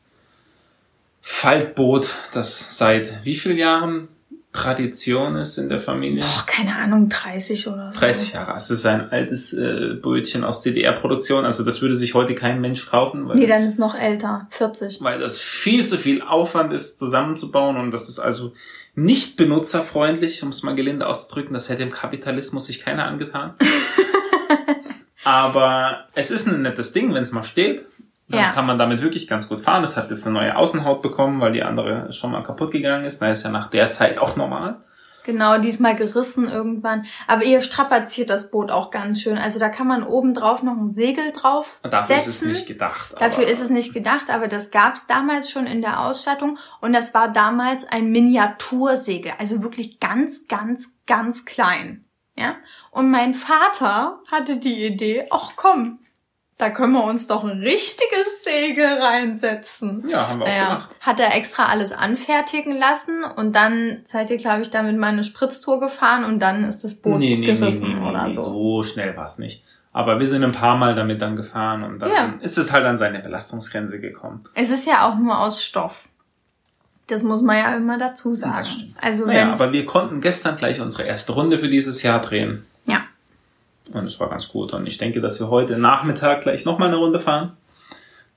Faltboot, 1.20 2.14
das 2.32 2.76
seit 2.76 3.24
wie 3.24 3.34
vielen 3.34 3.56
Jahren 3.56 4.08
Tradition 4.54 5.34
ist 5.34 5.58
in 5.58 5.68
der 5.68 5.80
Familie? 5.80 6.22
Och, 6.22 6.46
keine 6.46 6.76
Ahnung, 6.76 7.08
30 7.08 7.66
oder 7.66 7.92
so. 7.92 7.98
30 7.98 8.34
Jahre. 8.34 8.54
Es 8.56 8.70
ist 8.70 8.86
ein 8.86 9.10
altes 9.10 9.52
äh, 9.52 9.94
Brötchen 10.00 10.44
aus 10.44 10.60
DDR-Produktion. 10.60 11.44
Also 11.44 11.64
das 11.64 11.82
würde 11.82 11.96
sich 11.96 12.14
heute 12.14 12.36
kein 12.36 12.60
Mensch 12.60 12.86
kaufen. 12.86 13.28
Weil 13.28 13.36
nee, 13.36 13.46
das, 13.46 13.56
dann 13.56 13.66
ist 13.66 13.78
noch 13.80 13.98
älter, 13.98 14.46
40. 14.50 15.00
Weil 15.00 15.18
das 15.18 15.40
viel 15.40 15.84
zu 15.84 15.98
viel 15.98 16.22
Aufwand 16.22 16.72
ist, 16.72 17.00
zusammenzubauen. 17.00 17.76
Und 17.76 17.90
das 17.90 18.08
ist 18.08 18.20
also 18.20 18.52
nicht 18.94 19.36
benutzerfreundlich, 19.36 20.40
um 20.44 20.50
es 20.50 20.62
mal 20.62 20.76
gelinde 20.76 21.08
auszudrücken. 21.08 21.52
Das 21.52 21.68
hätte 21.68 21.82
im 21.82 21.90
Kapitalismus 21.90 22.66
sich 22.66 22.78
keiner 22.78 23.06
angetan. 23.06 23.54
Aber 25.24 26.04
es 26.14 26.30
ist 26.30 26.46
ein 26.46 26.62
nettes 26.62 26.92
Ding, 26.92 27.12
wenn 27.14 27.22
es 27.22 27.32
mal 27.32 27.44
steht. 27.44 27.86
Dann 28.28 28.40
ja. 28.40 28.50
kann 28.50 28.66
man 28.66 28.78
damit 28.78 29.02
wirklich 29.02 29.26
ganz 29.26 29.48
gut 29.48 29.60
fahren. 29.60 29.84
Es 29.84 29.96
hat 29.96 30.08
jetzt 30.10 30.26
eine 30.26 30.38
neue 30.38 30.56
Außenhaut 30.56 31.02
bekommen, 31.02 31.40
weil 31.40 31.52
die 31.52 31.62
andere 31.62 32.12
schon 32.12 32.30
mal 32.30 32.42
kaputt 32.42 32.70
gegangen 32.70 33.04
ist. 33.04 33.20
Da 33.20 33.28
ist 33.28 33.44
ja 33.44 33.50
nach 33.50 33.68
der 33.70 33.90
Zeit 33.90 34.18
auch 34.18 34.36
normal. 34.36 34.78
Genau, 35.24 35.58
diesmal 35.58 35.96
gerissen 35.96 36.48
irgendwann. 36.48 37.06
Aber 37.26 37.44
ihr 37.44 37.62
strapaziert 37.62 38.28
das 38.28 38.50
Boot 38.50 38.70
auch 38.70 38.90
ganz 38.90 39.22
schön. 39.22 39.38
Also 39.38 39.58
da 39.58 39.70
kann 39.70 39.86
man 39.86 40.02
oben 40.02 40.34
drauf 40.34 40.62
noch 40.62 40.76
ein 40.76 40.90
Segel 40.90 41.32
drauf 41.32 41.80
und 41.82 41.92
dafür 41.92 42.16
setzen. 42.16 42.28
ist 42.28 42.42
es 42.42 42.48
nicht 42.48 42.66
gedacht. 42.66 43.14
Dafür 43.18 43.46
ist 43.46 43.60
es 43.60 43.70
nicht 43.70 43.94
gedacht, 43.94 44.28
aber 44.28 44.48
das 44.48 44.70
gab's 44.70 45.06
damals 45.06 45.50
schon 45.50 45.66
in 45.66 45.80
der 45.80 46.00
Ausstattung. 46.00 46.58
Und 46.82 46.92
das 46.92 47.14
war 47.14 47.32
damals 47.32 47.86
ein 47.86 48.10
Miniatursegel. 48.10 49.32
Also 49.38 49.62
wirklich 49.62 49.98
ganz, 49.98 50.46
ganz, 50.46 50.94
ganz 51.06 51.46
klein. 51.46 52.04
Ja. 52.36 52.56
Und 52.94 53.10
mein 53.10 53.34
Vater 53.34 54.20
hatte 54.30 54.56
die 54.56 54.86
Idee, 54.86 55.26
ach 55.30 55.54
komm, 55.56 55.98
da 56.58 56.70
können 56.70 56.92
wir 56.92 57.02
uns 57.02 57.26
doch 57.26 57.42
ein 57.42 57.58
richtiges 57.58 58.44
Segel 58.44 58.86
reinsetzen. 58.86 60.08
Ja, 60.08 60.28
haben 60.28 60.38
wir 60.38 60.44
auch 60.44 60.48
naja, 60.48 60.68
gemacht. 60.68 60.90
Hat 61.00 61.18
er 61.18 61.34
extra 61.34 61.64
alles 61.64 61.90
anfertigen 61.90 62.72
lassen 62.72 63.24
und 63.24 63.56
dann 63.56 64.02
seid 64.04 64.30
ihr, 64.30 64.36
glaube 64.36 64.62
ich, 64.62 64.70
damit 64.70 64.96
mal 64.96 65.08
eine 65.08 65.24
Spritztour 65.24 65.80
gefahren 65.80 66.24
und 66.24 66.38
dann 66.38 66.62
ist 66.62 66.84
das 66.84 66.94
Boot 66.94 67.18
nee, 67.18 67.36
nee, 67.36 67.44
gerissen 67.44 67.98
nee, 67.98 68.08
oder 68.08 68.30
so. 68.30 68.44
So 68.44 68.82
schnell 68.84 69.16
war 69.16 69.26
es 69.26 69.38
nicht. 69.38 69.64
Aber 69.92 70.20
wir 70.20 70.28
sind 70.28 70.44
ein 70.44 70.52
paar 70.52 70.76
Mal 70.76 70.94
damit 70.94 71.20
dann 71.20 71.34
gefahren 71.34 71.82
und 71.82 71.98
dann 71.98 72.10
ja. 72.10 72.34
ist 72.42 72.58
es 72.58 72.70
halt 72.70 72.84
an 72.84 72.96
seine 72.96 73.18
Belastungsgrenze 73.18 73.98
gekommen. 73.98 74.44
Es 74.54 74.70
ist 74.70 74.86
ja 74.86 75.08
auch 75.08 75.18
nur 75.18 75.36
aus 75.40 75.64
Stoff. 75.64 76.08
Das 77.08 77.24
muss 77.24 77.42
man 77.42 77.58
ja 77.58 77.76
immer 77.76 77.98
dazu 77.98 78.34
sagen. 78.34 78.94
Also 79.00 79.26
naja, 79.26 79.52
aber 79.52 79.72
wir 79.72 79.84
konnten 79.84 80.20
gestern 80.20 80.54
gleich 80.54 80.80
unsere 80.80 81.02
erste 81.02 81.32
Runde 81.32 81.58
für 81.58 81.68
dieses 81.68 82.04
Jahr 82.04 82.20
drehen. 82.20 82.64
Und 83.92 84.04
es 84.04 84.18
war 84.18 84.30
ganz 84.30 84.48
gut. 84.48 84.72
Und 84.72 84.86
ich 84.86 84.98
denke, 84.98 85.20
dass 85.20 85.40
wir 85.40 85.50
heute 85.50 85.78
Nachmittag 85.78 86.42
gleich 86.42 86.64
nochmal 86.64 86.88
eine 86.88 86.96
Runde 86.96 87.20
fahren. 87.20 87.56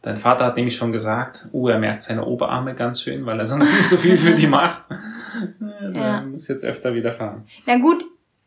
Dein 0.02 0.18
Vater 0.18 0.46
hat 0.46 0.56
nämlich 0.56 0.76
schon 0.76 0.92
gesagt, 0.92 1.48
oh, 1.52 1.68
er 1.68 1.80
merkt 1.80 2.04
seine 2.04 2.26
Oberarme 2.26 2.76
ganz 2.76 3.02
schön, 3.02 3.26
weil 3.26 3.40
er 3.40 3.48
sonst 3.48 3.72
nicht 3.78 3.90
so 3.90 3.98
viel 3.98 4.18
für 4.18 4.34
die 4.34 4.48
macht. 4.48 4.84
Ja. 5.94 6.18
Er 6.18 6.22
muss 6.22 6.48
jetzt 6.48 6.64
öfter 6.64 6.94
wieder 6.94 7.12
fahren. 7.12 7.48
Na 7.66 7.78
gut, 7.78 8.06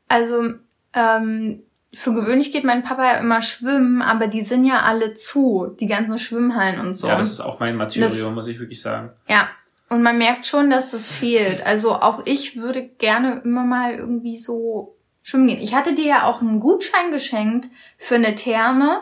also 0.09 0.55
ähm, 0.95 1.63
für 1.93 2.15
gewöhnlich 2.15 2.53
geht 2.53 2.65
mein 2.65 2.83
Papa 2.83 3.05
ja 3.05 3.19
immer 3.19 3.43
schwimmen, 3.43 4.01
aber 4.01 4.29
die 4.29 4.43
sind 4.43 4.65
ja 4.65 4.81
alle 4.83 5.15
zu, 5.15 5.75
die 5.81 5.87
ganzen 5.87 6.19
Schwimmhallen 6.19 6.81
und 6.81 6.95
so. 6.95 7.09
Ja, 7.09 7.19
das 7.19 7.33
ist 7.33 7.41
auch 7.41 7.59
mein 7.59 7.77
Martyrium, 7.77 8.11
das, 8.11 8.31
muss 8.31 8.47
ich 8.47 8.61
wirklich 8.61 8.81
sagen. 8.81 9.11
Ja, 9.29 9.49
und 9.89 10.03
man 10.03 10.19
merkt 10.19 10.47
schon, 10.47 10.71
dass 10.71 10.93
das 10.93 11.11
fehlt. 11.11 11.67
Also 11.67 11.93
auch 11.93 12.23
ich 12.25 12.57
würde 12.57 12.87
gerne 12.87 13.43
immer 13.45 13.65
mal 13.65 13.95
irgendwie 13.95 14.39
so 14.39 14.95
schwimmen 15.31 15.47
gehen. 15.47 15.61
Ich 15.61 15.75
hatte 15.75 15.95
dir 15.95 16.07
ja 16.07 16.25
auch 16.25 16.41
einen 16.41 16.61
Gutschein 16.61 17.11
geschenkt 17.13 17.69
für 17.97 18.17
eine 18.17 18.35
Therme 18.35 19.01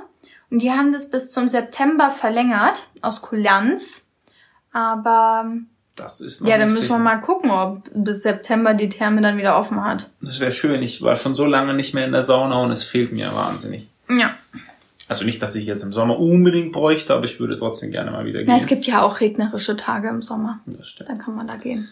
und 0.50 0.62
die 0.62 0.70
haben 0.70 0.92
das 0.92 1.10
bis 1.10 1.30
zum 1.30 1.48
September 1.48 2.10
verlängert 2.10 2.88
aus 3.00 3.22
Kulanz. 3.22 4.06
Aber 4.72 5.50
das 5.96 6.20
ist 6.20 6.42
noch 6.42 6.48
Ja, 6.48 6.58
dann 6.58 6.68
müssen 6.68 6.82
sicher. 6.82 6.94
wir 6.94 6.98
mal 6.98 7.16
gucken, 7.16 7.50
ob 7.50 7.82
bis 7.94 8.22
September 8.22 8.74
die 8.74 8.88
Therme 8.88 9.20
dann 9.22 9.38
wieder 9.38 9.58
offen 9.58 9.82
hat. 9.82 10.10
Das 10.20 10.38
wäre 10.40 10.52
schön. 10.52 10.82
Ich 10.82 11.02
war 11.02 11.14
schon 11.14 11.34
so 11.34 11.46
lange 11.46 11.74
nicht 11.74 11.94
mehr 11.94 12.04
in 12.04 12.12
der 12.12 12.22
Sauna 12.22 12.56
und 12.60 12.70
es 12.70 12.84
fehlt 12.84 13.12
mir 13.12 13.34
wahnsinnig. 13.34 13.88
Ja. 14.10 14.34
Also 15.08 15.24
nicht, 15.24 15.40
dass 15.42 15.54
ich 15.54 15.64
jetzt 15.64 15.82
im 15.82 15.94
Sommer 15.94 16.18
unbedingt 16.18 16.72
bräuchte, 16.72 17.14
aber 17.14 17.24
ich 17.24 17.40
würde 17.40 17.58
trotzdem 17.58 17.90
gerne 17.90 18.10
mal 18.10 18.26
wieder 18.26 18.40
gehen. 18.40 18.48
Ja, 18.50 18.56
es 18.56 18.66
gibt 18.66 18.86
ja 18.86 19.02
auch 19.02 19.20
regnerische 19.20 19.74
Tage 19.74 20.08
im 20.08 20.20
Sommer. 20.20 20.60
Das 20.66 20.86
stimmt. 20.86 21.08
Dann 21.08 21.18
kann 21.18 21.34
man 21.34 21.48
da 21.48 21.56
gehen. 21.56 21.88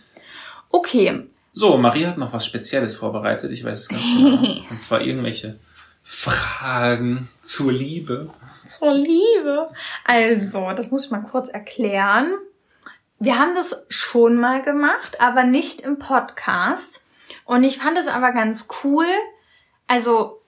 Okay, 0.69 1.27
so, 1.59 1.79
Marie 1.79 2.05
hat 2.05 2.19
noch 2.19 2.35
was 2.35 2.45
Spezielles 2.45 2.97
vorbereitet. 2.97 3.51
Ich 3.51 3.65
weiß 3.65 3.81
es 3.81 3.89
ganz 3.89 4.03
genau. 4.03 4.63
Und 4.71 4.79
zwar 4.79 5.01
irgendwelche 5.01 5.59
Fragen 6.05 7.31
zur 7.41 7.73
Liebe. 7.73 8.29
Zur 8.67 8.93
Liebe. 8.93 9.71
Also, 10.05 10.71
das 10.77 10.91
muss 10.91 11.07
ich 11.07 11.11
mal 11.11 11.23
kurz 11.23 11.49
erklären. 11.49 12.35
Wir 13.19 13.39
haben 13.39 13.55
das 13.55 13.87
schon 13.89 14.37
mal 14.37 14.61
gemacht, 14.61 15.19
aber 15.19 15.45
nicht 15.45 15.81
im 15.81 15.99
Podcast. 15.99 17.07
Und 17.47 17.65
ich 17.65 17.79
fand 17.79 17.97
es 17.97 18.09
aber 18.09 18.33
ganz 18.33 18.69
cool. 18.85 19.07
Also, 19.87 20.43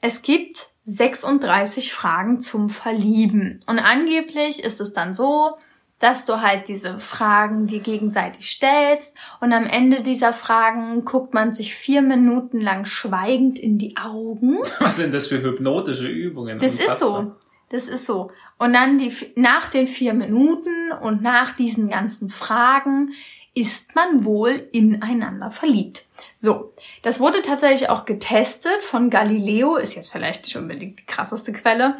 es 0.00 0.22
gibt 0.22 0.68
36 0.84 1.92
Fragen 1.92 2.40
zum 2.40 2.70
Verlieben. 2.70 3.62
Und 3.66 3.80
angeblich 3.80 4.64
ist 4.64 4.80
es 4.80 4.94
dann 4.94 5.14
so, 5.14 5.58
dass 5.98 6.24
du 6.24 6.40
halt 6.40 6.68
diese 6.68 6.98
Fragen 7.00 7.66
dir 7.66 7.80
gegenseitig 7.80 8.50
stellst 8.50 9.16
und 9.40 9.52
am 9.52 9.64
Ende 9.64 10.02
dieser 10.02 10.32
Fragen 10.32 11.04
guckt 11.04 11.34
man 11.34 11.54
sich 11.54 11.74
vier 11.74 12.02
Minuten 12.02 12.60
lang 12.60 12.84
schweigend 12.84 13.58
in 13.58 13.78
die 13.78 13.96
Augen. 13.96 14.58
Was 14.78 14.96
sind 14.96 15.12
das 15.12 15.26
für 15.26 15.42
hypnotische 15.42 16.08
Übungen? 16.08 16.58
Das 16.58 16.78
ist 16.78 16.98
so. 16.98 17.32
Das 17.70 17.86
ist 17.86 18.06
so. 18.06 18.30
Und 18.58 18.72
dann 18.72 18.96
die, 18.96 19.12
nach 19.36 19.68
den 19.68 19.86
vier 19.86 20.14
Minuten 20.14 20.90
und 21.02 21.20
nach 21.20 21.52
diesen 21.52 21.90
ganzen 21.90 22.30
Fragen 22.30 23.10
ist 23.54 23.94
man 23.94 24.24
wohl 24.24 24.68
ineinander 24.72 25.50
verliebt. 25.50 26.06
So, 26.36 26.72
das 27.02 27.18
wurde 27.18 27.42
tatsächlich 27.42 27.90
auch 27.90 28.04
getestet 28.04 28.82
von 28.82 29.10
Galileo, 29.10 29.76
ist 29.76 29.96
jetzt 29.96 30.12
vielleicht 30.12 30.44
nicht 30.44 30.56
unbedingt 30.56 31.00
die 31.00 31.06
krasseste 31.06 31.52
Quelle, 31.52 31.96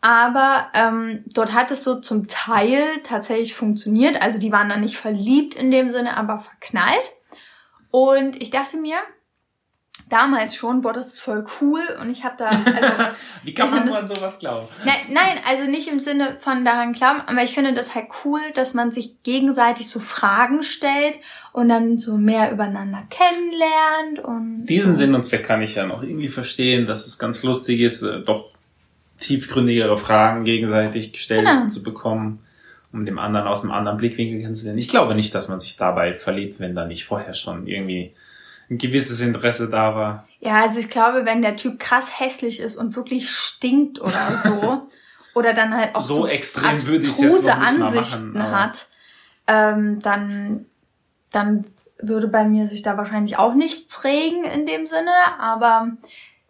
aber 0.00 0.68
ähm, 0.74 1.24
dort 1.26 1.52
hat 1.52 1.70
es 1.70 1.82
so 1.82 2.00
zum 2.00 2.28
Teil 2.28 2.84
tatsächlich 3.02 3.54
funktioniert. 3.54 4.22
Also 4.22 4.38
die 4.38 4.52
waren 4.52 4.68
dann 4.68 4.80
nicht 4.80 4.96
verliebt 4.96 5.54
in 5.54 5.70
dem 5.70 5.90
Sinne, 5.90 6.16
aber 6.16 6.38
verknallt. 6.38 7.12
Und 7.90 8.40
ich 8.40 8.50
dachte 8.50 8.76
mir, 8.76 8.96
damals 10.08 10.54
schon, 10.54 10.82
boah, 10.82 10.92
das 10.92 11.08
ist 11.08 11.20
voll 11.20 11.44
cool. 11.60 11.80
Und 12.00 12.10
ich 12.10 12.24
habe 12.24 12.36
da. 12.38 12.46
Also, 12.46 12.64
Wie 13.42 13.54
kann 13.54 13.70
man 13.70 13.88
an 13.88 14.06
sowas 14.06 14.38
glauben? 14.38 14.68
Nein, 14.84 14.96
nein, 15.10 15.40
also 15.46 15.64
nicht 15.64 15.88
im 15.88 15.98
Sinne 15.98 16.36
von 16.40 16.64
daran 16.64 16.92
glauben, 16.92 17.20
aber 17.26 17.42
ich 17.42 17.54
finde 17.54 17.74
das 17.74 17.94
halt 17.94 18.06
cool, 18.24 18.40
dass 18.54 18.74
man 18.74 18.90
sich 18.90 19.22
gegenseitig 19.22 19.88
so 19.90 20.00
Fragen 20.00 20.62
stellt 20.62 21.18
und 21.52 21.68
dann 21.68 21.98
so 21.98 22.16
mehr 22.16 22.52
übereinander 22.52 23.02
kennenlernt. 23.10 24.20
Und 24.20 24.66
Diesen 24.66 24.96
Sinn 24.96 25.14
und 25.14 25.22
Zweck 25.22 25.44
kann 25.44 25.62
ich 25.62 25.74
ja 25.74 25.86
noch 25.86 26.02
irgendwie 26.02 26.28
verstehen, 26.28 26.86
dass 26.86 27.06
es 27.06 27.18
ganz 27.18 27.42
lustig 27.42 27.80
ist, 27.80 28.02
äh, 28.02 28.20
doch 28.20 28.52
tiefgründigere 29.18 29.98
Fragen 29.98 30.44
gegenseitig 30.44 31.12
gestellt 31.12 31.46
genau. 31.46 31.66
zu 31.68 31.82
bekommen, 31.82 32.40
um 32.92 33.04
dem 33.04 33.18
anderen 33.18 33.46
aus 33.46 33.62
einem 33.62 33.72
anderen 33.72 33.98
Blickwinkel 33.98 34.40
kennenzulernen. 34.40 34.78
Ich 34.78 34.88
glaube 34.88 35.14
nicht, 35.14 35.34
dass 35.34 35.48
man 35.48 35.60
sich 35.60 35.76
dabei 35.76 36.14
verliebt, 36.14 36.60
wenn 36.60 36.74
da 36.74 36.86
nicht 36.86 37.04
vorher 37.04 37.34
schon 37.34 37.66
irgendwie 37.66 38.14
ein 38.70 38.78
gewisses 38.78 39.20
Interesse 39.20 39.70
da 39.70 39.94
war. 39.94 40.28
Ja, 40.40 40.62
also 40.62 40.78
ich 40.78 40.90
glaube, 40.90 41.24
wenn 41.24 41.42
der 41.42 41.56
Typ 41.56 41.78
krass 41.78 42.20
hässlich 42.20 42.60
ist 42.60 42.76
und 42.76 42.96
wirklich 42.96 43.30
stinkt 43.30 44.00
oder 44.00 44.36
so, 44.36 44.82
oder 45.34 45.54
dann 45.54 45.74
halt 45.74 45.94
auch 45.94 46.00
so, 46.00 46.14
so 46.14 46.26
extrem 46.26 46.84
würde 46.86 47.04
ich 47.04 47.18
jetzt 47.18 47.46
noch 47.46 47.58
Ansichten 47.58 48.32
machen, 48.32 48.52
hat, 48.52 48.88
ähm, 49.46 50.00
dann, 50.00 50.66
dann 51.30 51.64
würde 52.00 52.28
bei 52.28 52.44
mir 52.44 52.66
sich 52.66 52.82
da 52.82 52.96
wahrscheinlich 52.96 53.38
auch 53.38 53.54
nichts 53.54 54.04
regen 54.04 54.44
in 54.44 54.66
dem 54.66 54.86
Sinne. 54.86 55.12
Aber 55.38 55.88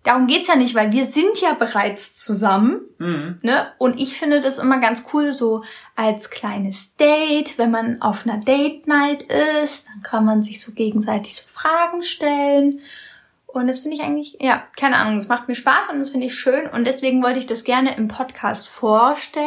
darum 0.04 0.26
geht's 0.26 0.48
ja 0.48 0.56
nicht, 0.56 0.74
weil 0.74 0.92
wir 0.92 1.06
sind 1.06 1.40
ja 1.40 1.54
bereits 1.54 2.16
zusammen. 2.16 2.80
Mhm. 2.98 3.38
Ne? 3.42 3.72
Und 3.78 4.00
ich 4.00 4.18
finde 4.18 4.40
das 4.40 4.58
immer 4.58 4.78
ganz 4.78 5.06
cool, 5.12 5.32
so 5.32 5.64
als 5.96 6.30
kleines 6.30 6.96
Date, 6.96 7.58
wenn 7.58 7.70
man 7.70 8.00
auf 8.02 8.26
einer 8.26 8.38
Date 8.38 8.86
Night 8.86 9.22
ist, 9.22 9.86
dann 9.88 10.02
kann 10.02 10.24
man 10.24 10.42
sich 10.42 10.62
so 10.62 10.72
gegenseitig 10.72 11.36
so 11.36 11.44
Fragen 11.52 12.02
stellen. 12.02 12.80
Und 13.46 13.66
das 13.66 13.80
finde 13.80 13.96
ich 13.96 14.02
eigentlich, 14.02 14.36
ja, 14.40 14.62
keine 14.76 14.96
Ahnung, 14.96 15.16
das 15.16 15.28
macht 15.28 15.48
mir 15.48 15.54
Spaß 15.54 15.88
und 15.88 15.98
das 15.98 16.10
finde 16.10 16.26
ich 16.26 16.34
schön. 16.34 16.68
Und 16.68 16.84
deswegen 16.84 17.22
wollte 17.22 17.38
ich 17.38 17.46
das 17.46 17.64
gerne 17.64 17.96
im 17.96 18.08
Podcast 18.08 18.68
vorstellen. 18.68 19.46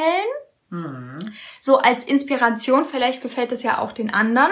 Mhm. 0.69 1.19
So 1.59 1.77
als 1.77 2.03
Inspiration, 2.03 2.85
vielleicht 2.85 3.21
gefällt 3.21 3.51
es 3.51 3.63
ja 3.63 3.79
auch 3.79 3.91
den 3.91 4.13
anderen. 4.13 4.51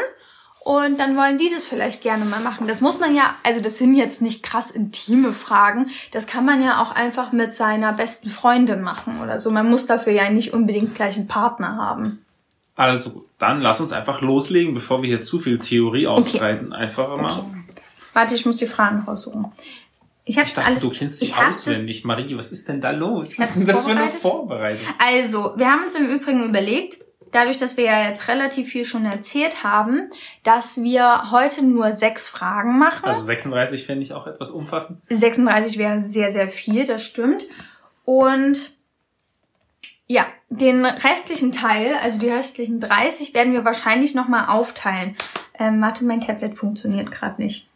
Und 0.61 0.99
dann 0.99 1.15
wollen 1.15 1.37
die 1.37 1.49
das 1.49 1.65
vielleicht 1.65 2.03
gerne 2.03 2.25
mal 2.25 2.41
machen. 2.41 2.67
Das 2.67 2.81
muss 2.81 2.99
man 2.99 3.15
ja, 3.15 3.35
also 3.43 3.61
das 3.61 3.77
sind 3.77 3.95
jetzt 3.95 4.21
nicht 4.21 4.43
krass 4.43 4.69
intime 4.71 5.33
Fragen. 5.33 5.89
Das 6.11 6.27
kann 6.27 6.45
man 6.45 6.61
ja 6.61 6.81
auch 6.81 6.91
einfach 6.91 7.31
mit 7.31 7.55
seiner 7.55 7.93
besten 7.93 8.29
Freundin 8.29 8.81
machen 8.81 9.21
oder 9.21 9.39
so. 9.39 9.51
Man 9.51 9.69
muss 9.69 9.85
dafür 9.85 10.13
ja 10.13 10.29
nicht 10.29 10.53
unbedingt 10.53 10.95
gleich 10.95 11.15
einen 11.15 11.27
Partner 11.27 11.77
haben. 11.77 12.25
Also, 12.75 13.25
dann 13.39 13.61
lass 13.61 13.81
uns 13.81 13.91
einfach 13.91 14.21
loslegen, 14.21 14.73
bevor 14.73 15.01
wir 15.01 15.09
hier 15.09 15.21
zu 15.21 15.39
viel 15.39 15.59
Theorie 15.59 16.07
ausbreiten. 16.07 16.71
Einfach 16.71 17.17
mal. 17.17 17.39
Okay. 17.39 17.63
Warte, 18.13 18.35
ich 18.35 18.45
muss 18.45 18.57
die 18.57 18.67
Fragen 18.67 19.01
raussuchen. 19.01 19.47
Ich 20.23 20.37
habe 20.37 20.47
Ich 20.47 20.53
dachte, 20.53 20.67
alles. 20.67 20.81
du 20.83 20.89
kennst 20.89 21.21
dich 21.21 21.35
auswendig. 21.35 22.05
Marie, 22.05 22.37
was 22.37 22.51
ist 22.51 22.67
denn 22.69 22.81
da 22.81 22.91
los? 22.91 23.37
Was 23.39 23.49
ist 23.55 23.59
denn 23.59 23.67
das 23.67 23.85
für 23.85 23.91
eine 23.91 24.07
vorbereitet. 24.07 24.21
Vorbereitung? 24.21 24.87
Also, 24.97 25.53
wir 25.57 25.71
haben 25.71 25.83
uns 25.83 25.95
im 25.95 26.05
Übrigen 26.07 26.47
überlegt, 26.47 26.99
dadurch, 27.31 27.57
dass 27.59 27.77
wir 27.77 27.85
ja 27.85 28.07
jetzt 28.07 28.27
relativ 28.27 28.69
viel 28.69 28.85
schon 28.85 29.05
erzählt 29.05 29.63
haben, 29.63 30.09
dass 30.43 30.81
wir 30.81 31.31
heute 31.31 31.63
nur 31.63 31.93
sechs 31.93 32.27
Fragen 32.27 32.77
machen. 32.77 33.05
Also 33.05 33.21
36 33.21 33.85
fände 33.85 34.03
ich 34.03 34.13
auch 34.13 34.27
etwas 34.27 34.51
umfassend. 34.51 34.99
36 35.09 35.77
wäre 35.77 36.01
sehr, 36.01 36.31
sehr 36.31 36.49
viel, 36.49 36.85
das 36.85 37.03
stimmt. 37.03 37.47
Und 38.05 38.73
ja, 40.07 40.25
den 40.49 40.85
restlichen 40.85 41.51
Teil, 41.51 41.95
also 42.01 42.19
die 42.19 42.29
restlichen 42.29 42.79
30, 42.79 43.33
werden 43.35 43.53
wir 43.53 43.63
wahrscheinlich 43.63 44.15
nochmal 44.15 44.47
aufteilen. 44.47 45.15
Ähm, 45.57 45.79
warte, 45.81 46.05
mein 46.05 46.21
Tablet 46.21 46.55
funktioniert 46.55 47.11
gerade 47.11 47.41
nicht. 47.41 47.67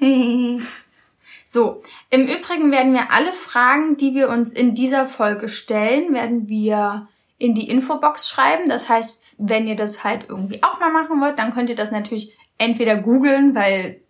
so, 1.44 1.80
im 2.10 2.22
Übrigen 2.22 2.72
werden 2.72 2.92
wir 2.92 3.12
alle 3.12 3.32
Fragen, 3.32 3.96
die 3.96 4.14
wir 4.14 4.28
uns 4.28 4.52
in 4.52 4.74
dieser 4.74 5.06
Folge 5.06 5.46
stellen, 5.46 6.12
werden 6.12 6.48
wir 6.48 7.06
in 7.38 7.54
die 7.54 7.70
Infobox 7.70 8.28
schreiben. 8.28 8.68
Das 8.68 8.88
heißt, 8.88 9.36
wenn 9.38 9.66
ihr 9.66 9.76
das 9.76 10.04
halt 10.04 10.26
irgendwie 10.28 10.62
auch 10.62 10.80
mal 10.80 10.90
machen 10.90 11.20
wollt, 11.20 11.38
dann 11.38 11.54
könnt 11.54 11.70
ihr 11.70 11.76
das 11.76 11.90
natürlich 11.90 12.36
entweder 12.58 12.96
googeln, 12.96 13.54
weil 13.54 14.00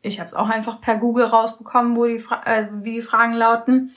ich 0.00 0.18
habe 0.18 0.26
es 0.26 0.34
auch 0.34 0.48
einfach 0.48 0.80
per 0.80 0.96
Google 0.96 1.26
rausbekommen, 1.26 1.96
wo 1.96 2.06
die 2.06 2.18
Fra 2.18 2.40
also 2.44 2.70
wie 2.82 2.94
die 2.94 3.02
Fragen 3.02 3.34
lauten. 3.34 3.92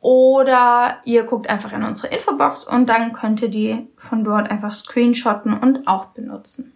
Oder 0.00 0.98
ihr 1.04 1.24
guckt 1.24 1.48
einfach 1.50 1.72
in 1.72 1.82
unsere 1.82 2.12
Infobox 2.12 2.64
und 2.64 2.88
dann 2.88 3.12
könnt 3.12 3.42
ihr 3.42 3.50
die 3.50 3.86
von 3.96 4.24
dort 4.24 4.50
einfach 4.50 4.72
screenshotten 4.72 5.52
und 5.52 5.86
auch 5.86 6.06
benutzen. 6.06 6.72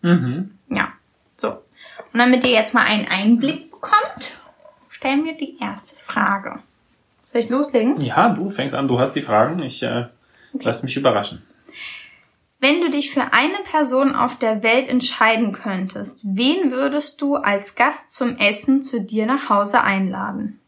Mhm. 0.00 0.58
Ja, 0.70 0.88
so. 1.36 1.50
Und 1.50 2.18
damit 2.18 2.42
ihr 2.44 2.52
jetzt 2.52 2.74
mal 2.74 2.84
einen 2.84 3.06
Einblick 3.06 3.70
bekommt, 3.70 4.38
stellen 4.88 5.24
wir 5.24 5.36
die 5.36 5.58
erste 5.60 5.94
Frage. 5.96 6.60
Soll 7.22 7.42
ich 7.42 7.50
loslegen? 7.50 8.00
Ja, 8.00 8.30
du 8.30 8.48
fängst 8.48 8.74
an, 8.74 8.88
du 8.88 8.98
hast 8.98 9.12
die 9.12 9.22
Fragen. 9.22 9.62
Ich 9.62 9.82
äh, 9.82 10.06
lass 10.60 10.82
mich 10.82 10.96
überraschen. 10.96 11.42
Wenn 12.60 12.80
du 12.80 12.90
dich 12.90 13.10
für 13.10 13.32
eine 13.34 13.58
Person 13.70 14.14
auf 14.14 14.38
der 14.38 14.62
Welt 14.62 14.88
entscheiden 14.88 15.52
könntest, 15.52 16.20
wen 16.22 16.70
würdest 16.70 17.20
du 17.20 17.36
als 17.36 17.74
Gast 17.74 18.14
zum 18.14 18.38
Essen 18.38 18.80
zu 18.80 19.02
dir 19.02 19.26
nach 19.26 19.50
Hause 19.50 19.82
einladen? 19.82 20.60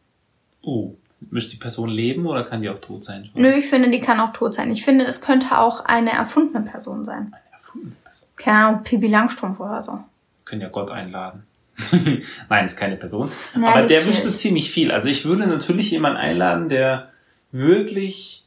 Oh, 0.61 0.95
müsste 1.31 1.53
die 1.53 1.57
Person 1.57 1.89
leben 1.89 2.27
oder 2.27 2.45
kann 2.45 2.61
die 2.61 2.69
auch 2.69 2.79
tot 2.79 3.05
sein? 3.05 3.31
Nö, 3.35 3.51
ich 3.55 3.67
finde, 3.67 3.91
die 3.91 4.01
kann 4.01 4.21
auch 4.21 4.33
tot 4.33 4.53
sein. 4.53 4.71
Ich 4.73 4.85
finde, 4.85 5.07
es 5.07 5.23
könnte 5.23 5.59
auch 5.59 5.85
eine 5.85 6.11
erfundene 6.11 6.69
Person 6.69 7.05
sein. 7.05 7.33
Eine 7.33 7.53
erfundene 7.53 7.95
Person. 8.03 8.29
Keine 8.37 8.59
Ahnung, 8.59 8.83
Pippi 8.83 9.07
Langstrumpf 9.07 9.61
oder 9.61 9.81
so. 9.81 10.01
Können 10.45 10.61
ja 10.61 10.69
Gott 10.69 10.91
einladen. 10.91 11.45
Nein, 12.49 12.65
ist 12.65 12.77
keine 12.77 12.97
Person. 12.97 13.31
Ja, 13.61 13.69
Aber 13.69 13.83
der 13.83 14.05
wüsste 14.07 14.29
ziemlich 14.29 14.71
viel. 14.71 14.91
Also 14.91 15.09
ich 15.09 15.25
würde 15.25 15.47
natürlich 15.47 15.91
jemanden 15.91 16.19
einladen, 16.19 16.69
der 16.69 17.11
wirklich 17.53 18.46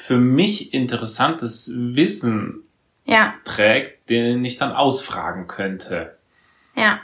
für 0.00 0.16
mich 0.16 0.72
interessantes 0.72 1.72
Wissen 1.74 2.60
Ja, 3.04 3.34
trägt, 3.44 4.08
den 4.08 4.44
ich 4.44 4.56
dann 4.56 4.70
ausfragen 4.72 5.48
könnte. 5.48 6.16
ja. 6.76 7.00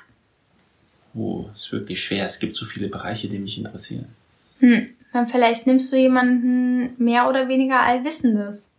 Oh, 1.16 1.46
ist 1.54 1.70
wirklich 1.70 2.02
schwer. 2.02 2.24
Es 2.24 2.38
gibt 2.40 2.54
so 2.54 2.66
viele 2.66 2.88
Bereiche, 2.88 3.28
die 3.28 3.38
mich 3.38 3.56
interessieren. 3.58 4.06
Hm. 4.58 4.88
Dann 5.12 5.26
vielleicht 5.28 5.64
nimmst 5.66 5.92
du 5.92 5.96
jemanden 5.96 6.94
mehr 7.02 7.28
oder 7.28 7.46
weniger 7.48 7.80
Allwissendes. 7.82 8.72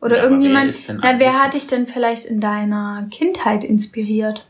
Oder 0.00 0.18
Ja, 0.18 0.22
irgendjemand. 0.24 0.64
wer 0.64 0.68
ist 0.68 0.88
denn 0.88 1.00
na, 1.02 1.18
wer 1.18 1.32
hat 1.42 1.54
dich 1.54 1.66
denn 1.66 1.86
vielleicht 1.88 2.24
in 2.24 2.40
deiner 2.40 3.06
Kindheit 3.10 3.64
inspiriert? 3.64 4.46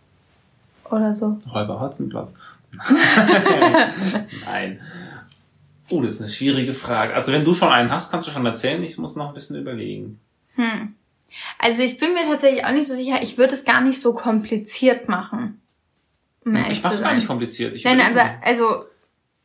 Oder 0.90 1.14
so. 1.14 1.38
Räuber 1.54 1.80
Hotzenplotz. 1.80 2.34
Nein. 4.44 4.80
Oh, 5.90 6.02
das 6.02 6.14
ist 6.14 6.20
eine 6.20 6.30
schwierige 6.30 6.72
Frage. 6.72 7.14
Also 7.14 7.32
wenn 7.32 7.44
du 7.44 7.52
schon 7.52 7.68
einen 7.68 7.90
hast, 7.90 8.10
kannst 8.10 8.26
du 8.26 8.30
schon 8.30 8.46
erzählen. 8.46 8.82
Ich 8.82 8.96
muss 8.98 9.16
noch 9.16 9.28
ein 9.28 9.34
bisschen 9.34 9.56
überlegen. 9.56 10.20
Hm. 10.54 10.94
Also 11.58 11.82
ich 11.82 11.98
bin 11.98 12.14
mir 12.14 12.24
tatsächlich 12.24 12.64
auch 12.64 12.72
nicht 12.72 12.86
so 12.86 12.94
sicher. 12.94 13.22
Ich 13.22 13.38
würde 13.38 13.54
es 13.54 13.64
gar 13.64 13.80
nicht 13.80 14.00
so 14.00 14.14
kompliziert 14.14 15.08
machen. 15.08 15.60
Um 16.44 16.56
ehrlich 16.56 16.78
Ich 16.78 16.82
mach's 16.82 16.98
zu 16.98 17.04
gar 17.04 17.14
nicht 17.14 17.26
kompliziert. 17.26 17.74
Ich 17.74 17.84
Nein, 17.84 18.00
aber 18.00 18.34
also, 18.42 18.84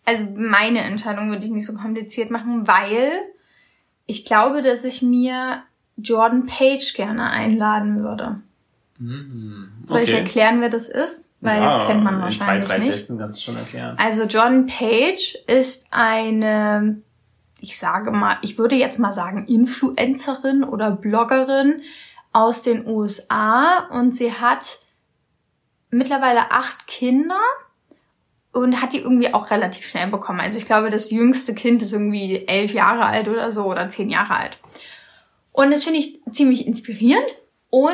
also 0.05 0.27
meine 0.35 0.79
Entscheidung 0.79 1.29
würde 1.29 1.45
ich 1.45 1.51
nicht 1.51 1.65
so 1.65 1.75
kompliziert 1.75 2.31
machen, 2.31 2.67
weil 2.67 3.11
ich 4.05 4.25
glaube, 4.25 4.61
dass 4.61 4.83
ich 4.83 5.01
mir 5.01 5.63
Jordan 5.97 6.45
Page 6.45 6.93
gerne 6.93 7.29
einladen 7.29 8.03
würde. 8.03 8.41
Mhm. 8.97 9.83
Soll 9.87 9.99
ich 9.99 10.09
Okay. 10.09 10.19
erklären, 10.19 10.61
wer 10.61 10.69
das 10.69 10.87
ist? 10.87 11.35
Weil 11.41 11.61
Ja, 11.61 11.85
kennt 11.85 12.03
man 12.03 12.13
In 12.15 12.19
zwei, 12.19 12.23
wahrscheinlich 12.23 12.65
drei 12.69 12.77
nicht. 12.77 12.93
Sätzen 12.93 13.17
kannst 13.19 13.37
du 13.37 13.41
schon 13.43 13.57
erklären. 13.57 13.97
Also 13.99 14.23
Jordan 14.23 14.67
Page 14.67 15.37
ist 15.47 15.87
eine, 15.91 17.01
ich 17.59 17.77
sage 17.77 18.11
mal, 18.11 18.37
ich 18.41 18.57
würde 18.57 18.75
jetzt 18.75 18.97
mal 18.99 19.11
sagen, 19.13 19.45
Influencerin 19.47 20.63
oder 20.63 20.91
Bloggerin 20.91 21.81
aus 22.31 22.61
den 22.61 22.87
USA 22.87 23.87
und 23.91 24.15
sie 24.15 24.31
hat 24.33 24.79
mittlerweile 25.89 26.51
acht 26.51 26.87
Kinder 26.87 27.39
und 28.53 28.81
hat 28.81 28.93
die 28.93 28.99
irgendwie 28.99 29.33
auch 29.33 29.51
relativ 29.51 29.85
schnell 29.85 30.07
bekommen. 30.07 30.39
Also 30.39 30.57
ich 30.57 30.65
glaube, 30.65 30.89
das 30.89 31.11
jüngste 31.11 31.53
Kind 31.53 31.81
ist 31.81 31.91
irgendwie 31.93 32.45
elf 32.47 32.73
Jahre 32.73 33.05
alt 33.05 33.27
oder 33.27 33.51
so 33.51 33.65
oder 33.65 33.87
zehn 33.89 34.09
Jahre 34.09 34.35
alt. 34.37 34.57
Und 35.51 35.71
das 35.71 35.83
finde 35.83 35.99
ich 35.99 36.19
ziemlich 36.31 36.65
inspirierend. 36.65 37.25
Und 37.69 37.93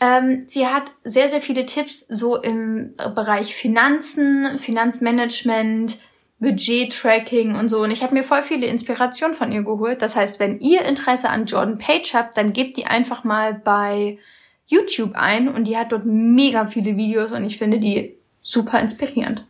ähm, 0.00 0.44
sie 0.46 0.66
hat 0.66 0.90
sehr, 1.04 1.28
sehr 1.28 1.40
viele 1.40 1.66
Tipps 1.66 2.06
so 2.08 2.36
im 2.36 2.94
Bereich 2.96 3.54
Finanzen, 3.54 4.58
Finanzmanagement, 4.58 5.98
Budget-Tracking 6.40 7.56
und 7.56 7.68
so. 7.68 7.82
Und 7.82 7.90
ich 7.90 8.02
habe 8.02 8.14
mir 8.14 8.22
voll 8.22 8.42
viele 8.42 8.66
Inspirationen 8.66 9.34
von 9.34 9.50
ihr 9.50 9.62
geholt. 9.62 10.02
Das 10.02 10.14
heißt, 10.14 10.38
wenn 10.38 10.60
ihr 10.60 10.82
Interesse 10.82 11.30
an 11.30 11.46
Jordan 11.46 11.78
Page 11.78 12.14
habt, 12.14 12.36
dann 12.36 12.52
gebt 12.52 12.76
die 12.76 12.86
einfach 12.86 13.24
mal 13.24 13.54
bei 13.54 14.18
YouTube 14.66 15.12
ein. 15.14 15.48
Und 15.48 15.64
die 15.64 15.76
hat 15.76 15.90
dort 15.90 16.04
mega 16.04 16.66
viele 16.66 16.96
Videos 16.96 17.32
und 17.32 17.44
ich 17.44 17.58
finde 17.58 17.80
die 17.80 18.14
super 18.42 18.80
inspirierend. 18.80 19.44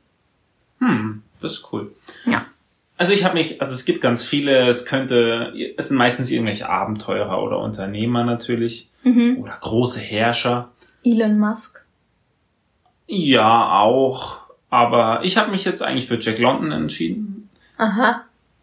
Hm, 0.79 1.23
das 1.41 1.55
ist 1.55 1.73
cool. 1.73 1.93
Ja. 2.25 2.47
Also 2.97 3.13
ich 3.13 3.25
habe 3.25 3.35
mich, 3.35 3.61
also 3.61 3.75
es 3.75 3.85
gibt 3.85 4.01
ganz 4.01 4.25
viele, 4.25 4.67
es 4.67 4.85
könnte, 4.85 5.53
es 5.77 5.89
sind 5.89 5.99
meistens 5.99 6.31
irgendwelche 6.31 6.69
Abenteurer 6.69 7.41
oder 7.43 7.61
Unternehmer 7.61 8.25
natürlich 8.25 8.89
Mhm. 9.09 9.39
oder 9.39 9.57
große 9.61 10.01
Herrscher. 10.01 10.71
Elon 11.05 11.39
Musk. 11.39 11.85
Ja, 13.07 13.81
auch. 13.81 14.39
Aber 14.71 15.21
ich 15.23 15.39
habe 15.39 15.51
mich 15.51 15.65
jetzt 15.65 15.83
eigentlich 15.83 16.07
für 16.07 16.19
Jack 16.21 16.39
London 16.39 16.73
entschieden, 16.73 17.49
Aha. 17.79 18.23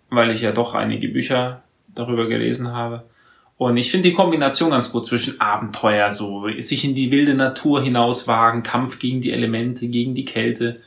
weil 0.10 0.30
ich 0.32 0.42
ja 0.42 0.52
doch 0.52 0.76
einige 0.76 1.08
Bücher 1.08 1.64
darüber 1.96 2.28
gelesen 2.28 2.72
habe. 2.72 3.04
Und 3.58 3.78
ich 3.78 3.90
finde 3.90 4.10
die 4.10 4.16
Kombination 4.16 4.72
ganz 4.72 4.92
gut 4.92 5.06
zwischen 5.06 5.40
Abenteuer, 5.40 6.12
so 6.12 6.48
sich 6.60 6.84
in 6.84 6.94
die 6.94 7.10
wilde 7.10 7.34
Natur 7.34 7.82
hinauswagen, 7.82 8.64
Kampf 8.64 9.00
gegen 9.00 9.22
die 9.22 9.32
Elemente, 9.32 9.88
gegen 9.88 10.14
die 10.14 10.26
Kälte, 10.26 10.82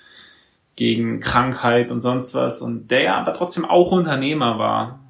gegen 0.76 1.18
Krankheit 1.18 1.90
und 1.90 2.00
sonst 2.00 2.34
was. 2.34 2.60
Und 2.60 2.90
der 2.90 3.02
ja 3.02 3.14
aber 3.16 3.32
trotzdem 3.32 3.64
auch 3.64 3.90
Unternehmer 3.90 4.58
war. 4.58 5.00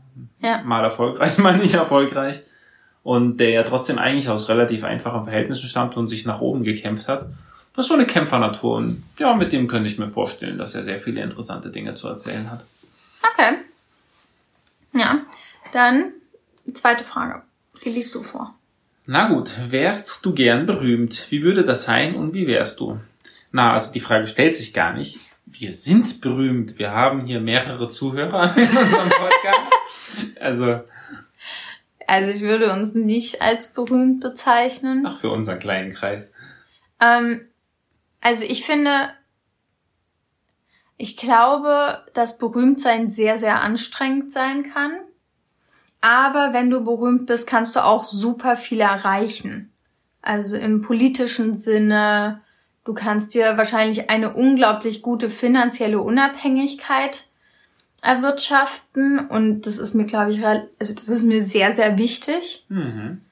Ja. 0.41 0.63
Mal 0.63 0.85
erfolgreich, 0.85 1.37
mal 1.39 1.59
nicht 1.59 1.75
erfolgreich. 1.75 2.41
Und 3.09 3.39
der 3.39 3.49
ja 3.49 3.63
trotzdem 3.63 3.97
eigentlich 3.97 4.29
aus 4.29 4.51
relativ 4.51 4.85
einfachen 4.85 5.25
Verhältnissen 5.25 5.67
stammt 5.71 5.97
und 5.97 6.09
sich 6.09 6.27
nach 6.27 6.43
oben 6.43 6.63
gekämpft 6.63 7.09
hat. 7.09 7.31
Das 7.75 7.87
ist 7.87 7.89
so 7.89 7.95
eine 7.95 8.05
Kämpfernatur. 8.05 8.77
Und 8.77 9.03
ja, 9.19 9.35
mit 9.35 9.51
dem 9.51 9.67
könnte 9.67 9.87
ich 9.87 9.99
mir 9.99 10.11
vorstellen, 10.11 10.59
dass 10.59 10.75
er 10.75 10.83
sehr 10.83 11.01
viele 11.01 11.23
interessante 11.23 11.71
Dinge 11.71 11.95
zu 11.95 12.07
erzählen 12.07 12.51
hat. 12.51 12.67
Okay. 13.23 13.55
Ja. 14.95 15.23
Dann 15.73 16.13
zweite 16.75 17.03
Frage. 17.03 17.41
Die 17.83 17.89
liest 17.89 18.15
du 18.15 18.23
vor. 18.23 18.55
Na 19.07 19.29
gut, 19.29 19.57
wärst 19.71 20.27
du 20.27 20.35
gern 20.35 20.67
berühmt? 20.67 21.29
Wie 21.31 21.43
würde 21.43 21.65
das 21.65 21.85
sein 21.85 22.15
und 22.15 22.35
wie 22.35 22.47
wärst 22.47 22.79
du? 22.79 23.01
Na, 23.53 23.73
also 23.73 23.91
die 23.91 24.01
Frage 24.01 24.27
stellt 24.27 24.55
sich 24.55 24.75
gar 24.75 24.93
nicht. 24.93 25.19
Wir 25.47 25.73
sind 25.73 26.21
berühmt. 26.21 26.79
Wir 26.79 26.91
haben 26.91 27.25
hier 27.25 27.41
mehrere 27.41 27.89
Zuhörer 27.89 28.55
in 28.55 28.69
unserem 28.69 29.09
Podcast. 29.09 29.73
also. 30.39 30.83
Also 32.09 32.31
ich 32.31 32.41
würde 32.41 32.73
uns 32.73 32.95
nicht 32.95 33.43
als 33.43 33.75
berühmt 33.75 34.21
bezeichnen. 34.21 35.05
Ach, 35.07 35.21
für 35.21 35.29
unseren 35.29 35.59
kleinen 35.59 35.93
Kreis. 35.93 36.33
Ähm, 37.03 37.47
also 38.23 38.47
ich 38.47 38.65
finde, 38.65 39.11
ich 40.97 41.19
glaube, 41.19 42.03
dass 42.15 42.39
Berühmtsein 42.39 43.11
sehr, 43.11 43.37
sehr 43.37 43.61
anstrengend 43.61 44.33
sein 44.33 44.73
kann. 44.73 44.93
Aber 46.01 46.55
wenn 46.55 46.71
du 46.71 46.83
berühmt 46.83 47.27
bist, 47.27 47.47
kannst 47.47 47.77
du 47.77 47.85
auch 47.85 48.05
super 48.05 48.57
viel 48.57 48.81
erreichen. 48.81 49.71
Also 50.23 50.57
im 50.57 50.81
politischen 50.81 51.55
Sinne, 51.55 52.41
du 52.85 52.95
kannst 52.95 53.35
dir 53.35 53.59
wahrscheinlich 53.59 54.09
eine 54.09 54.33
unglaublich 54.33 55.03
gute 55.03 55.29
finanzielle 55.29 56.01
Unabhängigkeit 56.01 57.28
erwirtschaften 58.03 59.27
und 59.29 59.67
das 59.67 59.79
ist 59.79 59.95
mir, 59.95 60.07
glaube 60.07 60.33
ich, 60.33 60.45
also 60.45 60.95
das 60.95 61.09
ist 61.09 61.25
mir 61.25 61.43
sehr, 61.43 61.73
sehr 61.73 61.99
wichtig. 61.99 62.65
Mhm. 62.69 63.23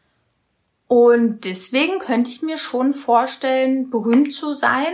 Und 0.89 1.45
deswegen 1.45 1.99
könnte 1.99 2.31
ich 2.31 2.43
mir 2.43 2.59
schon 2.59 2.93
vorstellen, 2.93 3.91
berühmt 3.91 4.33
zu 4.33 4.53
sein, 4.53 4.93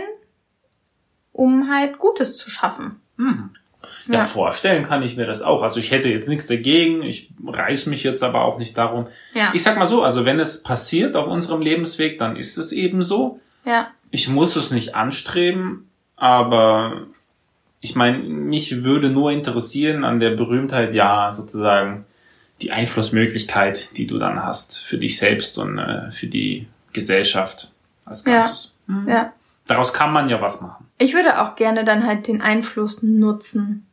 um 1.31 1.71
halt 1.71 1.99
Gutes 1.99 2.37
zu 2.37 2.49
schaffen. 2.49 2.99
Mhm. 3.17 3.51
Ja, 4.07 4.19
ja, 4.19 4.25
vorstellen 4.25 4.83
kann 4.83 5.03
ich 5.03 5.17
mir 5.17 5.25
das 5.25 5.41
auch. 5.41 5.61
Also 5.61 5.79
ich 5.79 5.91
hätte 5.91 6.09
jetzt 6.09 6.27
nichts 6.27 6.47
dagegen, 6.47 7.03
ich 7.03 7.31
reiß 7.45 7.87
mich 7.87 8.03
jetzt 8.03 8.23
aber 8.23 8.43
auch 8.43 8.57
nicht 8.57 8.77
darum. 8.77 9.07
Ja. 9.33 9.51
Ich 9.53 9.63
sag 9.63 9.77
mal 9.77 9.85
so, 9.85 10.03
also 10.03 10.25
wenn 10.25 10.39
es 10.39 10.63
passiert 10.63 11.15
auf 11.15 11.27
unserem 11.27 11.61
Lebensweg, 11.61 12.17
dann 12.17 12.35
ist 12.35 12.57
es 12.57 12.71
eben 12.71 13.01
so. 13.01 13.39
Ja. 13.65 13.91
Ich 14.09 14.27
muss 14.27 14.55
es 14.55 14.71
nicht 14.71 14.95
anstreben, 14.95 15.89
aber 16.15 17.07
ich 17.83 17.97
meine, 17.97 18.17
mich 18.19 18.85
würde 18.85 19.09
nur 19.09 19.29
interessieren 19.31 20.05
an 20.05 20.21
der 20.21 20.29
Berühmtheit, 20.29 20.93
ja, 20.93 21.33
sozusagen 21.33 22.05
die 22.61 22.71
Einflussmöglichkeit, 22.71 23.97
die 23.97 24.07
du 24.07 24.17
dann 24.19 24.41
hast 24.41 24.79
für 24.79 24.97
dich 24.97 25.17
selbst 25.17 25.59
und 25.59 25.77
äh, 25.79 26.09
für 26.09 26.27
die 26.27 26.65
Gesellschaft 26.93 27.73
als 28.05 28.23
Ganzes. 28.23 28.73
Ja. 28.87 28.93
Mhm. 28.93 29.09
ja. 29.09 29.33
Daraus 29.67 29.91
kann 29.91 30.13
man 30.13 30.29
ja 30.29 30.39
was 30.39 30.61
machen. 30.61 30.85
Ich 30.97 31.13
würde 31.13 31.41
auch 31.41 31.57
gerne 31.57 31.83
dann 31.83 32.07
halt 32.07 32.27
den 32.27 32.41
Einfluss 32.41 33.03
nutzen. 33.03 33.85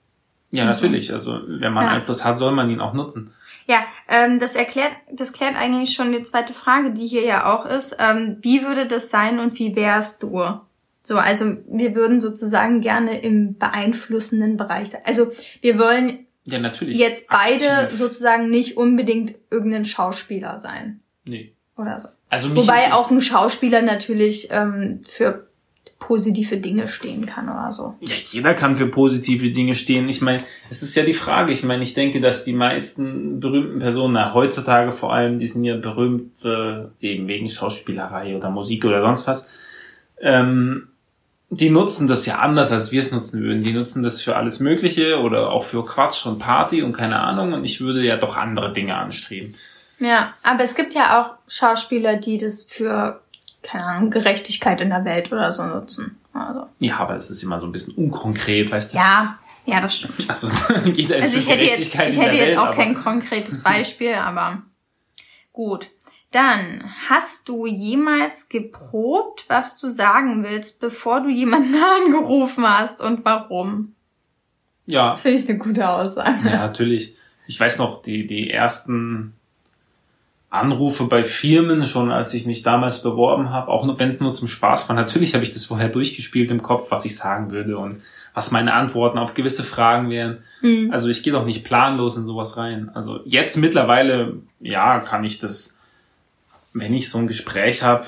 Ja, 0.52 0.66
natürlich. 0.66 1.12
Also 1.12 1.40
wenn 1.48 1.72
man 1.72 1.86
ja. 1.86 1.90
Einfluss 1.90 2.24
hat, 2.24 2.38
soll 2.38 2.52
man 2.52 2.70
ihn 2.70 2.80
auch 2.80 2.92
nutzen. 2.92 3.34
Ja, 3.66 3.80
ähm, 4.08 4.38
das 4.38 4.54
erklärt, 4.54 4.92
das 5.10 5.32
klärt 5.32 5.56
eigentlich 5.56 5.94
schon 5.94 6.12
die 6.12 6.22
zweite 6.22 6.52
Frage, 6.52 6.92
die 6.92 7.08
hier 7.08 7.24
ja 7.24 7.52
auch 7.52 7.66
ist. 7.66 7.96
Ähm, 7.98 8.36
wie 8.40 8.62
würde 8.64 8.86
das 8.86 9.10
sein 9.10 9.40
und 9.40 9.58
wie 9.58 9.74
wärst 9.74 10.22
du? 10.22 10.60
So, 11.02 11.16
also 11.16 11.56
wir 11.68 11.94
würden 11.94 12.20
sozusagen 12.20 12.80
gerne 12.80 13.20
im 13.20 13.56
beeinflussenden 13.56 14.56
Bereich 14.56 14.90
sein. 14.90 15.00
Also 15.04 15.32
wir 15.60 15.78
wollen 15.78 16.26
ja, 16.44 16.58
natürlich 16.58 16.98
jetzt 16.98 17.28
beide 17.28 17.70
aktiv. 17.70 17.98
sozusagen 17.98 18.50
nicht 18.50 18.76
unbedingt 18.76 19.34
irgendein 19.50 19.84
Schauspieler 19.84 20.56
sein. 20.56 21.00
Nee. 21.24 21.54
Oder 21.76 21.98
so. 21.98 22.08
Also 22.28 22.54
Wobei 22.54 22.92
auch 22.92 23.10
ein 23.10 23.20
Schauspieler 23.20 23.82
natürlich 23.82 24.48
ähm, 24.50 25.00
für 25.08 25.46
positive 25.98 26.56
Dinge 26.56 26.88
stehen 26.88 27.26
kann 27.26 27.48
oder 27.48 27.70
so. 27.70 27.94
Ja, 28.00 28.14
jeder 28.30 28.54
kann 28.54 28.74
für 28.74 28.86
positive 28.86 29.50
Dinge 29.50 29.74
stehen. 29.74 30.08
Ich 30.08 30.20
meine, 30.20 30.42
es 30.68 30.82
ist 30.82 30.94
ja 30.96 31.04
die 31.04 31.12
Frage. 31.12 31.52
Ich 31.52 31.62
meine, 31.62 31.82
ich 31.84 31.94
denke, 31.94 32.20
dass 32.20 32.44
die 32.44 32.54
meisten 32.54 33.38
berühmten 33.38 33.78
Personen, 33.78 34.14
na, 34.14 34.34
heutzutage 34.34 34.92
vor 34.92 35.12
allem, 35.12 35.38
die 35.38 35.46
sind 35.46 35.62
ja 35.62 35.76
berühmt 35.76 36.32
äh, 36.44 36.86
eben 37.00 37.28
wegen 37.28 37.48
Schauspielerei 37.48 38.36
oder 38.36 38.50
Musik 38.50 38.84
oder 38.84 39.02
sonst 39.02 39.28
was. 39.28 39.50
Ähm, 40.20 40.88
die 41.50 41.70
nutzen 41.70 42.06
das 42.06 42.26
ja 42.26 42.38
anders, 42.38 42.70
als 42.70 42.92
wir 42.92 43.00
es 43.00 43.10
nutzen 43.10 43.42
würden. 43.42 43.62
Die 43.64 43.72
nutzen 43.72 44.02
das 44.02 44.22
für 44.22 44.36
alles 44.36 44.60
Mögliche 44.60 45.20
oder 45.20 45.50
auch 45.50 45.64
für 45.64 45.84
Quatsch 45.84 46.24
und 46.26 46.38
Party 46.38 46.82
und 46.82 46.92
keine 46.92 47.22
Ahnung. 47.22 47.52
Und 47.52 47.64
ich 47.64 47.80
würde 47.80 48.04
ja 48.04 48.16
doch 48.16 48.36
andere 48.36 48.72
Dinge 48.72 48.94
anstreben. 48.94 49.54
Ja, 49.98 50.32
aber 50.42 50.62
es 50.62 50.76
gibt 50.76 50.94
ja 50.94 51.20
auch 51.20 51.34
Schauspieler, 51.48 52.16
die 52.16 52.38
das 52.38 52.64
für 52.64 53.20
keine 53.62 53.84
Ahnung, 53.84 54.10
Gerechtigkeit 54.10 54.80
in 54.80 54.90
der 54.90 55.04
Welt 55.04 55.32
oder 55.32 55.52
so 55.52 55.64
nutzen. 55.64 56.16
Also. 56.32 56.66
Ja, 56.78 56.98
aber 56.98 57.16
es 57.16 57.30
ist 57.30 57.42
immer 57.42 57.60
so 57.60 57.66
ein 57.66 57.72
bisschen 57.72 57.94
unkonkret, 57.94 58.70
weißt 58.70 58.94
du? 58.94 58.98
Ja, 58.98 59.38
ja, 59.66 59.80
das 59.80 59.96
stimmt. 59.96 60.14
Also, 60.28 60.48
geht 60.92 61.12
also 61.12 61.36
ich 61.36 61.48
hätte 61.48 61.64
jetzt, 61.64 61.80
ich 61.80 61.94
hätte 61.94 62.36
jetzt 62.36 62.48
Welt, 62.48 62.58
auch 62.58 62.74
kein 62.74 62.94
konkretes 62.94 63.62
Beispiel, 63.62 64.14
aber 64.14 64.62
gut. 65.52 65.90
Dann, 66.30 66.84
hast 67.08 67.48
du 67.48 67.66
jemals 67.66 68.48
geprobt, 68.48 69.44
was 69.48 69.78
du 69.78 69.88
sagen 69.88 70.44
willst, 70.44 70.80
bevor 70.80 71.22
du 71.22 71.28
jemanden 71.28 71.74
angerufen 72.06 72.64
hast 72.64 73.02
und 73.02 73.24
warum? 73.24 73.94
Ja. 74.86 75.08
Das 75.08 75.22
finde 75.22 75.40
ich 75.40 75.48
eine 75.48 75.58
gute 75.58 75.88
Aussage. 75.88 76.38
Ja, 76.44 76.58
natürlich. 76.58 77.16
Ich 77.46 77.58
weiß 77.58 77.78
noch, 77.78 78.02
die, 78.02 78.26
die 78.26 78.50
ersten 78.50 79.34
Anrufe 80.50 81.04
bei 81.04 81.24
Firmen, 81.24 81.84
schon 81.84 82.10
als 82.10 82.34
ich 82.34 82.46
mich 82.46 82.62
damals 82.62 83.02
beworben 83.02 83.50
habe, 83.50 83.68
auch 83.68 83.98
wenn 83.98 84.08
es 84.08 84.20
nur 84.20 84.32
zum 84.32 84.48
Spaß 84.48 84.88
war. 84.88 84.96
Natürlich 84.96 85.34
habe 85.34 85.44
ich 85.44 85.52
das 85.52 85.64
vorher 85.64 85.88
durchgespielt 85.88 86.50
im 86.50 86.62
Kopf, 86.62 86.90
was 86.90 87.04
ich 87.04 87.16
sagen 87.16 87.50
würde 87.50 87.78
und 87.78 88.02
was 88.34 88.52
meine 88.52 88.74
Antworten 88.74 89.18
auf 89.18 89.34
gewisse 89.34 89.64
Fragen 89.64 90.10
wären. 90.10 90.38
Mhm. 90.60 90.90
Also 90.92 91.08
ich 91.08 91.22
gehe 91.22 91.32
doch 91.32 91.44
nicht 91.44 91.64
planlos 91.64 92.16
in 92.16 92.26
sowas 92.26 92.56
rein. 92.56 92.90
Also 92.94 93.20
jetzt 93.24 93.56
mittlerweile, 93.56 94.42
ja, 94.60 95.00
kann 95.00 95.24
ich 95.24 95.38
das, 95.38 95.79
wenn 96.72 96.94
ich 96.94 97.10
so 97.10 97.18
ein 97.18 97.26
Gespräch 97.26 97.82
habe, 97.82 98.06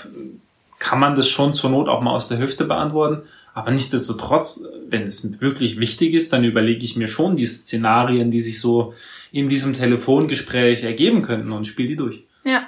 kann 0.79 0.99
man 0.99 1.15
das 1.15 1.29
schon 1.29 1.55
zur 1.55 1.71
Not 1.71 1.89
auch 1.89 2.01
mal 2.01 2.13
aus 2.13 2.29
der 2.29 2.39
Hüfte 2.39 2.65
beantworten. 2.65 3.23
Aber 3.55 3.71
nichtsdestotrotz, 3.71 4.65
wenn 4.89 5.03
es 5.03 5.41
wirklich 5.41 5.79
wichtig 5.79 6.15
ist, 6.15 6.33
dann 6.33 6.45
überlege 6.45 6.85
ich 6.85 6.97
mir 6.97 7.09
schon 7.09 7.37
die 7.37 7.47
Szenarien, 7.47 8.31
die 8.31 8.41
sich 8.41 8.61
so 8.61 8.95
in 9.31 9.49
diesem 9.49 9.75
Telefongespräch 9.75 10.85
ergeben 10.85 11.23
könnten 11.23 11.53
und 11.53 11.67
spiele 11.67 11.89
die 11.89 11.97
durch. 11.97 12.25
Ja. 12.45 12.67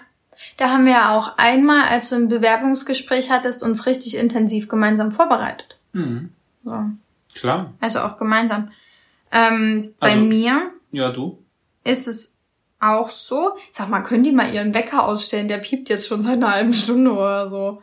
Da 0.57 0.70
haben 0.70 0.84
wir 0.84 0.92
ja 0.92 1.16
auch 1.16 1.36
einmal, 1.36 1.88
als 1.88 2.11
du 2.11 2.16
ein 2.16 2.28
Bewerbungsgespräch 2.28 3.30
hattest, 3.30 3.62
uns 3.62 3.86
richtig 3.86 4.16
intensiv 4.16 4.68
gemeinsam 4.68 5.11
vorbereitet. 5.11 5.78
Mhm. 5.92 6.30
So. 6.64 6.84
Klar. 7.34 7.72
Also 7.80 8.01
auch 8.01 8.18
gemeinsam. 8.18 8.70
Ähm, 9.32 9.95
bei 9.99 10.12
also, 10.12 10.24
mir. 10.24 10.70
Ja, 10.92 11.11
du. 11.11 11.38
Ist 11.82 12.07
es 12.07 12.34
auch 12.81 13.11
so. 13.11 13.57
Sag 13.70 13.89
mal, 13.89 14.03
können 14.03 14.25
die 14.25 14.33
mal 14.33 14.53
ihren 14.53 14.75
Wecker 14.75 15.05
ausstellen? 15.05 15.49
Der 15.49 15.59
piept 15.59 15.89
jetzt 15.89 16.07
schon 16.07 16.22
seit 16.22 16.35
einer 16.35 16.53
halben 16.53 16.72
Stunde 16.72 17.12
oder 17.12 17.49
so. 17.49 17.83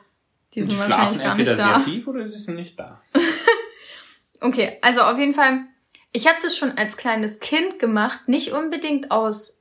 Die 0.54 0.64
sind 0.64 0.80
wahrscheinlich 0.80 1.22
gar 1.22 1.36
nicht 1.36 1.52
da. 1.52 1.56
sehr 1.56 1.80
tief 1.84 2.08
oder 2.08 2.26
sie 2.26 2.38
sind 2.38 2.56
nicht 2.56 2.78
da. 2.80 3.02
okay, 4.42 4.78
also 4.82 5.02
auf 5.02 5.18
jeden 5.18 5.34
Fall. 5.34 5.66
Ich 6.12 6.28
habe 6.28 6.40
das 6.42 6.58
schon 6.58 6.78
als 6.78 6.98
kleines 6.98 7.40
Kind 7.40 7.80
gemacht, 7.80 8.28
nicht 8.28 8.52
unbedingt 8.52 9.12
aus 9.12 9.61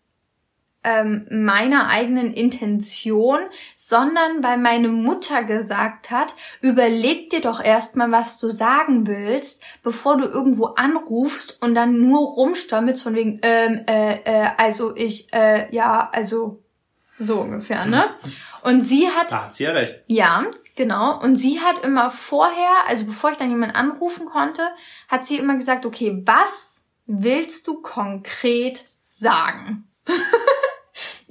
ähm, 0.83 1.26
meiner 1.31 1.89
eigenen 1.89 2.33
Intention, 2.33 3.41
sondern 3.76 4.43
weil 4.43 4.59
meine 4.59 4.89
Mutter 4.89 5.45
gesagt 5.45 6.11
hat, 6.11 6.35
überleg 6.62 7.31
dir 7.31 7.41
doch 7.41 7.62
erstmal, 7.62 8.11
was 8.11 8.39
du 8.39 8.49
sagen 8.49 9.07
willst, 9.07 9.62
bevor 9.83 10.16
du 10.16 10.24
irgendwo 10.24 10.66
anrufst 10.66 11.62
und 11.62 11.74
dann 11.74 12.01
nur 12.01 12.20
rumstammelst 12.20 13.03
von 13.03 13.14
wegen, 13.14 13.41
ähm, 13.43 13.83
äh, 13.87 14.20
äh, 14.24 14.49
also 14.57 14.97
ich, 14.97 15.33
äh, 15.33 15.74
ja, 15.74 16.09
also 16.12 16.62
so 17.18 17.41
ungefähr, 17.41 17.85
ne? 17.85 18.14
Und 18.62 18.83
sie 18.83 19.09
hat. 19.09 19.31
Da 19.31 19.45
hat 19.45 19.55
sie 19.55 19.64
ja 19.64 19.72
recht. 19.72 20.01
Ja, 20.07 20.47
genau. 20.76 21.20
Und 21.20 21.37
sie 21.37 21.61
hat 21.61 21.85
immer 21.85 22.11
vorher, 22.11 22.89
also 22.89 23.07
bevor 23.07 23.31
ich 23.31 23.37
dann 23.37 23.51
jemanden 23.51 23.76
anrufen 23.76 24.26
konnte, 24.26 24.62
hat 25.09 25.26
sie 25.26 25.37
immer 25.37 25.57
gesagt, 25.57 25.85
okay, 25.85 26.22
was 26.24 26.87
willst 27.07 27.66
du 27.66 27.83
konkret 27.83 28.85
sagen? 29.03 29.87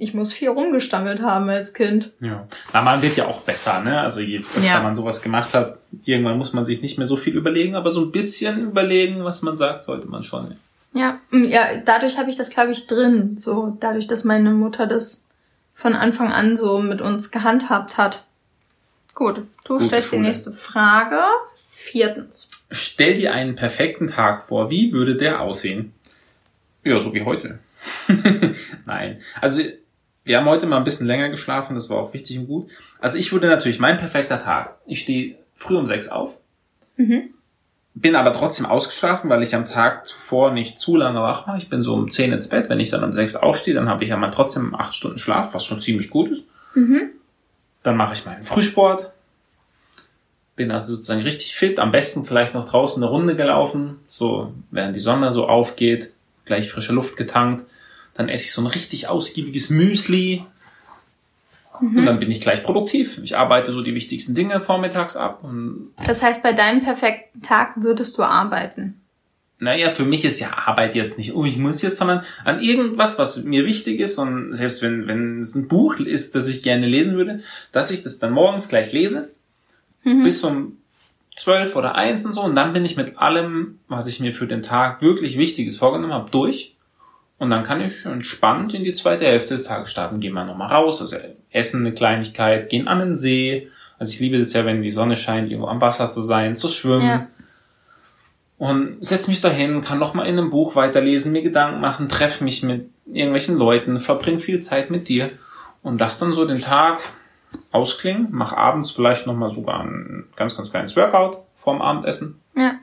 ich 0.00 0.14
muss 0.14 0.32
viel 0.32 0.48
rumgestammelt 0.48 1.20
haben 1.20 1.50
als 1.50 1.74
Kind. 1.74 2.10
Ja. 2.20 2.46
Na, 2.72 2.80
man 2.80 3.02
wird 3.02 3.18
ja 3.18 3.26
auch 3.26 3.42
besser, 3.42 3.82
ne? 3.82 4.00
Also 4.00 4.20
je 4.20 4.38
öfter 4.38 4.62
ja. 4.62 4.80
man 4.80 4.94
sowas 4.94 5.20
gemacht 5.20 5.52
hat, 5.52 5.78
irgendwann 6.06 6.38
muss 6.38 6.54
man 6.54 6.64
sich 6.64 6.80
nicht 6.80 6.96
mehr 6.96 7.06
so 7.06 7.16
viel 7.16 7.36
überlegen, 7.36 7.74
aber 7.74 7.90
so 7.90 8.00
ein 8.00 8.10
bisschen 8.10 8.62
überlegen, 8.62 9.24
was 9.24 9.42
man 9.42 9.58
sagt, 9.58 9.82
sollte 9.82 10.08
man 10.08 10.22
schon. 10.22 10.56
Ja, 10.94 11.20
mm, 11.30 11.44
ja, 11.44 11.76
dadurch 11.84 12.16
habe 12.16 12.30
ich 12.30 12.36
das, 12.36 12.48
glaube 12.48 12.72
ich, 12.72 12.86
drin. 12.86 13.36
So, 13.36 13.76
dadurch, 13.78 14.06
dass 14.06 14.24
meine 14.24 14.52
Mutter 14.52 14.86
das 14.86 15.26
von 15.74 15.94
Anfang 15.94 16.32
an 16.32 16.56
so 16.56 16.78
mit 16.78 17.02
uns 17.02 17.30
gehandhabt 17.30 17.98
hat. 17.98 18.24
Gut, 19.14 19.42
du 19.64 19.74
Gute 19.74 19.84
stellst 19.84 20.08
Schule. 20.08 20.22
die 20.22 20.26
nächste 20.28 20.52
Frage. 20.52 21.20
Viertens. 21.68 22.48
Stell 22.70 23.18
dir 23.18 23.34
einen 23.34 23.54
perfekten 23.54 24.06
Tag 24.06 24.46
vor. 24.46 24.70
Wie 24.70 24.92
würde 24.92 25.16
der 25.16 25.42
aussehen? 25.42 25.92
Ja, 26.84 26.98
so 26.98 27.12
wie 27.12 27.22
heute. 27.22 27.58
Nein. 28.86 29.20
Also 29.42 29.62
wir 30.24 30.36
haben 30.36 30.46
heute 30.46 30.66
mal 30.66 30.76
ein 30.76 30.84
bisschen 30.84 31.06
länger 31.06 31.28
geschlafen, 31.28 31.74
das 31.74 31.90
war 31.90 31.98
auch 31.98 32.12
wichtig 32.12 32.38
und 32.38 32.46
gut. 32.46 32.68
Also 33.00 33.18
ich 33.18 33.32
würde 33.32 33.48
natürlich, 33.48 33.78
mein 33.78 33.98
perfekter 33.98 34.42
Tag, 34.42 34.76
ich 34.86 35.00
stehe 35.00 35.36
früh 35.54 35.76
um 35.76 35.86
sechs 35.86 36.08
auf, 36.08 36.36
mhm. 36.96 37.30
bin 37.94 38.16
aber 38.16 38.32
trotzdem 38.32 38.66
ausgeschlafen, 38.66 39.30
weil 39.30 39.42
ich 39.42 39.54
am 39.54 39.66
Tag 39.66 40.06
zuvor 40.06 40.52
nicht 40.52 40.78
zu 40.78 40.96
lange 40.96 41.20
wach 41.20 41.46
war. 41.46 41.56
Ich 41.56 41.68
bin 41.68 41.82
so 41.82 41.94
um 41.94 42.10
zehn 42.10 42.32
ins 42.32 42.48
Bett, 42.48 42.68
wenn 42.68 42.80
ich 42.80 42.90
dann 42.90 43.04
um 43.04 43.12
sechs 43.12 43.36
aufstehe, 43.36 43.74
dann 43.74 43.88
habe 43.88 44.04
ich 44.04 44.10
ja 44.10 44.16
mal 44.16 44.30
trotzdem 44.30 44.74
acht 44.74 44.94
Stunden 44.94 45.18
Schlaf, 45.18 45.54
was 45.54 45.64
schon 45.64 45.80
ziemlich 45.80 46.10
gut 46.10 46.30
ist. 46.30 46.44
Mhm. 46.74 47.10
Dann 47.82 47.96
mache 47.96 48.12
ich 48.12 48.26
meinen 48.26 48.42
Frühsport. 48.42 49.10
Bin 50.54 50.70
also 50.70 50.94
sozusagen 50.94 51.22
richtig 51.22 51.54
fit. 51.54 51.78
Am 51.78 51.90
besten 51.90 52.26
vielleicht 52.26 52.52
noch 52.52 52.68
draußen 52.68 53.02
eine 53.02 53.10
Runde 53.10 53.36
gelaufen. 53.36 54.00
So, 54.06 54.52
während 54.70 54.94
die 54.94 55.00
Sonne 55.00 55.32
so 55.32 55.48
aufgeht. 55.48 56.12
Gleich 56.44 56.70
frische 56.70 56.92
Luft 56.92 57.16
getankt. 57.16 57.64
Dann 58.14 58.28
esse 58.28 58.44
ich 58.44 58.52
so 58.52 58.62
ein 58.62 58.66
richtig 58.66 59.08
ausgiebiges 59.08 59.70
Müsli. 59.70 60.44
Mhm. 61.80 61.98
Und 61.98 62.06
dann 62.06 62.18
bin 62.18 62.30
ich 62.30 62.40
gleich 62.40 62.62
produktiv. 62.62 63.20
Ich 63.22 63.36
arbeite 63.36 63.72
so 63.72 63.82
die 63.82 63.94
wichtigsten 63.94 64.34
Dinge 64.34 64.60
vormittags 64.60 65.16
ab. 65.16 65.44
das 66.06 66.22
heißt, 66.22 66.42
bei 66.42 66.52
deinem 66.52 66.82
perfekten 66.82 67.42
Tag 67.42 67.72
würdest 67.76 68.18
du 68.18 68.22
arbeiten? 68.22 69.00
naja, 69.60 69.90
für 69.90 70.04
mich 70.04 70.24
ist 70.24 70.40
ja 70.40 70.56
Arbeit 70.66 70.94
jetzt 70.94 71.18
nicht, 71.18 71.34
oh, 71.34 71.44
ich 71.44 71.58
muss 71.58 71.82
jetzt, 71.82 71.98
sondern 71.98 72.22
an 72.44 72.60
irgendwas, 72.60 73.18
was 73.18 73.44
mir 73.44 73.66
wichtig 73.66 74.00
ist 74.00 74.18
und 74.18 74.54
selbst 74.54 74.82
wenn, 74.82 75.06
wenn 75.06 75.42
es 75.42 75.54
ein 75.54 75.68
Buch 75.68 75.96
ist, 75.96 76.34
das 76.34 76.48
ich 76.48 76.62
gerne 76.62 76.86
lesen 76.86 77.16
würde, 77.16 77.40
dass 77.70 77.90
ich 77.90 78.02
das 78.02 78.18
dann 78.18 78.32
morgens 78.32 78.70
gleich 78.70 78.92
lese, 78.92 79.30
mhm. 80.02 80.24
bis 80.24 80.42
um 80.42 80.78
zwölf 81.36 81.76
oder 81.76 81.94
eins 81.94 82.24
und 82.24 82.32
so 82.32 82.40
und 82.40 82.54
dann 82.54 82.72
bin 82.72 82.86
ich 82.86 82.96
mit 82.96 83.18
allem, 83.18 83.78
was 83.86 84.06
ich 84.06 84.18
mir 84.18 84.32
für 84.32 84.46
den 84.46 84.62
Tag 84.62 85.02
wirklich 85.02 85.36
Wichtiges 85.36 85.76
vorgenommen 85.76 86.14
habe, 86.14 86.30
durch 86.30 86.74
und 87.40 87.50
dann 87.50 87.64
kann 87.64 87.80
ich 87.80 88.04
entspannt 88.04 88.72
in 88.74 88.84
die 88.84 88.92
zweite 88.92 89.24
Hälfte 89.24 89.54
des 89.54 89.64
Tages 89.64 89.90
starten, 89.90 90.20
gehen 90.20 90.34
wir 90.34 90.44
nochmal 90.44 90.68
raus, 90.68 91.00
also 91.00 91.16
essen 91.50 91.80
eine 91.80 91.92
Kleinigkeit, 91.92 92.68
gehen 92.68 92.86
an 92.86 93.00
den 93.00 93.16
See, 93.16 93.68
also 93.98 94.12
ich 94.12 94.20
liebe 94.20 94.38
das 94.38 94.52
ja, 94.52 94.64
wenn 94.64 94.82
die 94.82 94.90
Sonne 94.92 95.16
scheint, 95.16 95.50
irgendwo 95.50 95.68
am 95.68 95.80
Wasser 95.80 96.10
zu 96.10 96.22
sein, 96.22 96.54
zu 96.54 96.68
schwimmen. 96.68 97.06
Ja 97.06 97.26
und 98.60 99.02
setz 99.02 99.26
mich 99.26 99.40
dahin, 99.40 99.80
kann 99.80 99.98
noch 99.98 100.12
mal 100.12 100.26
in 100.26 100.38
einem 100.38 100.50
Buch 100.50 100.76
weiterlesen, 100.76 101.32
mir 101.32 101.40
Gedanken 101.40 101.80
machen, 101.80 102.10
treffe 102.10 102.44
mich 102.44 102.62
mit 102.62 102.90
irgendwelchen 103.06 103.56
Leuten, 103.56 104.00
verbring 104.00 104.38
viel 104.38 104.60
Zeit 104.60 104.90
mit 104.90 105.08
dir 105.08 105.30
und 105.82 105.98
das 105.98 106.18
dann 106.18 106.34
so 106.34 106.44
den 106.44 106.60
Tag 106.60 107.00
ausklingen, 107.72 108.28
mach 108.30 108.52
abends 108.52 108.90
vielleicht 108.90 109.26
noch 109.26 109.34
mal 109.34 109.48
sogar 109.48 109.80
ein 109.80 110.26
ganz, 110.36 110.56
ganz 110.56 110.70
kleines 110.70 110.94
Workout 110.94 111.38
vorm 111.56 111.80
Abendessen. 111.80 112.38
Ja. 112.54 112.74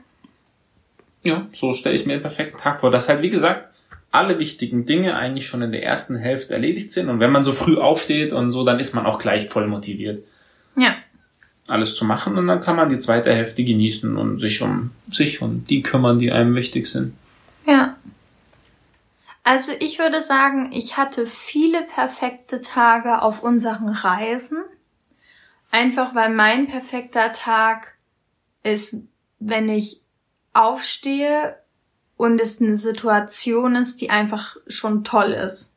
Ja, 1.22 1.46
so 1.52 1.72
stelle 1.74 1.94
ich 1.94 2.06
mir 2.06 2.14
den 2.14 2.22
perfekten 2.22 2.58
Tag 2.58 2.80
vor, 2.80 2.90
dass 2.90 3.08
halt, 3.08 3.22
wie 3.22 3.30
gesagt, 3.30 3.67
alle 4.10 4.38
wichtigen 4.38 4.86
Dinge 4.86 5.16
eigentlich 5.16 5.46
schon 5.46 5.62
in 5.62 5.72
der 5.72 5.82
ersten 5.82 6.16
Hälfte 6.16 6.54
erledigt 6.54 6.90
sind 6.90 7.08
und 7.08 7.20
wenn 7.20 7.32
man 7.32 7.44
so 7.44 7.52
früh 7.52 7.76
aufsteht 7.76 8.32
und 8.32 8.50
so, 8.50 8.64
dann 8.64 8.80
ist 8.80 8.94
man 8.94 9.06
auch 9.06 9.18
gleich 9.18 9.48
voll 9.48 9.66
motiviert. 9.66 10.24
Ja 10.76 10.96
alles 11.68 11.94
zu 11.94 12.04
machen 12.04 12.36
und 12.38 12.46
dann 12.46 12.60
kann 12.60 12.76
man 12.76 12.88
die 12.88 12.98
zweite 12.98 13.32
Hälfte 13.32 13.62
genießen 13.62 14.16
und 14.16 14.38
sich 14.38 14.62
um 14.62 14.90
sich 15.10 15.42
und 15.42 15.68
die 15.70 15.82
kümmern, 15.82 16.18
die 16.18 16.32
einem 16.32 16.54
wichtig 16.54 16.86
sind. 16.86 17.14
Ja. 17.66 17.96
Also 19.44 19.72
ich 19.78 19.98
würde 19.98 20.20
sagen, 20.20 20.70
ich 20.72 20.96
hatte 20.96 21.26
viele 21.26 21.82
perfekte 21.82 22.60
Tage 22.60 23.22
auf 23.22 23.42
unseren 23.42 23.88
Reisen. 23.88 24.58
Einfach 25.70 26.14
weil 26.14 26.30
mein 26.30 26.66
perfekter 26.66 27.32
Tag 27.32 27.94
ist, 28.62 28.96
wenn 29.38 29.68
ich 29.68 30.00
aufstehe 30.54 31.56
und 32.18 32.38
es 32.38 32.60
eine 32.60 32.76
Situation 32.76 33.74
ist, 33.76 34.02
die 34.02 34.10
einfach 34.10 34.58
schon 34.66 35.04
toll 35.04 35.30
ist. 35.30 35.74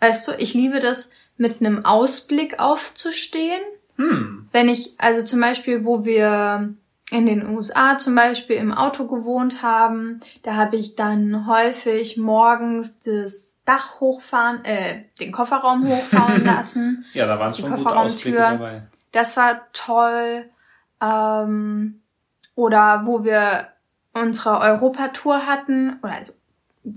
Weißt 0.00 0.26
du, 0.26 0.32
ich 0.38 0.54
liebe 0.54 0.80
das, 0.80 1.10
mit 1.36 1.60
einem 1.60 1.84
Ausblick 1.84 2.58
aufzustehen 2.58 3.60
hm. 3.96 4.48
Wenn 4.52 4.68
ich, 4.68 4.94
also 4.98 5.22
zum 5.22 5.40
Beispiel, 5.40 5.84
wo 5.84 6.04
wir 6.04 6.74
in 7.10 7.26
den 7.26 7.48
USA 7.48 7.98
zum 7.98 8.14
Beispiel 8.14 8.56
im 8.56 8.72
Auto 8.72 9.06
gewohnt 9.06 9.62
haben, 9.62 10.20
da 10.42 10.54
habe 10.54 10.76
ich 10.76 10.96
dann 10.96 11.46
häufig 11.46 12.16
morgens 12.16 12.98
das 13.00 13.60
Dach 13.64 14.00
hochfahren, 14.00 14.64
äh, 14.64 15.04
den 15.20 15.30
Kofferraum 15.30 15.86
hochfahren 15.88 16.44
lassen. 16.44 17.04
ja, 17.12 17.26
da 17.26 17.38
waren 17.38 17.46
also 17.46 17.62
schon 17.62 17.76
gute 17.76 17.96
Ausblicke 17.96 18.38
dabei. 18.38 18.82
Das 19.12 19.36
war 19.36 19.60
toll. 19.72 20.46
Ähm, 21.00 22.00
oder 22.56 23.02
wo 23.04 23.22
wir 23.24 23.68
unsere 24.14 24.60
Europatour 24.60 25.46
hatten, 25.46 25.98
oder 26.02 26.14
also 26.14 26.32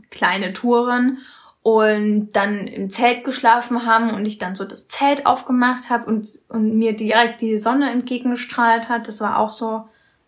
kleine 0.10 0.54
Touren 0.54 1.20
und 1.64 2.32
dann 2.32 2.68
im 2.68 2.90
Zelt 2.90 3.24
geschlafen 3.26 3.86
haben 3.86 4.12
und 4.12 4.26
ich 4.26 4.38
dann 4.38 4.56
so 4.56 4.64
das 4.64 4.88
Zelt 4.88 5.26
aufgemacht 5.26 5.90
habe 5.90 6.06
und, 6.06 6.40
und 6.48 6.78
mir 6.78 6.96
direkt 6.96 7.42
die 7.42 7.58
Sonne 7.58 7.92
entgegengestrahlt 7.92 8.88
hat. 8.88 9.08
Das 9.08 9.20
war 9.20 9.38
auch 9.38 9.52
so, 9.52 9.88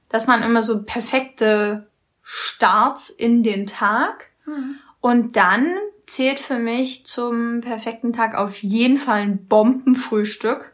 dass 0.10 0.28
man 0.28 0.44
immer 0.44 0.64
so 0.64 0.84
perfekte 0.84 1.88
Starts 2.22 3.10
in 3.10 3.44
den 3.44 3.66
Tag. 3.66 4.28
Mhm. 4.46 4.76
Und 5.00 5.38
dann 5.38 5.78
zählt 6.08 6.40
für 6.40 6.60
mich 6.60 7.06
zum 7.06 7.62
perfekten 7.62 8.12
Tag 8.12 8.36
auf 8.36 8.62
jeden 8.62 8.98
Fall 8.98 9.22
ein 9.22 9.46
Bombenfrühstück. 9.46 10.74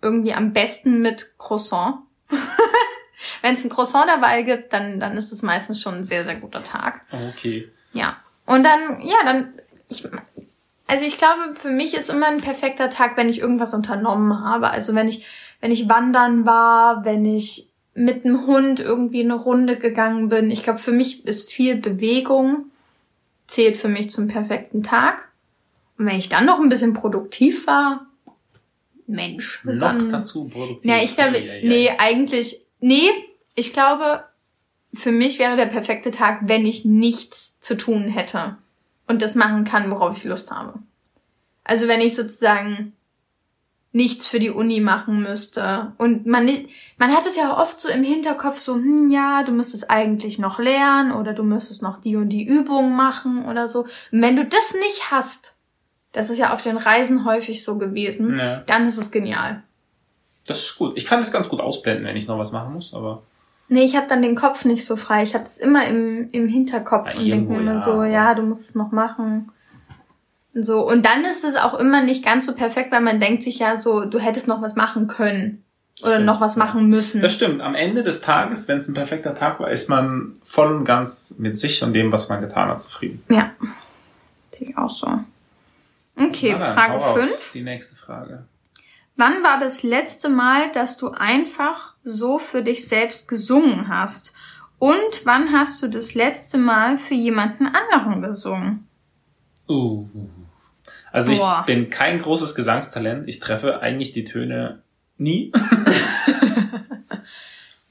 Irgendwie 0.00 0.34
am 0.34 0.52
besten 0.52 1.00
mit 1.00 1.36
Croissant. 1.38 1.96
Wenn 3.42 3.54
es 3.54 3.64
ein 3.64 3.70
Croissant 3.70 4.08
dabei 4.08 4.42
gibt, 4.42 4.72
dann, 4.72 5.00
dann 5.00 5.16
ist 5.16 5.32
es 5.32 5.42
meistens 5.42 5.80
schon 5.80 5.94
ein 5.94 6.04
sehr, 6.04 6.24
sehr 6.24 6.36
guter 6.36 6.62
Tag. 6.62 7.02
Okay. 7.10 7.68
Ja. 7.92 8.16
Und 8.46 8.64
dann, 8.64 9.00
ja, 9.00 9.16
dann 9.24 9.54
ich, 9.88 10.06
also 10.86 11.04
ich 11.04 11.18
glaube, 11.18 11.54
für 11.54 11.70
mich 11.70 11.94
ist 11.94 12.10
immer 12.10 12.26
ein 12.26 12.40
perfekter 12.40 12.90
Tag, 12.90 13.16
wenn 13.16 13.28
ich 13.28 13.40
irgendwas 13.40 13.74
unternommen 13.74 14.44
habe. 14.44 14.70
Also 14.70 14.94
wenn 14.94 15.08
ich, 15.08 15.26
wenn 15.60 15.70
ich 15.70 15.88
wandern 15.88 16.44
war, 16.44 17.04
wenn 17.04 17.24
ich 17.24 17.68
mit 17.94 18.24
dem 18.24 18.46
Hund 18.46 18.80
irgendwie 18.80 19.22
eine 19.22 19.34
Runde 19.34 19.76
gegangen 19.78 20.28
bin. 20.28 20.50
Ich 20.50 20.62
glaube, 20.62 20.80
für 20.80 20.92
mich 20.92 21.24
ist 21.26 21.52
viel 21.52 21.76
Bewegung 21.76 22.66
zählt 23.46 23.76
für 23.76 23.88
mich 23.88 24.10
zum 24.10 24.28
perfekten 24.28 24.82
Tag. 24.82 25.28
Und 25.96 26.06
wenn 26.06 26.18
ich 26.18 26.28
dann 26.28 26.46
noch 26.46 26.60
ein 26.60 26.68
bisschen 26.68 26.94
produktiv 26.94 27.66
war, 27.66 28.06
Mensch. 29.06 29.62
Noch 29.64 29.80
dann, 29.80 30.10
dazu 30.10 30.48
produktiv. 30.48 30.90
Ja, 30.90 31.02
ich 31.02 31.14
glaube, 31.14 31.36
nee, 31.62 31.90
eigentlich, 31.98 32.63
nee, 32.84 33.10
ich 33.54 33.72
glaube, 33.72 34.24
für 34.92 35.10
mich 35.10 35.38
wäre 35.38 35.56
der 35.56 35.66
perfekte 35.66 36.10
Tag, 36.10 36.40
wenn 36.42 36.66
ich 36.66 36.84
nichts 36.84 37.58
zu 37.58 37.76
tun 37.76 38.08
hätte 38.08 38.56
und 39.06 39.22
das 39.22 39.34
machen 39.34 39.64
kann, 39.64 39.90
worauf 39.90 40.16
ich 40.16 40.24
Lust 40.24 40.50
habe. 40.50 40.74
Also 41.64 41.88
wenn 41.88 42.00
ich 42.00 42.14
sozusagen 42.14 42.92
nichts 43.92 44.26
für 44.26 44.40
die 44.40 44.50
Uni 44.50 44.80
machen 44.80 45.22
müsste. 45.22 45.92
Und 45.98 46.26
man, 46.26 46.50
man 46.98 47.12
hat 47.14 47.26
es 47.26 47.36
ja 47.36 47.56
oft 47.56 47.80
so 47.80 47.88
im 47.88 48.02
Hinterkopf 48.02 48.58
so, 48.58 48.74
hm, 48.74 49.08
ja, 49.08 49.44
du 49.44 49.52
müsstest 49.52 49.88
eigentlich 49.88 50.40
noch 50.40 50.58
lernen 50.58 51.12
oder 51.12 51.32
du 51.32 51.44
müsstest 51.44 51.80
noch 51.80 51.98
die 51.98 52.16
und 52.16 52.30
die 52.30 52.44
Übung 52.44 52.96
machen 52.96 53.46
oder 53.46 53.68
so. 53.68 53.82
Und 54.10 54.20
wenn 54.20 54.34
du 54.34 54.44
das 54.44 54.74
nicht 54.74 55.12
hast, 55.12 55.56
das 56.10 56.28
ist 56.28 56.38
ja 56.38 56.52
auf 56.52 56.62
den 56.62 56.76
Reisen 56.76 57.24
häufig 57.24 57.62
so 57.62 57.78
gewesen, 57.78 58.36
ja. 58.36 58.62
dann 58.66 58.84
ist 58.86 58.98
es 58.98 59.12
genial. 59.12 59.62
Das 60.46 60.60
ist 60.60 60.76
gut. 60.76 60.92
Ich 60.96 61.06
kann 61.06 61.20
das 61.20 61.32
ganz 61.32 61.48
gut 61.48 61.60
ausblenden, 61.60 62.04
wenn 62.04 62.16
ich 62.16 62.26
noch 62.26 62.38
was 62.38 62.52
machen 62.52 62.74
muss, 62.74 62.94
aber. 62.94 63.22
Nee, 63.68 63.84
ich 63.84 63.96
habe 63.96 64.06
dann 64.08 64.20
den 64.20 64.36
Kopf 64.36 64.64
nicht 64.66 64.84
so 64.84 64.96
frei. 64.96 65.22
Ich 65.22 65.34
habe 65.34 65.44
es 65.44 65.56
immer 65.56 65.86
im, 65.86 66.28
im 66.32 66.48
Hinterkopf 66.48 67.08
ja, 67.08 67.18
und 67.18 67.26
denke 67.26 67.52
mir 67.52 67.60
immer 67.60 67.74
ja, 67.74 67.82
so, 67.82 68.02
ja, 68.02 68.34
du 68.34 68.42
musst 68.42 68.68
es 68.68 68.74
noch 68.74 68.92
machen. 68.92 69.50
Und 70.52 70.64
so. 70.64 70.86
Und 70.86 71.06
dann 71.06 71.24
ist 71.24 71.44
es 71.44 71.56
auch 71.56 71.74
immer 71.74 72.02
nicht 72.02 72.24
ganz 72.24 72.44
so 72.44 72.54
perfekt, 72.54 72.92
weil 72.92 73.00
man 73.00 73.20
denkt 73.20 73.42
sich 73.42 73.58
ja 73.58 73.76
so, 73.76 74.04
du 74.04 74.18
hättest 74.18 74.48
noch 74.48 74.60
was 74.60 74.76
machen 74.76 75.08
können. 75.08 75.64
Oder 76.02 76.14
stimmt. 76.14 76.26
noch 76.26 76.40
was 76.40 76.56
machen 76.56 76.88
müssen. 76.88 77.22
Das 77.22 77.32
stimmt. 77.32 77.62
Am 77.62 77.74
Ende 77.74 78.02
des 78.02 78.20
Tages, 78.20 78.68
wenn 78.68 78.78
es 78.78 78.88
ein 78.88 78.94
perfekter 78.94 79.34
Tag 79.34 79.60
war, 79.60 79.70
ist 79.70 79.88
man 79.88 80.36
voll 80.42 80.72
und 80.74 80.84
ganz 80.84 81.36
mit 81.38 81.56
sich 81.56 81.82
und 81.82 81.94
dem, 81.94 82.12
was 82.12 82.28
man 82.28 82.40
getan 82.40 82.68
hat, 82.68 82.82
zufrieden. 82.82 83.22
Ja. 83.30 83.52
Sehe 84.50 84.70
ich 84.70 84.76
auch 84.76 84.90
so. 84.90 85.08
Okay, 86.16 86.56
Frage 86.58 87.00
5. 87.00 87.52
Die 87.52 87.62
nächste 87.62 87.96
Frage. 87.96 88.44
Wann 89.16 89.44
war 89.44 89.58
das 89.60 89.82
letzte 89.82 90.28
Mal, 90.28 90.72
dass 90.72 90.96
du 90.96 91.10
einfach 91.10 91.94
so 92.02 92.38
für 92.38 92.62
dich 92.62 92.88
selbst 92.88 93.28
gesungen 93.28 93.88
hast? 93.88 94.34
Und 94.78 95.24
wann 95.24 95.52
hast 95.52 95.82
du 95.82 95.88
das 95.88 96.14
letzte 96.14 96.58
Mal 96.58 96.98
für 96.98 97.14
jemanden 97.14 97.66
anderen 97.66 98.22
gesungen? 98.22 98.88
Uh. 99.68 100.06
Also 101.12 101.30
ich 101.32 101.38
Boah. 101.38 101.62
bin 101.64 101.90
kein 101.90 102.18
großes 102.18 102.56
Gesangstalent. 102.56 103.28
Ich 103.28 103.38
treffe 103.38 103.80
eigentlich 103.80 104.12
die 104.12 104.24
Töne 104.24 104.82
nie. 105.16 105.52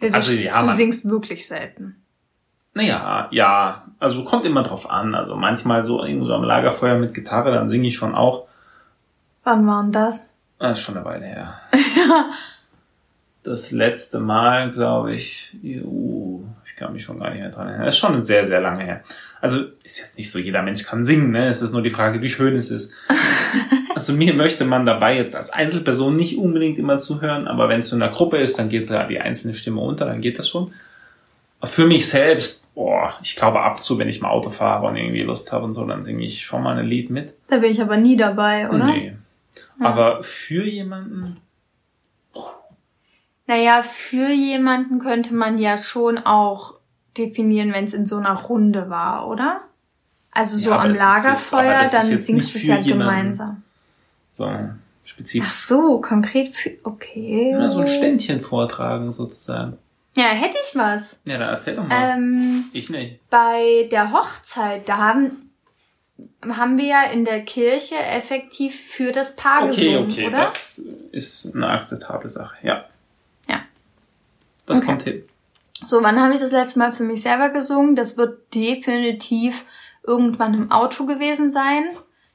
also 0.11 0.35
ja, 0.35 0.61
du 0.61 0.69
singst 0.69 1.05
wirklich 1.05 1.47
selten. 1.47 2.03
Naja, 2.73 3.29
ja, 3.31 3.85
also 3.99 4.25
kommt 4.25 4.45
immer 4.45 4.63
drauf 4.63 4.89
an. 4.89 5.15
Also 5.15 5.37
manchmal 5.37 5.85
so 5.85 5.99
so 5.99 6.33
am 6.33 6.43
Lagerfeuer 6.43 6.95
mit 6.95 7.13
Gitarre, 7.13 7.51
dann 7.51 7.69
singe 7.69 7.87
ich 7.87 7.95
schon 7.95 8.13
auch. 8.13 8.45
Wann 9.45 9.65
war 9.65 9.83
denn 9.83 9.93
das? 9.93 10.29
Das 10.59 10.79
ist 10.79 10.85
schon 10.85 10.95
eine 10.95 11.05
Weile 11.05 11.25
her. 11.25 11.59
ja. 11.95 12.31
Das 13.43 13.71
letzte 13.71 14.19
Mal, 14.21 14.71
glaube 14.71 15.13
ich, 15.13 15.53
uh, 15.61 16.45
ich 16.65 16.77
kann 16.77 16.93
mich 16.93 17.03
schon 17.03 17.19
gar 17.19 17.29
nicht 17.29 17.41
mehr 17.41 17.49
dran 17.49 17.67
erinnern. 17.67 17.85
Das 17.85 17.95
ist 17.95 17.99
schon 17.99 18.23
sehr, 18.23 18.45
sehr 18.45 18.61
lange 18.61 18.85
her. 18.85 19.03
Also 19.41 19.65
ist 19.83 19.99
jetzt 19.99 20.17
nicht 20.17 20.31
so, 20.31 20.39
jeder 20.39 20.61
Mensch 20.61 20.85
kann 20.85 21.03
singen, 21.03 21.31
ne? 21.31 21.47
Es 21.47 21.61
ist 21.61 21.73
nur 21.73 21.81
die 21.81 21.89
Frage, 21.89 22.21
wie 22.21 22.29
schön 22.29 22.55
es 22.55 22.71
ist. 22.71 22.93
also 23.95 24.13
mir 24.13 24.33
möchte 24.33 24.63
man 24.63 24.85
dabei 24.85 25.17
jetzt 25.17 25.35
als 25.35 25.49
Einzelperson 25.49 26.15
nicht 26.15 26.37
unbedingt 26.37 26.79
immer 26.79 26.99
zuhören, 26.99 27.49
aber 27.49 27.67
wenn 27.67 27.81
es 27.81 27.89
so 27.89 27.97
in 27.97 28.01
einer 28.01 28.13
Gruppe 28.13 28.37
ist, 28.37 28.57
dann 28.57 28.69
geht 28.69 28.89
da 28.89 29.05
die 29.05 29.19
einzelne 29.19 29.53
Stimme 29.53 29.81
unter, 29.81 30.05
dann 30.05 30.21
geht 30.21 30.39
das 30.39 30.47
schon. 30.47 30.71
Für 31.61 31.85
mich 31.85 32.07
selbst, 32.07 32.73
boah, 32.75 33.13
ich 33.21 33.35
glaube 33.35 33.59
ab 33.59 33.83
zu, 33.83 33.97
wenn 33.97 34.07
ich 34.07 34.21
mal 34.21 34.29
Auto 34.29 34.51
fahre 34.51 34.87
und 34.87 34.95
irgendwie 34.95 35.23
Lust 35.23 35.51
habe 35.51 35.65
und 35.65 35.73
so, 35.73 35.85
dann 35.85 36.03
singe 36.03 36.23
ich 36.23 36.45
schon 36.45 36.63
mal 36.63 36.77
ein 36.77 36.87
Lied 36.87 37.09
mit. 37.09 37.33
Da 37.49 37.57
bin 37.57 37.71
ich 37.71 37.81
aber 37.81 37.97
nie 37.97 38.15
dabei, 38.15 38.69
oder? 38.69 38.85
Nee. 38.85 39.13
Aber 39.85 40.23
für 40.23 40.63
jemanden, 40.63 41.37
Naja, 43.45 43.83
für 43.83 44.29
jemanden 44.29 44.99
könnte 44.99 45.33
man 45.33 45.57
ja 45.57 45.77
schon 45.81 46.17
auch 46.17 46.75
definieren, 47.17 47.73
wenn 47.73 47.85
es 47.85 47.93
in 47.93 48.05
so 48.05 48.17
einer 48.17 48.33
Runde 48.33 48.89
war, 48.89 49.27
oder? 49.27 49.61
Also 50.31 50.57
so 50.57 50.69
Ja, 50.71 50.79
am 50.79 50.89
jetzt- 50.91 50.99
Lagerfeuer, 50.99 51.83
ist 51.83 51.93
dann 51.93 52.09
jetzt 52.09 52.25
singst 52.25 52.53
du 52.53 52.57
es 52.57 52.65
ja 52.65 52.77
jemanden. 52.77 52.99
gemeinsam. 52.99 53.63
So, 54.31 54.49
spezifisch. 55.03 55.47
Ach 55.51 55.53
so, 55.53 55.99
konkret 56.01 56.55
für. 56.55 56.71
Okay. 56.83 57.51
Ja, 57.51 57.69
so 57.69 57.81
ein 57.81 57.87
Ständchen 57.87 58.39
vortragen 58.41 59.11
sozusagen. 59.11 59.77
Ja, 60.15 60.25
hätte 60.25 60.57
ich 60.63 60.75
was. 60.75 61.19
Ja, 61.25 61.37
dann 61.37 61.49
erzähl 61.49 61.75
doch 61.75 61.85
mal. 61.87 62.13
Ähm, 62.17 62.65
ich 62.71 62.89
nicht. 62.89 63.19
bei 63.29 63.87
der 63.91 64.11
Hochzeit, 64.13 64.87
da 64.87 64.97
haben, 64.97 65.42
haben 66.47 66.77
wir 66.77 66.85
ja 66.85 67.03
in 67.03 67.25
der 67.25 67.43
Kirche 67.43 67.95
effektiv 67.95 68.79
für 68.79 69.11
das 69.11 69.35
Paar 69.35 69.63
Okay, 69.63 69.75
gesungen, 69.75 70.11
okay, 70.11 70.27
oder? 70.27 70.37
das 70.37 70.81
ist 71.11 71.53
eine 71.55 71.67
akzeptable 71.67 72.29
Sache, 72.29 72.55
ja. 72.63 72.85
Ja. 73.47 73.61
Das 74.65 74.77
Okay. 74.77 74.85
kommt 74.85 75.01
hin. 75.03 75.23
So, 75.85 76.01
wann 76.03 76.19
habe 76.21 76.33
ich 76.33 76.39
das 76.39 76.51
letzte 76.51 76.79
Mal 76.79 76.93
für 76.93 77.03
mich 77.03 77.21
selber 77.21 77.49
gesungen? 77.49 77.95
Das 77.95 78.17
wird 78.17 78.53
definitiv 78.55 79.65
irgendwann 80.05 80.53
im 80.53 80.71
Auto 80.71 81.05
gewesen 81.05 81.49
sein. 81.51 81.83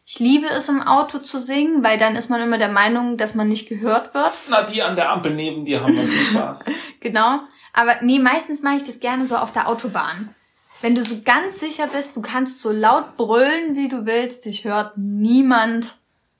Ich 0.05 0.19
liebe 0.19 0.47
es 0.47 0.69
im 0.69 0.83
Auto 0.83 1.19
zu 1.19 1.39
singen, 1.39 1.85
weil 1.85 1.99
dann 1.99 2.17
ist 2.17 2.31
man 2.31 2.41
immer 2.41 2.57
der 2.59 2.71
Meinung, 2.71 3.17
dass 3.19 3.35
man 3.35 3.49
nicht 3.49 3.69
gehört 3.69 4.15
wird. 4.15 4.33
Na, 4.49 4.63
die 4.63 4.83
an 4.83 4.97
der 4.97 5.11
Ampel 5.11 5.35
neben 5.35 5.65
dir 5.67 5.83
haben 5.83 5.95
noch 5.95 6.03
viel 6.05 6.27
Spaß. 6.33 6.67
Genau. 7.01 7.41
Aber 7.75 7.97
nee, 8.01 8.19
meistens 8.19 8.63
mache 8.63 8.77
ich 8.77 8.85
das 8.85 9.01
gerne 9.01 9.27
so 9.27 9.37
auf 9.37 9.53
der 9.53 9.69
Autobahn. 9.69 10.35
Wenn 10.81 10.95
du 10.95 11.03
so 11.03 11.23
ganz 11.25 11.59
sicher 11.59 11.89
bist, 11.89 12.17
du 12.17 12.23
kannst 12.23 12.61
so 12.61 12.71
laut 12.71 13.17
brüllen, 13.17 13.75
wie 13.75 13.89
du 13.89 14.07
willst, 14.07 14.45
dich 14.45 14.65
hört 14.65 14.97
niemand 14.97 15.97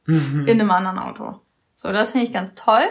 in 0.07 0.49
einem 0.49 0.71
anderen 0.71 0.99
Auto. 0.99 1.41
So, 1.75 1.93
das 1.93 2.13
finde 2.13 2.27
ich 2.27 2.33
ganz 2.33 2.55
toll. 2.55 2.85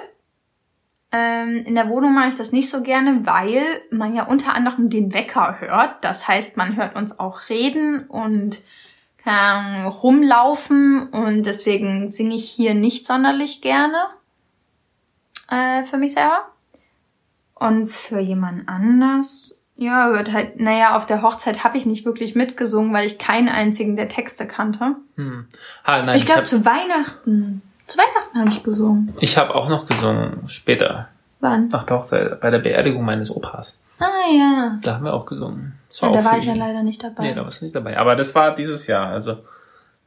Ähm, 1.11 1.63
in 1.65 1.75
der 1.75 1.89
Wohnung 1.89 2.13
mache 2.13 2.29
ich 2.29 2.35
das 2.35 2.51
nicht 2.51 2.69
so 2.69 2.83
gerne, 2.83 3.25
weil 3.25 3.81
man 3.91 4.13
ja 4.13 4.27
unter 4.27 4.53
anderem 4.53 4.89
den 4.89 5.13
Wecker 5.13 5.61
hört. 5.61 6.03
Das 6.03 6.27
heißt, 6.27 6.57
man 6.57 6.75
hört 6.75 6.95
uns 6.95 7.19
auch 7.19 7.49
reden 7.49 8.07
und 8.07 8.61
kann 9.17 9.85
rumlaufen 9.85 11.09
und 11.09 11.43
deswegen 11.45 12.09
singe 12.09 12.35
ich 12.35 12.49
hier 12.49 12.73
nicht 12.73 13.05
sonderlich 13.05 13.61
gerne 13.61 13.97
äh, 15.49 15.85
für 15.85 15.97
mich 15.97 16.13
selber. 16.13 16.51
Und 17.55 17.87
für 17.87 18.19
jemand 18.19 18.69
anders, 18.69 19.63
ja, 19.77 20.11
wird 20.13 20.31
halt, 20.33 20.59
naja, 20.59 20.97
auf 20.97 21.05
der 21.05 21.21
Hochzeit 21.21 21.63
habe 21.63 21.77
ich 21.77 21.85
nicht 21.85 22.05
wirklich 22.05 22.35
mitgesungen, 22.35 22.93
weil 22.93 23.05
ich 23.05 23.17
keinen 23.17 23.47
einzigen 23.49 23.95
der 23.95 24.07
Texte 24.09 24.47
kannte. 24.47 24.95
Hm. 25.15 25.45
Ha, 25.85 26.01
nein, 26.03 26.17
ich 26.17 26.25
glaube, 26.25 26.37
habe 26.39 26.47
zu 26.47 26.65
Weihnachten. 26.65 27.61
Zu 27.85 27.97
Weihnachten 27.99 28.37
habe 28.39 28.49
ich 28.49 28.63
gesungen. 28.63 29.13
ich 29.19 29.37
hab 29.37 29.49
auch 29.51 29.69
noch 29.69 29.87
gesungen, 29.87 30.47
später, 30.49 31.07
Wann? 31.39 31.69
nach 31.69 31.83
der 31.83 31.97
Hochzeit, 31.99 32.41
bei 32.41 32.49
der 32.49 32.59
Beerdigung 32.59 33.05
meines 33.05 33.31
Opas. 33.31 33.81
Ah 33.99 34.09
ja. 34.31 34.77
Da 34.83 34.95
haben 34.95 35.05
wir 35.05 35.13
auch 35.13 35.25
gesungen. 35.25 35.73
Das 35.87 36.01
ja 36.01 36.07
war 36.07 36.13
da 36.13 36.19
auch 36.19 36.25
war 36.25 36.33
für 36.33 36.39
ich 36.39 36.45
ja 36.45 36.53
ihn. 36.53 36.59
leider 36.59 36.83
nicht 36.83 37.01
dabei. 37.03 37.23
Nee, 37.23 37.33
da 37.33 37.43
warst 37.43 37.61
du 37.61 37.65
nicht 37.65 37.75
dabei. 37.75 37.97
Aber 37.97 38.15
das 38.15 38.35
war 38.35 38.53
dieses 38.53 38.85
Jahr. 38.87 39.07
Also, 39.07 39.37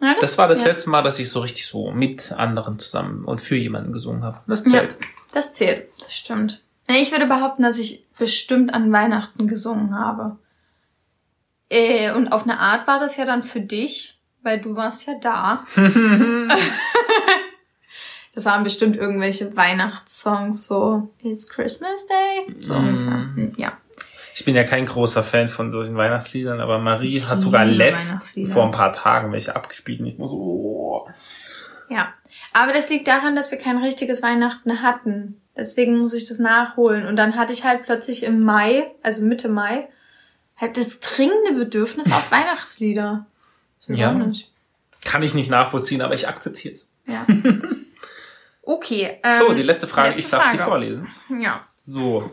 Ja, 0.00 0.14
das 0.20 0.36
war 0.38 0.46
das 0.48 0.60
ja. 0.60 0.68
letzte 0.68 0.90
Mal, 0.90 1.02
dass 1.02 1.18
ich 1.18 1.30
so 1.30 1.40
richtig 1.40 1.66
so 1.66 1.90
mit 1.90 2.32
anderen 2.32 2.78
zusammen 2.78 3.24
und 3.24 3.40
für 3.40 3.56
jemanden 3.56 3.92
gesungen 3.92 4.22
habe. 4.22 4.40
Das 4.46 4.64
Ja, 4.66 4.80
zählt. 4.80 4.96
das 5.32 5.52
zählt. 5.54 5.88
Das 6.04 6.14
stimmt. 6.14 6.60
Ich 6.96 7.12
würde 7.12 7.26
behaupten, 7.26 7.62
dass 7.62 7.78
ich 7.78 8.06
bestimmt 8.18 8.72
an 8.72 8.92
Weihnachten 8.92 9.48
gesungen 9.48 9.98
habe. 9.98 10.38
Äh, 11.68 12.12
und 12.12 12.28
auf 12.28 12.44
eine 12.44 12.58
Art 12.58 12.86
war 12.86 12.98
das 13.00 13.16
ja 13.16 13.24
dann 13.24 13.42
für 13.42 13.60
dich, 13.60 14.18
weil 14.42 14.60
du 14.60 14.76
warst 14.76 15.06
ja 15.06 15.14
da. 15.20 15.66
das 18.34 18.44
waren 18.44 18.64
bestimmt 18.64 18.96
irgendwelche 18.96 19.56
Weihnachtssongs, 19.56 20.66
so 20.66 21.10
It's 21.22 21.48
Christmas 21.48 22.06
Day. 22.06 22.56
So 22.60 22.74
Mm. 22.74 23.52
Ja. 23.56 23.78
Ich 24.34 24.44
bin 24.44 24.54
ja 24.56 24.64
kein 24.64 24.86
großer 24.86 25.22
Fan 25.22 25.48
von 25.48 25.70
solchen 25.70 25.96
Weihnachtsliedern, 25.96 26.60
aber 26.60 26.78
Marie 26.78 27.18
Ich 27.18 27.28
hat 27.28 27.40
sogar 27.40 27.66
letzt 27.66 28.38
vor 28.50 28.64
ein 28.64 28.70
paar 28.70 28.92
Tagen 28.92 29.32
welche 29.32 29.54
abgespielt 29.54 30.00
und 30.00 30.06
ich 30.06 30.16
so, 30.16 30.22
oh. 30.24 31.08
Ja. 31.88 32.14
Aber 32.52 32.72
das 32.72 32.88
liegt 32.88 33.06
daran, 33.06 33.36
dass 33.36 33.50
wir 33.50 33.58
kein 33.58 33.78
richtiges 33.78 34.22
Weihnachten 34.22 34.82
hatten. 34.82 35.40
Deswegen 35.60 35.98
muss 35.98 36.14
ich 36.14 36.24
das 36.26 36.38
nachholen. 36.38 37.06
Und 37.06 37.16
dann 37.16 37.36
hatte 37.36 37.52
ich 37.52 37.64
halt 37.64 37.84
plötzlich 37.84 38.22
im 38.24 38.42
Mai, 38.42 38.90
also 39.02 39.22
Mitte 39.24 39.48
Mai, 39.50 39.86
halt 40.56 40.76
das 40.76 41.00
dringende 41.00 41.52
Bedürfnis 41.52 42.06
auf 42.10 42.30
Weihnachtslieder. 42.32 43.26
Weiß 43.86 43.98
Ja. 43.98 44.12
nicht. 44.12 44.50
kann 45.04 45.22
ich 45.22 45.34
nicht 45.34 45.50
nachvollziehen, 45.50 46.02
aber 46.02 46.14
ich 46.14 46.26
akzeptiere 46.28 46.74
es. 46.74 46.92
Ja. 47.06 47.26
Okay. 48.62 49.18
Ähm, 49.24 49.32
So, 49.38 49.52
die 49.52 49.62
letzte 49.62 49.86
Frage, 49.86 50.10
letzte 50.10 50.24
ich 50.24 50.30
darf 50.30 50.50
die 50.52 50.58
Frage. 50.58 50.70
vorlesen. 50.70 51.08
Ja. 51.40 51.66
So. 51.80 52.30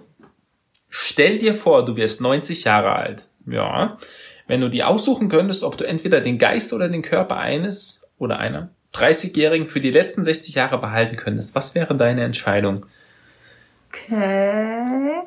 Stell 0.90 1.38
dir 1.38 1.56
vor, 1.56 1.86
du 1.86 1.96
wirst 1.96 2.22
90 2.22 2.64
Jahre 2.66 2.92
alt. 2.92 3.26
Ja. 3.46 3.98
Wenn 4.46 4.62
du 4.62 4.70
dir 4.70 4.88
aussuchen 4.88 5.30
könntest, 5.30 5.64
ob 5.64 5.78
du 5.78 5.86
entweder 5.88 6.22
den 6.22 6.38
Geist 6.38 6.74
oder 6.74 6.90
den 6.90 7.02
Körper 7.02 7.38
eines 7.38 8.08
oder 8.18 8.40
einer 8.40 8.70
30-Jährigen 8.94 9.68
für 9.68 9.80
die 9.82 9.90
letzten 9.92 10.24
60 10.24 10.56
Jahre 10.56 10.78
behalten 10.80 11.16
könntest, 11.18 11.56
was 11.56 11.76
wäre 11.76 11.96
deine 11.96 12.24
Entscheidung? 12.24 12.86
Okay. 13.88 15.24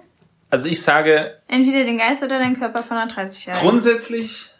Also 0.51 0.69
ich 0.69 0.83
sage, 0.83 1.39
Entweder 1.49 1.85
den 1.85 1.99
Geist 1.99 2.23
oder 2.23 2.39
den 2.39 2.59
Körper 2.59 2.83
von 2.83 2.97
einer 2.97 3.11
30-Jährigen. 3.11 3.61
grundsätzlich 3.67 4.51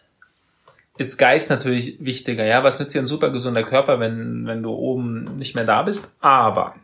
ist 0.97 1.17
Geist 1.17 1.49
natürlich 1.49 1.97
wichtiger. 1.99 2.45
Ja, 2.45 2.63
was 2.63 2.79
nützt 2.79 2.95
dir 2.95 3.01
ein 3.01 3.07
super 3.07 3.31
gesunder 3.31 3.63
Körper, 3.63 3.99
wenn, 3.99 4.45
wenn 4.45 4.63
du 4.63 4.71
oben 4.71 5.37
nicht 5.37 5.55
mehr 5.55 5.65
da 5.65 5.81
bist? 5.83 6.13
Aber 6.21 6.75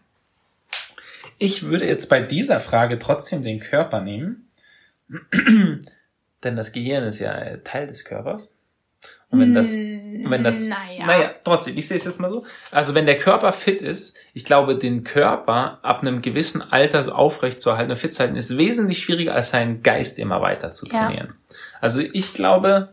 ich 1.38 1.64
würde 1.64 1.86
jetzt 1.86 2.10
bei 2.10 2.20
dieser 2.20 2.60
Frage 2.60 2.98
trotzdem 3.00 3.44
den 3.44 3.60
Körper 3.60 4.02
nehmen. 4.02 4.50
Denn 6.44 6.56
das 6.56 6.72
Gehirn 6.72 7.04
ist 7.04 7.20
ja 7.20 7.58
Teil 7.58 7.88
des 7.88 8.06
Körpers. 8.06 8.54
Und 9.30 9.42
wenn 9.42 9.54
das, 9.54 9.72
und 9.74 10.32
wenn 10.32 10.44
das, 10.44 10.68
naja. 10.68 11.06
naja, 11.06 11.32
trotzdem, 11.44 11.78
ich 11.78 11.88
sehe 11.88 11.98
es 11.98 12.06
jetzt 12.06 12.20
mal 12.22 12.30
so. 12.30 12.46
Also 12.72 12.96
wenn 12.96 13.06
der 13.06 13.18
Körper 13.18 13.52
fit 13.52 13.82
ist, 13.82 14.18
ich 14.34 14.46
glaube, 14.46 14.78
den 14.78 15.04
Körper 15.04 15.80
ab 15.84 16.02
einem 16.02 16.22
gewissen 16.22 16.62
Alter 16.62 17.04
so 17.04 17.12
aufrecht 17.12 17.60
zu 17.60 17.70
erhalten 17.70 17.92
und 17.92 17.98
fit 17.98 18.14
zu 18.14 18.22
halten, 18.24 18.36
ist 18.38 18.58
wesentlich 18.58 19.00
schwieriger, 19.00 19.34
als 19.36 19.50
seinen 19.52 19.84
Geist 19.84 20.18
immer 20.18 20.42
weiter 20.42 20.72
zu 20.72 20.86
Ja. 20.88 21.06
trainieren. 21.08 21.34
Also 21.82 22.02
ich 22.02 22.34
glaube, 22.34 22.90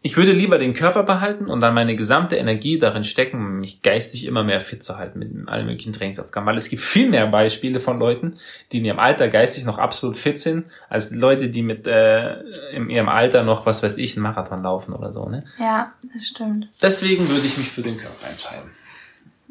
ich 0.00 0.16
würde 0.16 0.30
lieber 0.30 0.58
den 0.58 0.74
Körper 0.74 1.02
behalten 1.02 1.48
und 1.48 1.60
dann 1.60 1.74
meine 1.74 1.96
gesamte 1.96 2.36
Energie 2.36 2.78
darin 2.78 3.02
stecken, 3.02 3.58
mich 3.58 3.82
geistig 3.82 4.26
immer 4.26 4.44
mehr 4.44 4.60
fit 4.60 4.82
zu 4.82 4.96
halten 4.96 5.18
mit 5.18 5.48
allen 5.48 5.66
möglichen 5.66 5.92
Trainingsaufgaben. 5.92 6.46
Weil 6.46 6.56
es 6.56 6.68
gibt 6.68 6.82
viel 6.82 7.10
mehr 7.10 7.26
Beispiele 7.26 7.80
von 7.80 7.98
Leuten, 7.98 8.38
die 8.70 8.78
in 8.78 8.84
ihrem 8.84 9.00
Alter 9.00 9.28
geistig 9.28 9.64
noch 9.64 9.78
absolut 9.78 10.16
fit 10.16 10.38
sind, 10.38 10.66
als 10.88 11.12
Leute, 11.12 11.48
die 11.48 11.62
mit 11.62 11.88
äh, 11.88 12.40
in 12.70 12.90
ihrem 12.90 13.08
Alter 13.08 13.42
noch, 13.42 13.66
was 13.66 13.82
weiß 13.82 13.98
ich, 13.98 14.16
einen 14.16 14.22
Marathon 14.22 14.62
laufen 14.62 14.92
oder 14.92 15.10
so. 15.10 15.28
Ne? 15.28 15.44
Ja, 15.58 15.92
das 16.14 16.26
stimmt. 16.26 16.68
Deswegen 16.80 17.28
würde 17.28 17.44
ich 17.44 17.58
mich 17.58 17.68
für 17.68 17.82
den 17.82 17.96
Körper 17.96 18.28
entscheiden. 18.30 18.70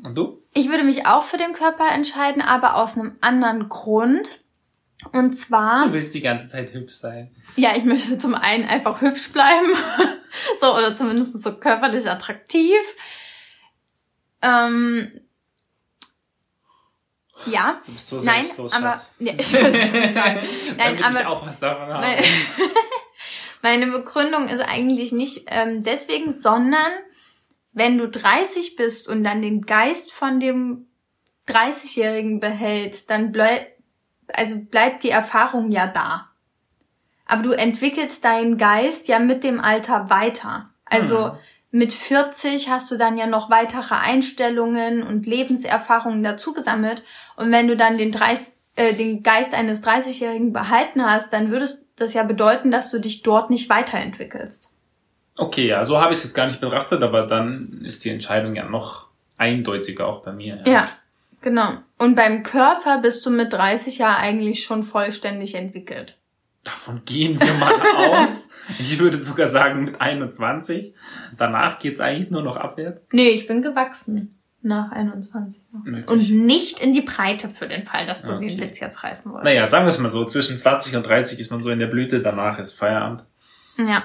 Und 0.05 0.17
du? 0.17 0.41
Ich 0.53 0.69
würde 0.69 0.83
mich 0.83 1.05
auch 1.05 1.23
für 1.23 1.37
den 1.37 1.51
Körper 1.51 1.91
entscheiden, 1.93 2.41
aber 2.41 2.77
aus 2.77 2.97
einem 2.97 3.17
anderen 3.19 3.67
Grund. 3.67 4.39
Und 5.11 5.33
zwar, 5.33 5.85
Du 5.87 5.93
willst 5.93 6.15
die 6.15 6.21
ganze 6.21 6.47
Zeit 6.47 6.73
hübsch 6.73 6.95
sein. 6.95 7.29
ja, 7.55 7.75
ich 7.75 7.83
möchte 7.83 8.17
zum 8.17 8.33
einen 8.33 8.65
einfach 8.65 8.99
hübsch 9.01 9.31
bleiben. 9.31 9.67
so, 10.59 10.75
oder 10.75 10.95
zumindest 10.95 11.39
so 11.41 11.55
körperlich 11.57 12.09
attraktiv. 12.09 12.79
Ähm, 14.41 15.21
ja. 17.45 17.79
Du 17.85 17.91
bist 17.93 18.07
so 18.09 18.15
Nein, 18.17 18.43
selbstlos, 18.43 18.73
aber 18.73 18.91
Schatz. 18.91 19.13
ja, 19.19 19.33
ich 19.37 19.53
weiß 19.53 19.91
total. 20.13 20.43
Nein, 20.77 21.03
aber 21.03 21.19
ich 21.19 21.25
auch 21.25 21.45
was 21.45 21.59
davon 21.59 21.87
haben. 21.87 22.01
Meine, 22.01 22.23
meine 23.61 23.87
Begründung 23.87 24.49
ist 24.49 24.61
eigentlich 24.61 25.11
nicht 25.11 25.43
ähm, 25.47 25.83
deswegen, 25.83 26.31
sondern 26.31 26.91
wenn 27.73 27.97
du 27.99 28.09
30 28.09 28.75
bist 28.75 29.07
und 29.07 29.23
dann 29.23 29.41
den 29.43 29.61
Geist 29.61 30.11
von 30.11 30.39
dem 30.39 30.87
30-Jährigen 31.47 32.39
behältst, 32.39 33.09
dann 33.09 33.31
bleib, 33.31 33.67
also 34.33 34.59
bleibt 34.59 35.03
die 35.03 35.09
Erfahrung 35.09 35.71
ja 35.71 35.87
da. 35.87 36.27
Aber 37.25 37.43
du 37.43 37.51
entwickelst 37.51 38.23
deinen 38.23 38.57
Geist 38.57 39.07
ja 39.07 39.19
mit 39.19 39.43
dem 39.43 39.59
Alter 39.59 40.09
weiter. 40.09 40.69
Also 40.85 41.31
Hm. 41.31 41.37
mit 41.71 41.93
40 41.93 42.69
hast 42.69 42.89
du 42.89 42.97
dann 42.97 43.17
ja 43.17 43.27
noch 43.27 43.49
weitere 43.49 43.95
Einstellungen 43.95 45.03
und 45.03 45.25
Lebenserfahrungen 45.25 46.23
dazu 46.23 46.53
gesammelt. 46.53 47.03
Und 47.35 47.51
wenn 47.51 47.67
du 47.67 47.75
dann 47.75 47.97
den, 47.97 48.11
30, 48.11 48.47
äh, 48.75 48.93
den 48.93 49.23
Geist 49.23 49.53
eines 49.53 49.83
30-Jährigen 49.83 50.53
behalten 50.53 51.05
hast, 51.05 51.33
dann 51.33 51.51
würdest 51.51 51.83
das 51.97 52.13
ja 52.13 52.23
bedeuten, 52.23 52.71
dass 52.71 52.89
du 52.89 52.99
dich 52.99 53.23
dort 53.23 53.49
nicht 53.49 53.69
weiterentwickelst. 53.69 54.73
Okay, 55.37 55.67
ja, 55.67 55.83
so 55.83 55.99
habe 55.99 56.13
ich 56.13 56.19
es 56.19 56.23
jetzt 56.23 56.33
gar 56.33 56.45
nicht 56.45 56.61
betrachtet, 56.61 57.03
aber 57.03 57.27
dann 57.27 57.81
ist 57.83 58.05
die 58.05 58.09
Entscheidung 58.09 58.55
ja 58.55 58.65
noch 58.65 59.07
eindeutiger 59.37 60.07
auch 60.07 60.23
bei 60.23 60.31
mir. 60.31 60.63
Ja, 60.65 60.85
genau. 61.41 61.77
Und 61.97 62.15
beim 62.15 62.43
Körper 62.43 62.99
bist 62.99 63.25
du 63.25 63.29
mit 63.29 63.53
30 63.53 63.97
ja 63.97 64.17
eigentlich 64.17 64.63
schon 64.63 64.83
vollständig 64.83 65.55
entwickelt. 65.55 66.17
Davon 66.63 67.01
gehen 67.05 67.39
wir 67.39 67.53
mal 67.53 68.23
aus. 68.23 68.51
Ich 68.79 68.99
würde 68.99 69.17
sogar 69.17 69.47
sagen 69.47 69.85
mit 69.85 70.01
21. 70.01 70.93
Danach 71.37 71.79
geht's 71.79 72.01
eigentlich 72.01 72.29
nur 72.29 72.41
noch 72.41 72.57
abwärts. 72.57 73.07
Nee, 73.13 73.29
ich 73.29 73.47
bin 73.47 73.61
gewachsen. 73.61 74.37
nach 74.61 74.91
21 74.91 75.61
noch. 75.71 76.11
Und 76.11 76.29
nicht 76.29 76.79
in 76.79 76.91
die 76.91 77.01
Breite 77.01 77.49
für 77.49 77.67
den 77.67 77.85
Fall, 77.85 78.05
dass 78.05 78.23
du 78.23 78.33
okay. 78.33 78.47
den 78.47 78.59
Witz 78.59 78.81
jetzt 78.81 79.03
reißen 79.03 79.31
wolltest. 79.31 79.45
Naja, 79.45 79.65
sagen 79.65 79.85
wir 79.85 79.89
es 79.89 79.99
mal 79.99 80.09
so, 80.09 80.25
zwischen 80.25 80.57
20 80.57 80.97
und 80.97 81.05
30 81.05 81.39
ist 81.39 81.51
man 81.51 81.63
so 81.63 81.69
in 81.71 81.79
der 81.79 81.87
Blüte, 81.87 82.21
danach 82.21 82.59
ist 82.59 82.73
Feierabend. 82.73 83.23
Ja. 83.77 84.03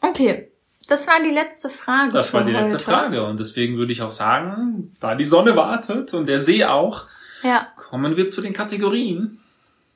Okay. 0.00 0.52
Das 0.88 1.06
war 1.06 1.22
die 1.22 1.30
letzte 1.30 1.68
Frage. 1.70 2.12
Das 2.12 2.34
war 2.34 2.44
die 2.44 2.52
letzte 2.52 2.76
heute. 2.76 2.84
Frage. 2.84 3.24
Und 3.24 3.38
deswegen 3.38 3.76
würde 3.76 3.92
ich 3.92 4.02
auch 4.02 4.10
sagen, 4.10 4.94
da 5.00 5.14
die 5.14 5.24
Sonne 5.24 5.56
wartet 5.56 6.12
und 6.14 6.26
der 6.26 6.38
See 6.38 6.64
auch, 6.64 7.06
ja. 7.42 7.68
kommen 7.76 8.16
wir 8.16 8.28
zu 8.28 8.40
den 8.40 8.52
Kategorien. 8.52 9.40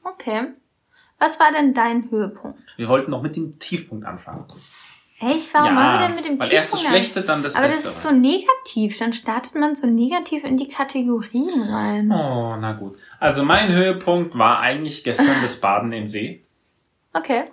Okay. 0.02 0.48
Was 1.18 1.40
war 1.40 1.52
denn 1.52 1.74
dein 1.74 2.10
Höhepunkt? 2.10 2.60
Wir 2.76 2.88
wollten 2.88 3.10
noch 3.10 3.22
mit 3.22 3.36
dem 3.36 3.58
Tiefpunkt 3.58 4.06
anfangen. 4.06 4.46
Echt? 5.20 5.52
Warum 5.52 5.66
ja, 5.66 5.72
machen 5.74 6.00
wir 6.00 6.06
denn 6.06 6.16
mit 6.16 6.24
dem 6.24 6.40
weil 6.40 6.52
erst 6.52 6.74
das 6.74 6.82
Schlechte, 6.82 7.22
dann 7.22 7.42
das 7.42 7.56
Aber 7.56 7.66
Beste. 7.66 7.82
das 7.82 7.96
ist 7.96 8.02
so 8.04 8.12
negativ. 8.12 8.98
Dann 8.98 9.12
startet 9.12 9.56
man 9.56 9.74
so 9.74 9.88
negativ 9.88 10.44
in 10.44 10.56
die 10.56 10.68
Kategorien 10.68 11.62
rein. 11.62 12.12
Oh, 12.12 12.56
na 12.56 12.72
gut. 12.72 12.96
Also 13.18 13.44
mein 13.44 13.72
Höhepunkt 13.72 14.38
war 14.38 14.60
eigentlich 14.60 15.02
gestern 15.02 15.42
das 15.42 15.60
Baden 15.60 15.92
im 15.92 16.06
See. 16.06 16.44
Okay. 17.12 17.46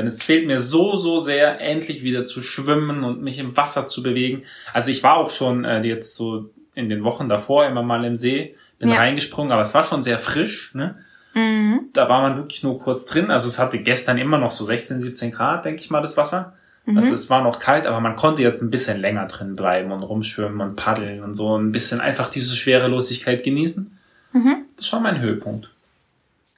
Denn 0.00 0.06
es 0.06 0.22
fehlt 0.22 0.46
mir 0.46 0.58
so, 0.58 0.96
so 0.96 1.18
sehr, 1.18 1.60
endlich 1.60 2.02
wieder 2.02 2.24
zu 2.24 2.42
schwimmen 2.42 3.04
und 3.04 3.20
mich 3.20 3.38
im 3.38 3.54
Wasser 3.54 3.86
zu 3.86 4.02
bewegen. 4.02 4.44
Also 4.72 4.90
ich 4.90 5.02
war 5.02 5.18
auch 5.18 5.28
schon 5.28 5.66
äh, 5.66 5.82
jetzt 5.82 6.16
so 6.16 6.48
in 6.74 6.88
den 6.88 7.04
Wochen 7.04 7.28
davor 7.28 7.66
immer 7.66 7.82
mal 7.82 8.02
im 8.06 8.16
See, 8.16 8.56
bin 8.78 8.88
ja. 8.88 8.96
reingesprungen, 8.96 9.52
aber 9.52 9.60
es 9.60 9.74
war 9.74 9.84
schon 9.84 10.02
sehr 10.02 10.18
frisch. 10.18 10.70
Ne? 10.72 10.96
Mhm. 11.34 11.90
Da 11.92 12.08
war 12.08 12.22
man 12.22 12.38
wirklich 12.38 12.62
nur 12.62 12.78
kurz 12.78 13.04
drin. 13.04 13.30
Also 13.30 13.46
es 13.46 13.58
hatte 13.58 13.78
gestern 13.82 14.16
immer 14.16 14.38
noch 14.38 14.52
so 14.52 14.64
16, 14.64 15.00
17 15.00 15.32
Grad, 15.32 15.66
denke 15.66 15.82
ich 15.82 15.90
mal, 15.90 16.00
das 16.00 16.16
Wasser. 16.16 16.54
Mhm. 16.86 16.96
Also 16.96 17.12
es 17.12 17.28
war 17.28 17.42
noch 17.42 17.58
kalt, 17.58 17.86
aber 17.86 18.00
man 18.00 18.16
konnte 18.16 18.40
jetzt 18.40 18.62
ein 18.62 18.70
bisschen 18.70 19.02
länger 19.02 19.26
drin 19.26 19.54
bleiben 19.54 19.92
und 19.92 20.02
rumschwimmen 20.02 20.62
und 20.62 20.76
paddeln 20.76 21.22
und 21.22 21.34
so 21.34 21.58
ein 21.58 21.72
bisschen 21.72 22.00
einfach 22.00 22.30
diese 22.30 22.56
Schwerelosigkeit 22.56 23.44
genießen. 23.44 23.98
Mhm. 24.32 24.64
Das 24.78 24.90
war 24.94 25.00
mein 25.00 25.20
Höhepunkt. 25.20 25.68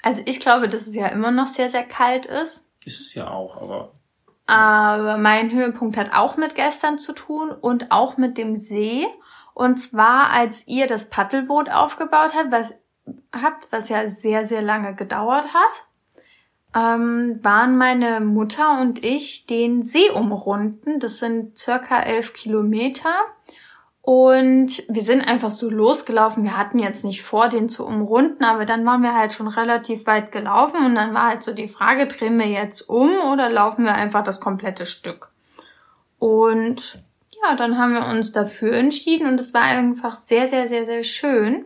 Also 0.01 0.21
ich 0.27 0.39
glaube, 0.39 0.69
dass 0.69 0.87
es 0.87 0.95
ja 0.95 1.09
immer 1.09 1.33
noch 1.33 1.49
sehr, 1.49 1.69
sehr 1.69 1.85
kalt 1.85 2.27
ist. 2.27 2.67
Ist 2.85 3.01
es 3.01 3.15
ja 3.15 3.31
auch, 3.31 3.61
aber. 3.61 3.93
Aber 4.47 5.17
mein 5.19 5.53
Höhepunkt 5.53 5.97
hat 5.97 6.13
auch 6.13 6.37
mit 6.37 6.55
gestern 6.55 6.99
zu 6.99 7.13
tun 7.13 7.51
und 7.51 7.91
auch 7.91 8.17
mit 8.17 8.37
dem 8.37 8.57
See. 8.57 9.07
Und 9.55 9.77
zwar, 9.77 10.31
als 10.31 10.67
ihr 10.67 10.87
das 10.87 11.11
Paddelboot 11.11 11.71
aufgebaut 11.71 12.33
habt, 12.35 12.51
was, 12.51 12.75
habt, 13.33 13.69
was 13.71 13.89
ja 13.89 14.09
sehr, 14.09 14.45
sehr 14.45 14.63
lange 14.63 14.95
gedauert 14.95 15.47
hat 15.55 15.87
ähm, 16.75 17.39
waren 17.43 17.77
meine 17.77 18.21
Mutter 18.21 18.81
und 18.81 19.05
ich 19.05 19.47
den 19.47 19.83
See 19.83 20.11
umrunden. 20.11 21.01
Das 21.01 21.19
sind 21.19 21.59
circa 21.59 22.01
elf 22.01 22.33
Kilometer. 22.33 23.15
Und 24.03 24.83
wir 24.89 25.03
sind 25.03 25.21
einfach 25.21 25.53
so 25.53 25.71
losgelaufen. 25.71 26.43
Wir 26.43 26.59
hatten 26.59 26.81
jetzt 26.81 27.05
nicht 27.05 27.23
vor, 27.23 27.49
den 27.49 27.69
zu 27.69 27.87
umrunden, 27.87 28.43
aber 28.43 28.65
dann 28.67 28.85
waren 28.85 29.03
wir 29.03 29.15
halt 29.15 29.33
schon 29.33 29.47
relativ 29.47 30.07
weit 30.07 30.33
gelaufen 30.33 30.85
und 30.85 30.97
dann 30.97 31.15
war 31.15 31.29
halt 31.29 31.45
so 31.45 31.55
die 31.55 31.69
Frage, 31.69 32.09
drehen 32.09 32.37
wir 32.37 32.49
jetzt 32.49 32.89
um 32.89 33.11
oder 33.33 33.49
laufen 33.49 33.85
wir 33.85 33.95
einfach 33.95 34.25
das 34.25 34.41
komplette 34.41 34.87
Stück? 34.87 35.31
Und 36.19 36.99
ja, 37.45 37.55
dann 37.55 37.79
haben 37.79 37.93
wir 37.93 38.07
uns 38.07 38.33
dafür 38.33 38.73
entschieden 38.73 39.29
und 39.29 39.39
es 39.39 39.55
war 39.55 39.63
einfach 39.63 40.17
sehr, 40.17 40.49
sehr, 40.49 40.67
sehr, 40.67 40.85
sehr 40.85 41.05
schön, 41.05 41.65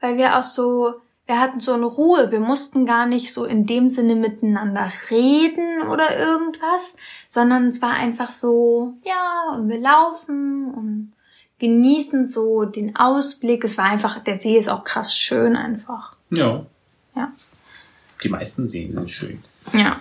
weil 0.00 0.16
wir 0.16 0.38
auch 0.38 0.42
so 0.42 0.94
wir 1.30 1.38
hatten 1.38 1.60
so 1.60 1.74
eine 1.74 1.86
Ruhe. 1.86 2.32
Wir 2.32 2.40
mussten 2.40 2.86
gar 2.86 3.06
nicht 3.06 3.32
so 3.32 3.44
in 3.44 3.64
dem 3.64 3.88
Sinne 3.88 4.16
miteinander 4.16 4.90
reden 5.12 5.82
oder 5.88 6.18
irgendwas, 6.18 6.96
sondern 7.28 7.68
es 7.68 7.80
war 7.80 7.92
einfach 7.92 8.32
so, 8.32 8.94
ja, 9.04 9.54
und 9.54 9.68
wir 9.68 9.78
laufen 9.78 10.74
und 10.74 11.12
genießen 11.60 12.26
so 12.26 12.64
den 12.64 12.96
Ausblick. 12.96 13.62
Es 13.62 13.78
war 13.78 13.84
einfach, 13.84 14.18
der 14.18 14.40
See 14.40 14.58
ist 14.58 14.68
auch 14.68 14.82
krass 14.82 15.16
schön 15.16 15.54
einfach. 15.54 16.16
Ja. 16.30 16.66
Ja. 17.14 17.32
Die 18.24 18.28
meisten 18.28 18.66
Seen 18.66 18.92
sind 18.92 19.08
schön. 19.08 19.40
Ja. 19.72 20.00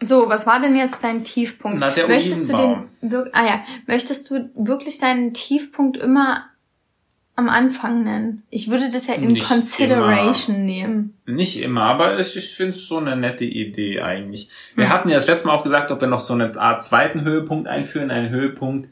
So, 0.00 0.28
was 0.28 0.46
war 0.46 0.60
denn 0.60 0.76
jetzt 0.76 1.02
dein 1.02 1.24
Tiefpunkt? 1.24 1.80
Na, 1.80 1.90
der 1.90 2.06
möchtest 2.06 2.52
du 2.52 2.56
den, 2.56 3.28
ah 3.32 3.44
ja, 3.44 3.64
möchtest 3.88 4.30
du 4.30 4.48
wirklich 4.54 4.98
deinen 4.98 5.34
Tiefpunkt 5.34 5.96
immer 5.96 6.44
am 7.36 7.48
Anfang 7.48 8.04
nennen. 8.04 8.42
Ich 8.50 8.70
würde 8.70 8.90
das 8.90 9.08
ja 9.08 9.14
in 9.14 9.32
nicht 9.32 9.48
Consideration 9.48 10.56
immer, 10.56 10.64
nehmen. 10.64 11.14
Nicht 11.26 11.60
immer, 11.60 11.82
aber 11.82 12.18
ich, 12.18 12.36
ich 12.36 12.54
finde 12.54 12.72
es 12.72 12.86
so 12.86 12.98
eine 12.98 13.16
nette 13.16 13.44
Idee 13.44 14.00
eigentlich. 14.00 14.48
Wir 14.76 14.84
hm. 14.84 14.92
hatten 14.92 15.08
ja 15.08 15.16
das 15.16 15.26
letzte 15.26 15.48
Mal 15.48 15.54
auch 15.54 15.64
gesagt, 15.64 15.90
ob 15.90 16.00
wir 16.00 16.08
noch 16.08 16.20
so 16.20 16.34
eine 16.34 16.56
Art 16.56 16.84
zweiten 16.84 17.22
Höhepunkt 17.22 17.66
einführen, 17.66 18.10
einen 18.10 18.30
Höhepunkt, 18.30 18.88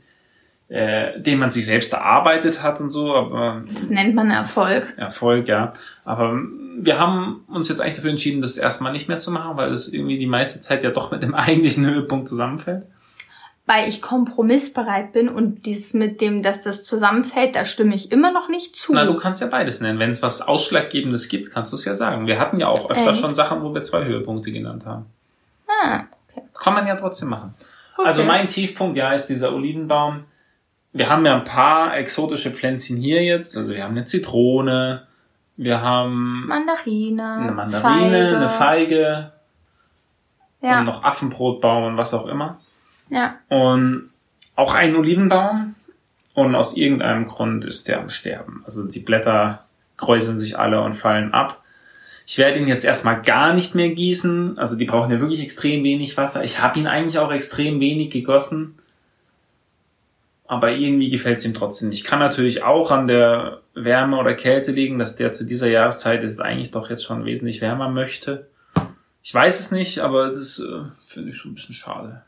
äh, 0.68 1.20
den 1.20 1.38
man 1.38 1.53
sich 1.53 1.66
selbst 1.66 1.93
erarbeitet 1.93 2.62
hat 2.62 2.80
und 2.80 2.88
so, 2.88 3.14
aber. 3.14 3.62
Das 3.72 3.90
nennt 3.90 4.14
man 4.14 4.30
Erfolg. 4.30 4.93
Erfolg, 4.97 5.47
ja. 5.47 5.74
Aber 6.05 6.40
wir 6.78 6.99
haben 6.99 7.45
uns 7.47 7.68
jetzt 7.68 7.80
eigentlich 7.80 7.95
dafür 7.95 8.11
entschieden, 8.11 8.40
das 8.40 8.57
erstmal 8.57 8.93
nicht 8.93 9.07
mehr 9.07 9.18
zu 9.18 9.30
machen, 9.30 9.57
weil 9.57 9.70
es 9.70 9.93
irgendwie 9.93 10.18
die 10.18 10.26
meiste 10.26 10.61
Zeit 10.61 10.82
ja 10.82 10.90
doch 10.90 11.12
mit 11.12 11.22
dem 11.22 11.34
eigentlichen 11.34 11.86
Höhepunkt 11.86 12.26
zusammenfällt 12.26 12.86
weil 13.66 13.88
ich 13.88 14.02
kompromissbereit 14.02 15.12
bin 15.12 15.28
und 15.28 15.66
dieses 15.66 15.94
mit 15.94 16.20
dem, 16.20 16.42
dass 16.42 16.60
das 16.60 16.84
zusammenfällt, 16.84 17.54
da 17.54 17.64
stimme 17.64 17.94
ich 17.94 18.10
immer 18.10 18.32
noch 18.32 18.48
nicht 18.48 18.74
zu. 18.74 18.92
Na, 18.92 19.04
du 19.04 19.14
kannst 19.14 19.40
ja 19.40 19.46
beides 19.46 19.80
nennen. 19.80 19.98
Wenn 19.98 20.10
es 20.10 20.20
was 20.22 20.42
Ausschlaggebendes 20.42 21.28
gibt, 21.28 21.52
kannst 21.52 21.72
du 21.72 21.76
es 21.76 21.84
ja 21.84 21.94
sagen. 21.94 22.26
Wir 22.26 22.40
hatten 22.40 22.58
ja 22.58 22.68
auch 22.68 22.90
öfter 22.90 23.10
Echt? 23.10 23.20
schon 23.20 23.34
Sachen, 23.34 23.62
wo 23.62 23.72
wir 23.72 23.82
zwei 23.82 24.04
Höhepunkte 24.04 24.50
genannt 24.50 24.84
haben. 24.84 25.06
Ah, 25.68 26.02
okay. 26.28 26.42
Kann 26.58 26.74
man 26.74 26.86
ja 26.86 26.96
trotzdem 26.96 27.28
machen. 27.28 27.54
Okay. 27.96 28.08
Also 28.08 28.24
mein 28.24 28.48
Tiefpunkt, 28.48 28.96
ja, 28.96 29.12
ist 29.12 29.26
dieser 29.26 29.54
Olivenbaum. 29.54 30.24
Wir 30.92 31.08
haben 31.08 31.24
ja 31.24 31.34
ein 31.34 31.44
paar 31.44 31.96
exotische 31.96 32.50
Pflänzchen 32.50 32.96
hier 32.96 33.22
jetzt. 33.22 33.56
Also 33.56 33.70
wir 33.70 33.84
haben 33.84 33.92
eine 33.92 34.04
Zitrone, 34.04 35.06
wir 35.56 35.80
haben 35.80 36.46
Mandarine, 36.46 37.34
eine 37.34 37.52
Mandarine, 37.52 38.10
Feige. 38.10 38.36
eine 38.36 38.48
Feige 38.48 39.32
ja. 40.62 40.80
und 40.80 40.86
noch 40.86 41.04
Affenbrotbaum 41.04 41.84
und 41.84 41.96
was 41.96 42.12
auch 42.12 42.26
immer. 42.26 42.58
Ja. 43.12 43.38
Und 43.48 44.10
auch 44.56 44.74
ein 44.74 44.96
Olivenbaum. 44.96 45.74
Und 46.34 46.54
aus 46.54 46.78
irgendeinem 46.78 47.26
Grund 47.26 47.64
ist 47.66 47.88
der 47.88 48.00
am 48.00 48.08
Sterben. 48.08 48.62
Also 48.64 48.88
die 48.88 49.00
Blätter 49.00 49.66
kräuseln 49.98 50.38
sich 50.38 50.58
alle 50.58 50.80
und 50.80 50.94
fallen 50.94 51.34
ab. 51.34 51.62
Ich 52.26 52.38
werde 52.38 52.58
ihn 52.58 52.68
jetzt 52.68 52.86
erstmal 52.86 53.20
gar 53.20 53.52
nicht 53.52 53.74
mehr 53.74 53.90
gießen. 53.90 54.58
Also 54.58 54.76
die 54.76 54.86
brauchen 54.86 55.12
ja 55.12 55.20
wirklich 55.20 55.42
extrem 55.42 55.84
wenig 55.84 56.16
Wasser. 56.16 56.42
Ich 56.42 56.62
habe 56.62 56.78
ihn 56.78 56.86
eigentlich 56.86 57.18
auch 57.18 57.30
extrem 57.30 57.80
wenig 57.80 58.10
gegossen. 58.10 58.78
Aber 60.46 60.70
irgendwie 60.70 61.10
gefällt 61.10 61.38
es 61.38 61.44
ihm 61.44 61.52
trotzdem 61.52 61.90
nicht. 61.90 62.04
Kann 62.04 62.18
natürlich 62.18 62.62
auch 62.62 62.90
an 62.90 63.08
der 63.08 63.60
Wärme 63.74 64.16
oder 64.16 64.32
Kälte 64.32 64.72
liegen, 64.72 64.98
dass 64.98 65.16
der 65.16 65.32
zu 65.32 65.44
dieser 65.44 65.68
Jahreszeit 65.68 66.22
jetzt 66.22 66.40
eigentlich 66.40 66.70
doch 66.70 66.88
jetzt 66.88 67.04
schon 67.04 67.26
wesentlich 67.26 67.60
wärmer 67.60 67.90
möchte. 67.90 68.46
Ich 69.22 69.34
weiß 69.34 69.60
es 69.60 69.70
nicht, 69.70 69.98
aber 69.98 70.28
das 70.28 70.58
äh, 70.60 70.84
finde 71.06 71.30
ich 71.30 71.36
schon 71.36 71.52
ein 71.52 71.54
bisschen 71.56 71.74
schade. 71.74 72.22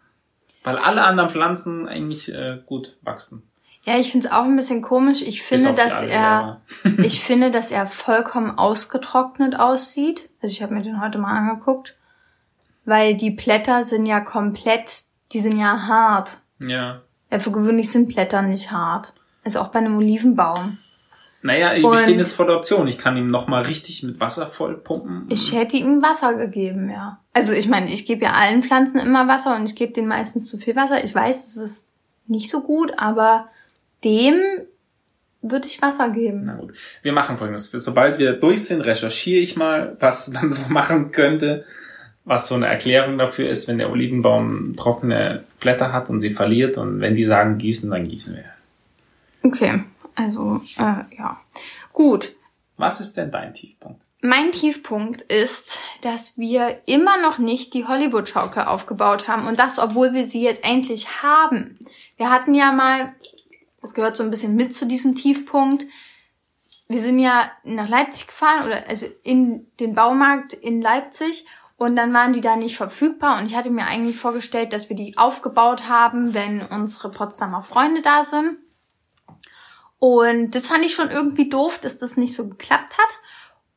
Weil 0.65 0.79
alle 0.79 1.05
anderen 1.05 1.31
Pflanzen 1.31 1.87
eigentlich 1.87 2.33
äh, 2.33 2.59
gut 2.67 2.97
wachsen. 3.03 3.49
Ja, 3.85 3.99
ich 3.99 4.11
finde 4.11 4.27
es 4.27 4.33
auch 4.33 4.45
ein 4.45 4.57
bisschen 4.57 4.81
komisch. 4.81 5.21
Ich 5.21 5.43
finde, 5.43 5.75
dass 5.75 6.03
er, 6.03 6.63
ich 6.99 7.21
finde, 7.21 7.51
dass 7.51 7.71
er 7.71 7.87
vollkommen 7.87 8.59
ausgetrocknet 8.59 9.57
aussieht. 9.57 10.31
Also 10.43 10.55
ich 10.55 10.63
habe 10.63 10.75
mir 10.75 10.83
den 10.83 11.03
heute 11.03 11.19
mal 11.19 11.37
angeguckt, 11.37 11.95
weil 12.87 13.15
die 13.15 13.31
Blätter 13.31 13.83
sind 13.85 14.07
ja 14.07 14.21
komplett, 14.21 15.03
die 15.33 15.41
sind 15.41 15.59
ja 15.59 15.87
hart. 15.87 16.39
Ja. 16.59 17.03
Ja, 17.31 17.39
für 17.39 17.53
gewöhnlich 17.53 17.91
sind 17.91 18.09
Blätter 18.09 18.41
nicht 18.41 18.71
hart. 18.71 19.13
Also 19.45 19.61
auch 19.61 19.69
bei 19.69 19.81
einem 19.81 19.99
Olivenbaum. 19.99 20.79
Naja, 21.45 21.75
wir 21.77 21.97
stehen 21.99 22.19
jetzt 22.19 22.33
vor 22.33 22.47
der 22.47 22.57
Option. 22.57 22.89
Ich 22.89 22.97
kann 22.97 23.19
ihm 23.19 23.27
nochmal 23.27 23.65
richtig 23.65 24.03
mit 24.03 24.19
Wasser 24.19 24.47
vollpumpen. 24.47 25.27
Ich 25.29 25.55
hätte 25.55 25.77
ihm 25.77 26.01
Wasser 26.01 26.33
gegeben, 26.37 26.89
ja. 26.89 27.21
Also 27.35 27.53
ich 27.53 27.69
meine, 27.69 27.93
ich 27.93 28.07
gebe 28.07 28.25
ja 28.25 28.33
allen 28.33 28.63
Pflanzen 28.63 28.99
immer 28.99 29.29
Wasser 29.29 29.55
und 29.55 29.69
ich 29.69 29.77
gebe 29.77 29.93
denen 29.93 30.09
meistens 30.09 30.47
zu 30.47 30.57
viel 30.57 30.75
Wasser. 30.75 31.05
Ich 31.05 31.15
weiß, 31.15 31.49
es 31.49 31.57
ist 31.59 31.91
nicht 32.27 32.49
so 32.49 32.63
gut, 32.63 32.95
aber 32.97 33.49
dem 34.05 34.41
würde 35.43 35.69
ich 35.69 35.83
Wasser 35.83 36.09
geben. 36.09 36.45
Na 36.47 36.55
gut. 36.55 36.73
Wir 37.03 37.13
machen 37.13 37.37
folgendes. 37.37 37.71
Sobald 37.71 38.17
wir 38.17 38.33
durch 38.33 38.65
sind, 38.65 38.81
recherchiere 38.81 39.43
ich 39.43 39.55
mal, 39.55 39.99
was 40.01 40.29
man 40.33 40.51
so 40.51 40.63
machen 40.71 41.13
könnte, 41.13 41.67
was 42.25 42.49
so 42.49 42.55
eine 42.55 42.69
Erklärung 42.69 43.19
dafür 43.19 43.51
ist, 43.51 43.69
wenn 43.69 43.77
der 43.77 43.91
Olivenbaum 43.91 44.77
trockene 44.77 45.45
Blätter 45.61 45.93
hat 45.93 46.09
und 46.09 46.21
sie 46.21 46.31
verliert 46.31 46.79
und 46.79 47.03
wenn 47.03 47.15
die 47.15 47.25
sagen 47.25 47.59
gießen, 47.59 47.91
dann 47.91 48.09
gießen 48.09 48.35
wir. 48.35 48.45
Okay. 49.43 49.85
Also, 50.15 50.63
äh, 50.77 51.17
ja. 51.17 51.41
Gut. 51.93 52.35
Was 52.77 53.01
ist 53.01 53.17
denn 53.17 53.31
dein 53.31 53.55
Tiefpunkt? 53.55 54.01
Mein 54.21 54.53
Tiefpunkt 54.53 55.21
ist, 55.21 55.79
dass 56.01 56.39
wir 56.39 56.81
immer 56.87 57.21
noch 57.21 57.39
nicht 57.39 57.75
die 57.75 57.85
Hollywood-Schaukel 57.85 58.63
aufgebaut 58.63 59.29
haben 59.29 59.47
und 59.47 59.59
das, 59.59 59.79
obwohl 59.79 60.15
wir 60.15 60.27
sie 60.27 60.43
jetzt 60.43 60.65
endlich 60.65 61.23
haben. 61.23 61.79
Wir 62.17 62.31
hatten 62.31 62.55
ja 62.55 62.73
mal, 62.73 63.15
das 63.83 63.93
gehört 63.93 64.17
so 64.17 64.23
ein 64.23 64.31
bisschen 64.31 64.57
mit 64.57 64.73
zu 64.73 64.87
diesem 64.87 65.15
Tiefpunkt, 65.15 65.87
wir 66.89 67.01
sind 67.01 67.19
ja 67.19 67.51
nach 67.65 67.89
Leipzig 67.89 68.29
gefahren 68.29 68.67
oder 68.67 68.89
also 68.89 69.07
in 69.23 69.67
den 69.81 69.95
Baumarkt 69.95 70.53
in 70.53 70.83
Leipzig 70.83 71.45
und 71.77 71.97
dann 71.97 72.13
waren 72.15 72.33
die 72.33 72.41
da 72.41 72.57
nicht 72.57 72.77
verfügbar 72.77 73.39
und 73.39 73.51
ich 73.51 73.57
hatte 73.57 73.71
mir 73.71 73.87
eigentlich 73.87 74.17
vorgestellt, 74.17 74.73
dass 74.73 74.89
wir 74.89 74.97
die 74.97 75.19
aufgebaut 75.19 75.89
haben, 75.89 76.35
wenn 76.35 76.63
unsere 76.63 77.11
Potsdamer 77.11 77.63
Freunde 77.63 78.01
da 78.01 78.23
sind. 78.23 78.57
Und 80.05 80.55
das 80.55 80.69
fand 80.69 80.85
ich 80.85 80.93
schon 80.93 81.11
irgendwie 81.11 81.49
doof, 81.49 81.79
dass 81.79 81.97
das 81.97 82.19
nicht 82.19 82.35
so 82.35 82.47
geklappt 82.47 82.99
hat. 82.99 83.21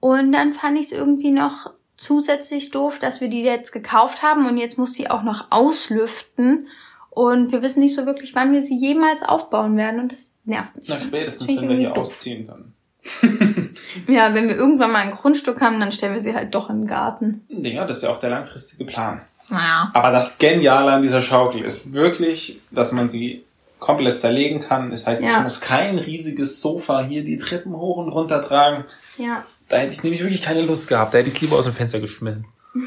Und 0.01 0.33
dann 0.33 0.51
fand 0.51 0.77
ich 0.77 0.87
es 0.87 0.91
irgendwie 0.91 1.31
noch 1.31 1.71
zusätzlich 1.95 2.69
doof, 2.69 2.99
dass 2.99 3.21
wir 3.21 3.29
die 3.29 3.43
jetzt 3.43 3.71
gekauft 3.71 4.23
haben 4.23 4.45
und 4.45 4.57
jetzt 4.57 4.77
muss 4.77 4.93
sie 4.93 5.09
auch 5.09 5.23
noch 5.23 5.47
auslüften. 5.51 6.67
Und 7.11 7.53
wir 7.53 7.61
wissen 7.61 7.79
nicht 7.79 7.95
so 7.95 8.05
wirklich, 8.05 8.35
wann 8.35 8.51
wir 8.51 8.61
sie 8.61 8.75
jemals 8.75 9.23
aufbauen 9.23 9.77
werden. 9.77 10.01
Und 10.01 10.11
das 10.11 10.33
nervt 10.43 10.75
mich. 10.75 10.89
Na, 10.89 10.99
spätestens, 10.99 11.47
wenn 11.47 11.69
wir 11.69 11.77
hier 11.77 11.89
doof. 11.91 11.99
ausziehen, 11.99 12.45
dann. 12.45 12.73
ja, 14.09 14.33
wenn 14.33 14.49
wir 14.49 14.57
irgendwann 14.57 14.91
mal 14.91 15.03
ein 15.03 15.11
Grundstück 15.11 15.61
haben, 15.61 15.79
dann 15.79 15.93
stellen 15.93 16.13
wir 16.13 16.19
sie 16.19 16.35
halt 16.35 16.53
doch 16.53 16.69
in 16.69 16.81
den 16.81 16.87
Garten. 16.87 17.45
Ja, 17.47 17.85
das 17.85 17.99
ist 17.99 18.03
ja 18.03 18.09
auch 18.09 18.19
der 18.19 18.31
langfristige 18.31 18.83
Plan. 18.83 19.21
Naja. 19.47 19.91
Aber 19.93 20.11
das 20.11 20.39
Geniale 20.39 20.91
an 20.91 21.03
dieser 21.03 21.21
Schaukel 21.21 21.61
ist 21.61 21.93
wirklich, 21.93 22.59
dass 22.69 22.91
man 22.91 23.07
sie 23.07 23.45
komplett 23.79 24.17
zerlegen 24.17 24.59
kann. 24.59 24.91
Das 24.91 25.07
heißt, 25.07 25.21
ja. 25.21 25.29
ich 25.29 25.39
muss 25.43 25.61
kein 25.61 25.99
riesiges 25.99 26.61
Sofa 26.61 27.03
hier 27.03 27.23
die 27.23 27.37
Treppen 27.37 27.75
hoch 27.75 27.97
und 27.97 28.09
runter 28.09 28.41
tragen. 28.41 28.85
Ja. 29.17 29.43
Da 29.69 29.77
hätte 29.77 29.93
ich 29.93 30.03
nämlich 30.03 30.21
wirklich 30.21 30.41
keine 30.41 30.61
Lust 30.61 30.87
gehabt. 30.87 31.13
Da 31.13 31.19
hätte 31.19 31.29
ich 31.29 31.35
es 31.35 31.41
lieber 31.41 31.57
aus 31.57 31.65
dem 31.65 31.73
Fenster 31.73 31.99
geschmissen. 31.99 32.45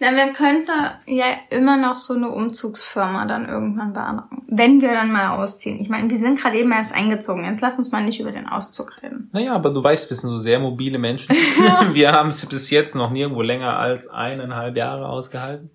Na, 0.00 0.12
wir 0.12 0.32
könnten 0.32 0.72
ja 1.06 1.26
immer 1.50 1.76
noch 1.76 1.94
so 1.94 2.14
eine 2.14 2.28
Umzugsfirma 2.28 3.26
dann 3.26 3.48
irgendwann 3.48 3.92
beantragen. 3.92 4.42
Wenn 4.48 4.80
wir 4.80 4.92
dann 4.92 5.12
mal 5.12 5.38
ausziehen. 5.38 5.80
Ich 5.80 5.88
meine, 5.88 6.10
wir 6.10 6.18
sind 6.18 6.40
gerade 6.40 6.58
eben 6.58 6.72
erst 6.72 6.94
eingezogen. 6.94 7.44
Jetzt 7.44 7.60
lass 7.60 7.76
uns 7.76 7.92
mal 7.92 8.04
nicht 8.04 8.20
über 8.20 8.32
den 8.32 8.48
Auszug 8.48 9.02
reden. 9.02 9.30
Naja, 9.32 9.54
aber 9.54 9.70
du 9.70 9.82
weißt, 9.82 10.10
wir 10.10 10.16
sind 10.16 10.30
so 10.30 10.36
sehr 10.36 10.58
mobile 10.58 10.98
Menschen. 10.98 11.34
wir 11.92 12.12
haben 12.12 12.28
es 12.28 12.44
bis 12.46 12.70
jetzt 12.70 12.94
noch 12.96 13.10
nirgendwo 13.10 13.42
länger 13.42 13.78
als 13.78 14.08
eineinhalb 14.08 14.76
Jahre 14.76 15.08
ausgehalten. 15.08 15.70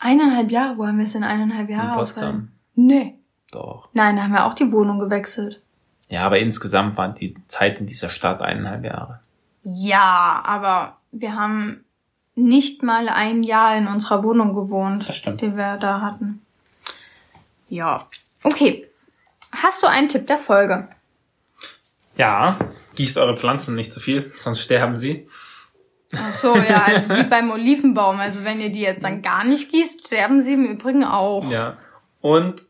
Eineinhalb 0.00 0.50
Jahre? 0.50 0.78
Wo 0.78 0.86
haben 0.86 0.98
wir 0.98 1.04
es 1.04 1.12
denn 1.12 1.22
eineinhalb 1.22 1.68
Jahre 1.68 1.88
in 1.88 1.94
Potsdam. 1.94 2.24
ausgehalten? 2.24 2.52
Nee. 2.74 3.18
Doch. 3.52 3.88
Nein, 3.92 4.16
da 4.16 4.24
haben 4.24 4.32
wir 4.32 4.46
auch 4.46 4.54
die 4.54 4.72
Wohnung 4.72 4.98
gewechselt. 4.98 5.60
Ja, 6.08 6.24
aber 6.26 6.40
insgesamt 6.40 6.96
waren 6.96 7.14
die 7.14 7.36
Zeit 7.46 7.78
in 7.78 7.86
dieser 7.86 8.08
Stadt 8.08 8.42
eineinhalb 8.42 8.84
Jahre. 8.84 9.20
Ja, 9.62 10.42
aber 10.44 10.96
wir 11.12 11.36
haben 11.36 11.84
nicht 12.34 12.82
mal 12.82 13.08
ein 13.08 13.42
Jahr 13.42 13.76
in 13.76 13.86
unserer 13.86 14.24
Wohnung 14.24 14.54
gewohnt, 14.54 15.06
die 15.40 15.56
wir 15.56 15.76
da 15.76 16.00
hatten. 16.00 16.42
Ja. 17.68 18.06
Okay. 18.42 18.88
Hast 19.52 19.82
du 19.82 19.86
einen 19.86 20.08
Tipp 20.08 20.26
der 20.26 20.38
Folge? 20.38 20.88
Ja, 22.16 22.58
gießt 22.96 23.18
eure 23.18 23.36
Pflanzen 23.36 23.74
nicht 23.74 23.92
zu 23.92 24.00
viel, 24.00 24.32
sonst 24.36 24.60
sterben 24.60 24.96
sie. 24.96 25.28
Ach 26.14 26.32
so, 26.32 26.54
ja, 26.56 26.84
also 26.84 27.14
wie 27.14 27.24
beim 27.24 27.50
Olivenbaum. 27.50 28.18
Also 28.18 28.44
wenn 28.44 28.60
ihr 28.60 28.70
die 28.70 28.80
jetzt 28.80 29.04
dann 29.04 29.22
gar 29.22 29.44
nicht 29.44 29.70
gießt, 29.70 30.06
sterben 30.06 30.40
sie 30.40 30.54
im 30.54 30.64
Übrigen 30.64 31.04
auch. 31.04 31.50
Ja. 31.50 31.76
Und 32.20 32.62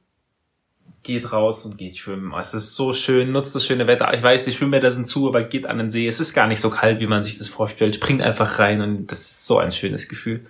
geht 1.02 1.32
raus 1.32 1.64
und 1.64 1.78
geht 1.78 1.96
schwimmen. 1.96 2.32
Es 2.38 2.54
ist 2.54 2.74
so 2.74 2.92
schön, 2.92 3.32
nutzt 3.32 3.54
das 3.54 3.66
schöne 3.66 3.86
Wetter. 3.86 4.12
Ich 4.14 4.22
weiß, 4.22 4.44
die 4.44 4.52
Schwimmbäder 4.52 4.90
sind 4.90 5.08
zu, 5.08 5.28
aber 5.28 5.42
geht 5.42 5.66
an 5.66 5.78
den 5.78 5.90
See. 5.90 6.06
Es 6.06 6.20
ist 6.20 6.34
gar 6.34 6.46
nicht 6.46 6.60
so 6.60 6.70
kalt, 6.70 7.00
wie 7.00 7.06
man 7.06 7.22
sich 7.22 7.38
das 7.38 7.48
vorstellt. 7.48 7.94
Springt 7.96 8.22
einfach 8.22 8.58
rein 8.58 8.80
und 8.80 9.06
das 9.08 9.20
ist 9.22 9.46
so 9.46 9.58
ein 9.58 9.72
schönes 9.72 10.08
Gefühl. 10.08 10.46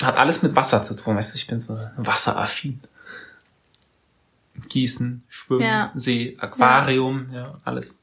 Hat 0.00 0.16
alles 0.16 0.42
mit 0.42 0.54
Wasser 0.54 0.82
zu 0.82 0.96
tun, 0.96 1.16
weißt 1.16 1.34
du, 1.34 1.36
ich 1.36 1.46
bin 1.46 1.58
so 1.58 1.76
wasseraffin. 1.96 2.80
Gießen, 4.68 5.22
Schwimmen, 5.28 5.62
ja. 5.62 5.92
See, 5.94 6.36
Aquarium, 6.38 7.28
ja. 7.32 7.40
ja, 7.40 7.60
alles. 7.64 7.98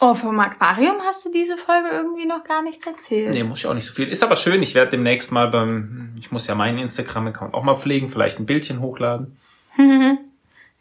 Oh, 0.00 0.14
vom 0.14 0.38
Aquarium 0.40 0.96
hast 1.00 1.24
du 1.24 1.30
diese 1.30 1.56
Folge 1.56 1.88
irgendwie 1.90 2.26
noch 2.26 2.44
gar 2.44 2.62
nichts 2.62 2.86
erzählt. 2.86 3.32
Nee, 3.32 3.44
muss 3.44 3.60
ich 3.60 3.66
auch 3.66 3.74
nicht 3.74 3.86
so 3.86 3.94
viel. 3.94 4.08
Ist 4.08 4.22
aber 4.22 4.36
schön, 4.36 4.62
ich 4.62 4.74
werde 4.74 4.90
demnächst 4.90 5.32
mal 5.32 5.48
beim, 5.48 6.12
ich 6.18 6.30
muss 6.30 6.46
ja 6.46 6.54
meinen 6.54 6.78
Instagram-Account 6.78 7.54
auch 7.54 7.62
mal 7.62 7.78
pflegen, 7.78 8.10
vielleicht 8.10 8.38
ein 8.38 8.46
Bildchen 8.46 8.80
hochladen. 8.80 9.38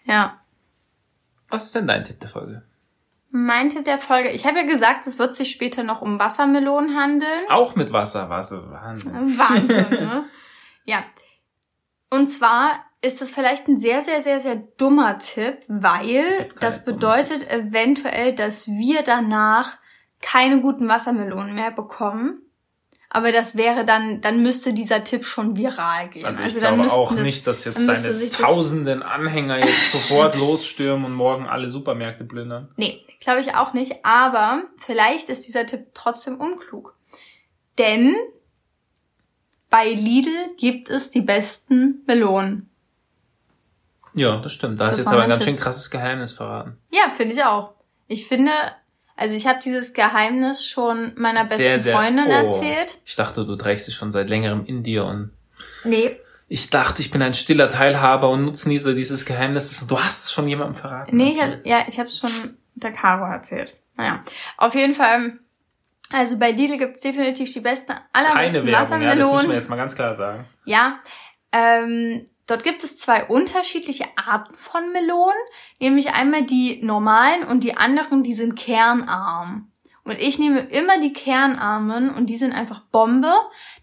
ja. 0.05 0.39
Was 1.49 1.63
ist 1.63 1.75
denn 1.75 1.87
dein 1.87 2.03
Tipp 2.03 2.19
der 2.19 2.29
Folge? 2.29 2.63
Mein 3.29 3.69
Tipp 3.69 3.83
der 3.83 3.97
Folge. 3.97 4.29
Ich 4.29 4.45
habe 4.45 4.59
ja 4.59 4.65
gesagt, 4.65 5.05
es 5.07 5.19
wird 5.19 5.35
sich 5.35 5.51
später 5.51 5.83
noch 5.83 6.01
um 6.01 6.19
Wassermelonen 6.19 6.95
handeln. 6.95 7.43
Auch 7.49 7.75
mit 7.75 7.91
Wasser, 7.91 8.29
Wasser, 8.29 8.71
Wahnsinn. 8.71 9.37
Wahnsinn, 9.37 9.89
ne? 10.07 10.25
ja. 10.85 11.03
Und 12.09 12.27
zwar 12.27 12.79
ist 13.01 13.21
das 13.21 13.31
vielleicht 13.31 13.67
ein 13.67 13.77
sehr, 13.77 14.01
sehr, 14.01 14.21
sehr, 14.21 14.39
sehr 14.39 14.55
dummer 14.55 15.19
Tipp, 15.19 15.59
weil 15.67 16.49
das 16.59 16.85
bedeutet 16.85 17.49
eventuell, 17.51 18.33
dass 18.33 18.67
wir 18.67 19.03
danach 19.03 19.77
keine 20.21 20.61
guten 20.61 20.87
Wassermelonen 20.87 21.53
mehr 21.53 21.71
bekommen. 21.71 22.41
Aber 23.15 23.31
das 23.31 23.55
wäre 23.55 23.85
dann, 23.85 24.19
dann 24.19 24.43
müsste 24.43 24.73
dieser 24.73 25.05
Tipp 25.05 25.23
schon 25.23 25.55
viral 25.55 26.09
gehen. 26.09 26.25
Also 26.25 26.39
ich 26.39 26.47
also 26.47 26.59
glaube 26.59 26.91
auch 26.91 27.13
das, 27.13 27.23
nicht, 27.23 27.47
dass 27.47 27.63
jetzt 27.63 27.77
deine 27.77 28.29
tausenden 28.29 29.03
Anhänger 29.03 29.57
jetzt 29.57 29.91
sofort 29.93 30.35
losstürmen 30.35 31.05
und 31.05 31.13
morgen 31.13 31.47
alle 31.47 31.69
Supermärkte 31.69 32.25
plündern. 32.25 32.73
Nee, 32.75 33.05
glaube 33.21 33.39
ich 33.39 33.55
auch 33.55 33.71
nicht. 33.71 34.03
Aber 34.03 34.63
vielleicht 34.75 35.29
ist 35.29 35.47
dieser 35.47 35.65
Tipp 35.65 35.91
trotzdem 35.93 36.41
unklug. 36.41 36.93
Denn 37.77 38.17
bei 39.69 39.93
Lidl 39.93 40.53
gibt 40.57 40.89
es 40.89 41.09
die 41.09 41.21
besten 41.21 42.03
Melonen. 42.07 42.69
Ja, 44.13 44.41
das 44.41 44.51
stimmt. 44.51 44.81
Da 44.81 44.87
das 44.87 44.97
ist 44.97 45.03
jetzt 45.03 45.13
aber 45.13 45.23
ein 45.23 45.29
ganz 45.29 45.45
Tipp. 45.45 45.53
schön 45.53 45.63
krasses 45.63 45.89
Geheimnis 45.89 46.33
verraten. 46.33 46.77
Ja, 46.91 47.13
finde 47.15 47.33
ich 47.33 47.41
auch. 47.45 47.75
Ich 48.09 48.27
finde, 48.27 48.51
also 49.15 49.35
ich 49.35 49.47
habe 49.47 49.59
dieses 49.63 49.93
Geheimnis 49.93 50.65
schon 50.65 51.13
meiner 51.15 51.47
sehr, 51.47 51.57
besten 51.57 51.79
sehr, 51.79 51.95
Freundin 51.95 52.27
oh, 52.27 52.31
erzählt. 52.31 52.97
Ich 53.05 53.15
dachte, 53.15 53.45
du 53.45 53.55
trägst 53.55 53.87
es 53.87 53.93
schon 53.93 54.11
seit 54.11 54.29
längerem 54.29 54.65
in 54.65 54.83
dir 54.83 55.05
und. 55.05 55.31
Nee. 55.83 56.17
Ich 56.47 56.69
dachte, 56.69 57.01
ich 57.01 57.09
bin 57.11 57.21
ein 57.21 57.33
stiller 57.33 57.69
Teilhaber 57.69 58.29
und 58.29 58.45
Nutznießer 58.45 58.93
dieses 58.93 59.25
Geheimnisses. 59.25 59.87
Du 59.87 59.97
hast 59.97 60.25
es 60.25 60.33
schon 60.33 60.47
jemandem 60.47 60.75
verraten. 60.75 61.15
Nee, 61.15 61.31
ich 61.31 61.41
hab, 61.41 61.65
ja, 61.65 61.85
ich 61.87 61.97
habe 61.97 62.09
es 62.09 62.19
schon 62.19 62.29
der 62.75 62.91
Caro 62.91 63.25
erzählt. 63.25 63.73
Naja, 63.95 64.21
auf 64.57 64.75
jeden 64.75 64.93
Fall. 64.93 65.39
Also 66.11 66.37
bei 66.37 66.51
Lidl 66.51 66.77
gibt's 66.77 67.01
definitiv 67.01 67.51
die 67.51 67.61
besten, 67.61 67.93
allerbesten 68.13 68.41
Keine 68.41 68.65
Werbung, 68.65 68.81
Wassermelonen. 68.81 69.17
Ja, 69.17 69.23
das 69.23 69.31
muss 69.31 69.47
man 69.47 69.55
jetzt 69.55 69.69
mal 69.69 69.75
ganz 69.75 69.95
klar 69.95 70.13
sagen. 70.13 70.45
Ja, 70.65 70.99
ähm, 71.51 72.25
Dort 72.47 72.63
gibt 72.63 72.83
es 72.83 72.97
zwei 72.97 73.25
unterschiedliche 73.25 74.05
Arten 74.15 74.55
von 74.55 74.91
Melonen, 74.91 75.33
nämlich 75.79 76.13
einmal 76.13 76.43
die 76.43 76.79
normalen 76.83 77.43
und 77.43 77.63
die 77.63 77.75
anderen, 77.75 78.23
die 78.23 78.33
sind 78.33 78.55
kernarm. 78.55 79.71
Und 80.03 80.19
ich 80.19 80.37
nehme 80.37 80.59
immer 80.59 80.99
die 80.99 81.13
kernarmen 81.13 82.13
und 82.13 82.27
die 82.27 82.37
sind 82.37 82.53
einfach 82.53 82.81
Bombe. 82.91 83.33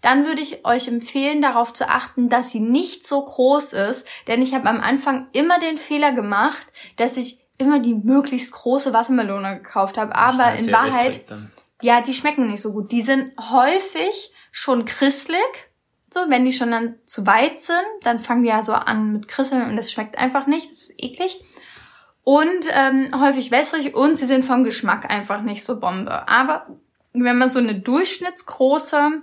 Dann 0.01 0.25
würde 0.25 0.39
ich 0.39 0.65
euch 0.65 0.87
empfehlen, 0.87 1.41
darauf 1.41 1.73
zu 1.73 1.89
achten, 1.89 2.29
dass 2.29 2.49
sie 2.49 2.61
nicht 2.61 3.05
so 3.05 3.25
groß 3.25 3.73
ist, 3.73 4.07
denn 4.27 4.41
ich 4.41 4.53
habe 4.53 4.69
am 4.69 4.79
Anfang 4.79 5.27
immer 5.33 5.59
den 5.59 5.77
Fehler 5.77 6.13
gemacht, 6.13 6.65
dass 6.95 7.17
ich 7.17 7.39
immer 7.57 7.79
die 7.79 7.93
möglichst 7.93 8.53
große 8.53 8.93
Wassermelone 8.93 9.57
gekauft 9.57 9.97
habe, 9.97 10.15
aber 10.15 10.53
in 10.55 10.71
Wahrheit, 10.71 11.25
ja, 11.81 11.99
die 11.99 12.13
schmecken 12.13 12.49
nicht 12.49 12.61
so 12.61 12.71
gut. 12.71 12.93
Die 12.93 13.01
sind 13.01 13.33
häufig 13.51 14.31
schon 14.51 14.85
christlich 14.85 15.39
so, 16.13 16.19
wenn 16.29 16.45
die 16.45 16.53
schon 16.53 16.71
dann 16.71 16.95
zu 17.05 17.25
weit 17.25 17.59
sind, 17.59 17.83
dann 18.03 18.19
fangen 18.19 18.43
die 18.43 18.49
ja 18.49 18.61
so 18.61 18.73
an 18.73 19.13
mit 19.13 19.27
Krisseln 19.27 19.69
und 19.69 19.75
das 19.75 19.91
schmeckt 19.91 20.17
einfach 20.17 20.47
nicht. 20.47 20.69
Das 20.69 20.89
ist 20.89 20.93
eklig. 20.97 21.43
Und 22.23 22.67
ähm, 22.69 23.09
häufig 23.19 23.51
wässrig 23.51 23.95
und 23.95 24.17
sie 24.17 24.25
sind 24.25 24.45
vom 24.45 24.63
Geschmack 24.63 25.11
einfach 25.11 25.41
nicht 25.41 25.63
so 25.63 25.79
Bombe. 25.79 26.27
Aber 26.29 26.67
wenn 27.11 27.37
man 27.37 27.49
so 27.49 27.59
eine 27.59 27.79
durchschnittsgroße 27.79 29.21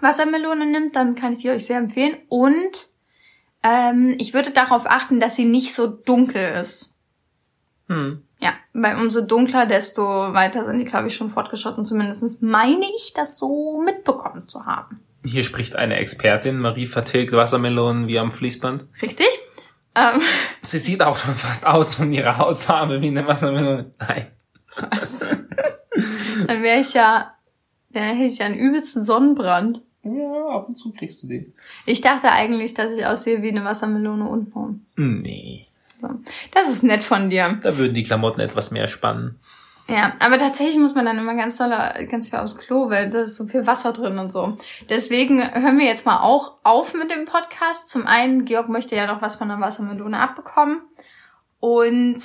Wassermelone 0.00 0.66
nimmt, 0.66 0.96
dann 0.96 1.14
kann 1.14 1.32
ich 1.32 1.38
die 1.38 1.50
euch 1.50 1.64
sehr 1.64 1.78
empfehlen. 1.78 2.18
Und 2.28 2.88
ähm, 3.62 4.16
ich 4.18 4.34
würde 4.34 4.50
darauf 4.50 4.84
achten, 4.86 5.18
dass 5.18 5.36
sie 5.36 5.46
nicht 5.46 5.72
so 5.72 5.86
dunkel 5.86 6.60
ist. 6.60 6.94
Hm. 7.88 8.22
Ja, 8.40 8.52
weil 8.74 8.96
umso 8.96 9.22
dunkler, 9.22 9.64
desto 9.64 10.02
weiter 10.02 10.66
sind 10.66 10.78
die, 10.78 10.84
glaube 10.84 11.08
ich, 11.08 11.16
schon 11.16 11.30
fortgeschritten. 11.30 11.84
Zumindest 11.84 12.42
meine 12.42 12.84
ich, 12.96 13.14
das 13.14 13.38
so 13.38 13.80
mitbekommen 13.82 14.46
zu 14.48 14.66
haben. 14.66 15.00
Hier 15.24 15.42
spricht 15.44 15.74
eine 15.74 15.96
Expertin. 15.96 16.58
Marie 16.58 16.86
vertilgt 16.86 17.32
Wassermelonen 17.32 18.08
wie 18.08 18.18
am 18.18 18.30
Fließband. 18.30 18.84
Richtig. 19.00 19.28
Ähm. 19.94 20.20
Sie 20.62 20.78
sieht 20.78 21.02
auch 21.02 21.16
schon 21.16 21.34
fast 21.34 21.66
aus 21.66 21.94
von 21.94 22.12
ihrer 22.12 22.38
Hautfarbe 22.38 23.00
wie 23.00 23.08
eine 23.08 23.26
Wassermelone. 23.26 23.92
Nein. 23.98 24.26
Was? 24.90 25.20
Dann 25.20 26.62
wäre 26.62 26.80
ich 26.80 26.92
ja, 26.94 27.34
dann 27.90 28.16
hätte 28.16 28.32
ich 28.32 28.38
ja 28.38 28.46
einen 28.46 28.58
übelsten 28.58 29.04
Sonnenbrand. 29.04 29.82
Ja, 30.02 30.56
ab 30.56 30.68
und 30.68 30.78
zu 30.78 30.92
kriegst 30.92 31.22
du 31.22 31.28
den. 31.28 31.54
Ich 31.86 32.00
dachte 32.00 32.30
eigentlich, 32.30 32.74
dass 32.74 32.92
ich 32.92 33.06
aussehe 33.06 33.42
wie 33.42 33.50
eine 33.50 33.64
Wassermelone 33.64 34.28
untenrum. 34.28 34.84
Nee. 34.96 35.68
So. 36.00 36.10
Das 36.52 36.68
ist 36.68 36.82
nett 36.82 37.02
von 37.02 37.30
dir. 37.30 37.60
Da 37.62 37.78
würden 37.78 37.94
die 37.94 38.02
Klamotten 38.02 38.40
etwas 38.40 38.70
mehr 38.70 38.88
spannen. 38.88 39.38
Ja, 39.86 40.14
aber 40.18 40.38
tatsächlich 40.38 40.78
muss 40.78 40.94
man 40.94 41.04
dann 41.04 41.18
immer 41.18 41.34
ganz 41.34 41.58
doll, 41.58 41.70
ganz 42.10 42.30
viel 42.30 42.38
aufs 42.38 42.56
Klo, 42.56 42.88
weil 42.88 43.10
da 43.10 43.20
ist 43.20 43.36
so 43.36 43.46
viel 43.46 43.66
Wasser 43.66 43.92
drin 43.92 44.18
und 44.18 44.32
so. 44.32 44.56
Deswegen 44.88 45.42
hören 45.42 45.78
wir 45.78 45.84
jetzt 45.84 46.06
mal 46.06 46.20
auch 46.20 46.54
auf 46.62 46.94
mit 46.94 47.10
dem 47.10 47.26
Podcast. 47.26 47.90
Zum 47.90 48.06
einen, 48.06 48.46
Georg 48.46 48.70
möchte 48.70 48.96
ja 48.96 49.06
noch 49.06 49.20
was 49.20 49.36
von 49.36 49.48
der 49.48 49.60
Wassermelone 49.60 50.18
abbekommen. 50.18 50.80
Und 51.60 52.22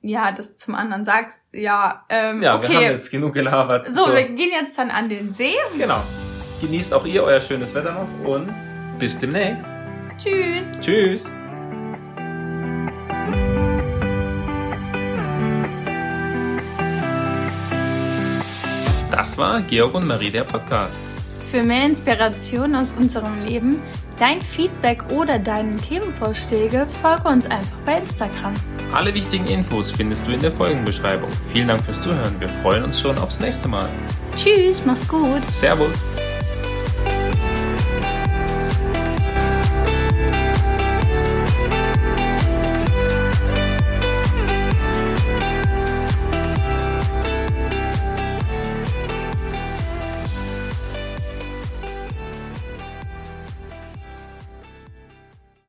ja, 0.00 0.32
das 0.32 0.56
zum 0.56 0.74
anderen 0.74 1.04
sagst, 1.04 1.40
ja, 1.52 2.04
ähm, 2.08 2.42
ja, 2.42 2.56
okay. 2.56 2.68
wir 2.68 2.76
haben 2.76 2.84
jetzt 2.84 3.10
genug 3.10 3.34
gelabert. 3.34 3.88
So, 3.88 4.04
so, 4.04 4.12
wir 4.12 4.22
gehen 4.22 4.50
jetzt 4.52 4.78
dann 4.78 4.90
an 4.90 5.08
den 5.08 5.32
See. 5.32 5.56
Genau. 5.76 6.02
Genießt 6.60 6.94
auch 6.94 7.04
ihr 7.04 7.22
euer 7.22 7.40
schönes 7.40 7.74
Wetter 7.74 7.92
noch 7.92 8.28
und 8.28 8.54
bis 8.98 9.18
demnächst. 9.18 9.66
Tschüss. 10.16 10.72
Tschüss. 10.80 11.32
Das 19.16 19.38
war 19.38 19.62
Georg 19.62 19.94
und 19.94 20.06
Marie 20.06 20.30
der 20.30 20.44
Podcast. 20.44 20.98
Für 21.50 21.62
mehr 21.62 21.86
Inspiration 21.86 22.74
aus 22.74 22.92
unserem 22.92 23.46
Leben, 23.46 23.80
dein 24.18 24.42
Feedback 24.42 25.02
oder 25.10 25.38
deine 25.38 25.78
Themenvorschläge, 25.78 26.86
folge 27.00 27.26
uns 27.26 27.46
einfach 27.46 27.78
bei 27.86 27.96
Instagram. 27.96 28.52
Alle 28.92 29.14
wichtigen 29.14 29.46
Infos 29.46 29.90
findest 29.90 30.26
du 30.26 30.32
in 30.32 30.40
der 30.42 30.52
Folgenbeschreibung. 30.52 31.30
Vielen 31.50 31.68
Dank 31.68 31.82
fürs 31.82 32.02
Zuhören. 32.02 32.38
Wir 32.38 32.50
freuen 32.50 32.82
uns 32.82 33.00
schon 33.00 33.16
aufs 33.16 33.40
nächste 33.40 33.68
Mal. 33.68 33.88
Tschüss, 34.36 34.84
mach's 34.84 35.08
gut. 35.08 35.40
Servus. 35.50 36.04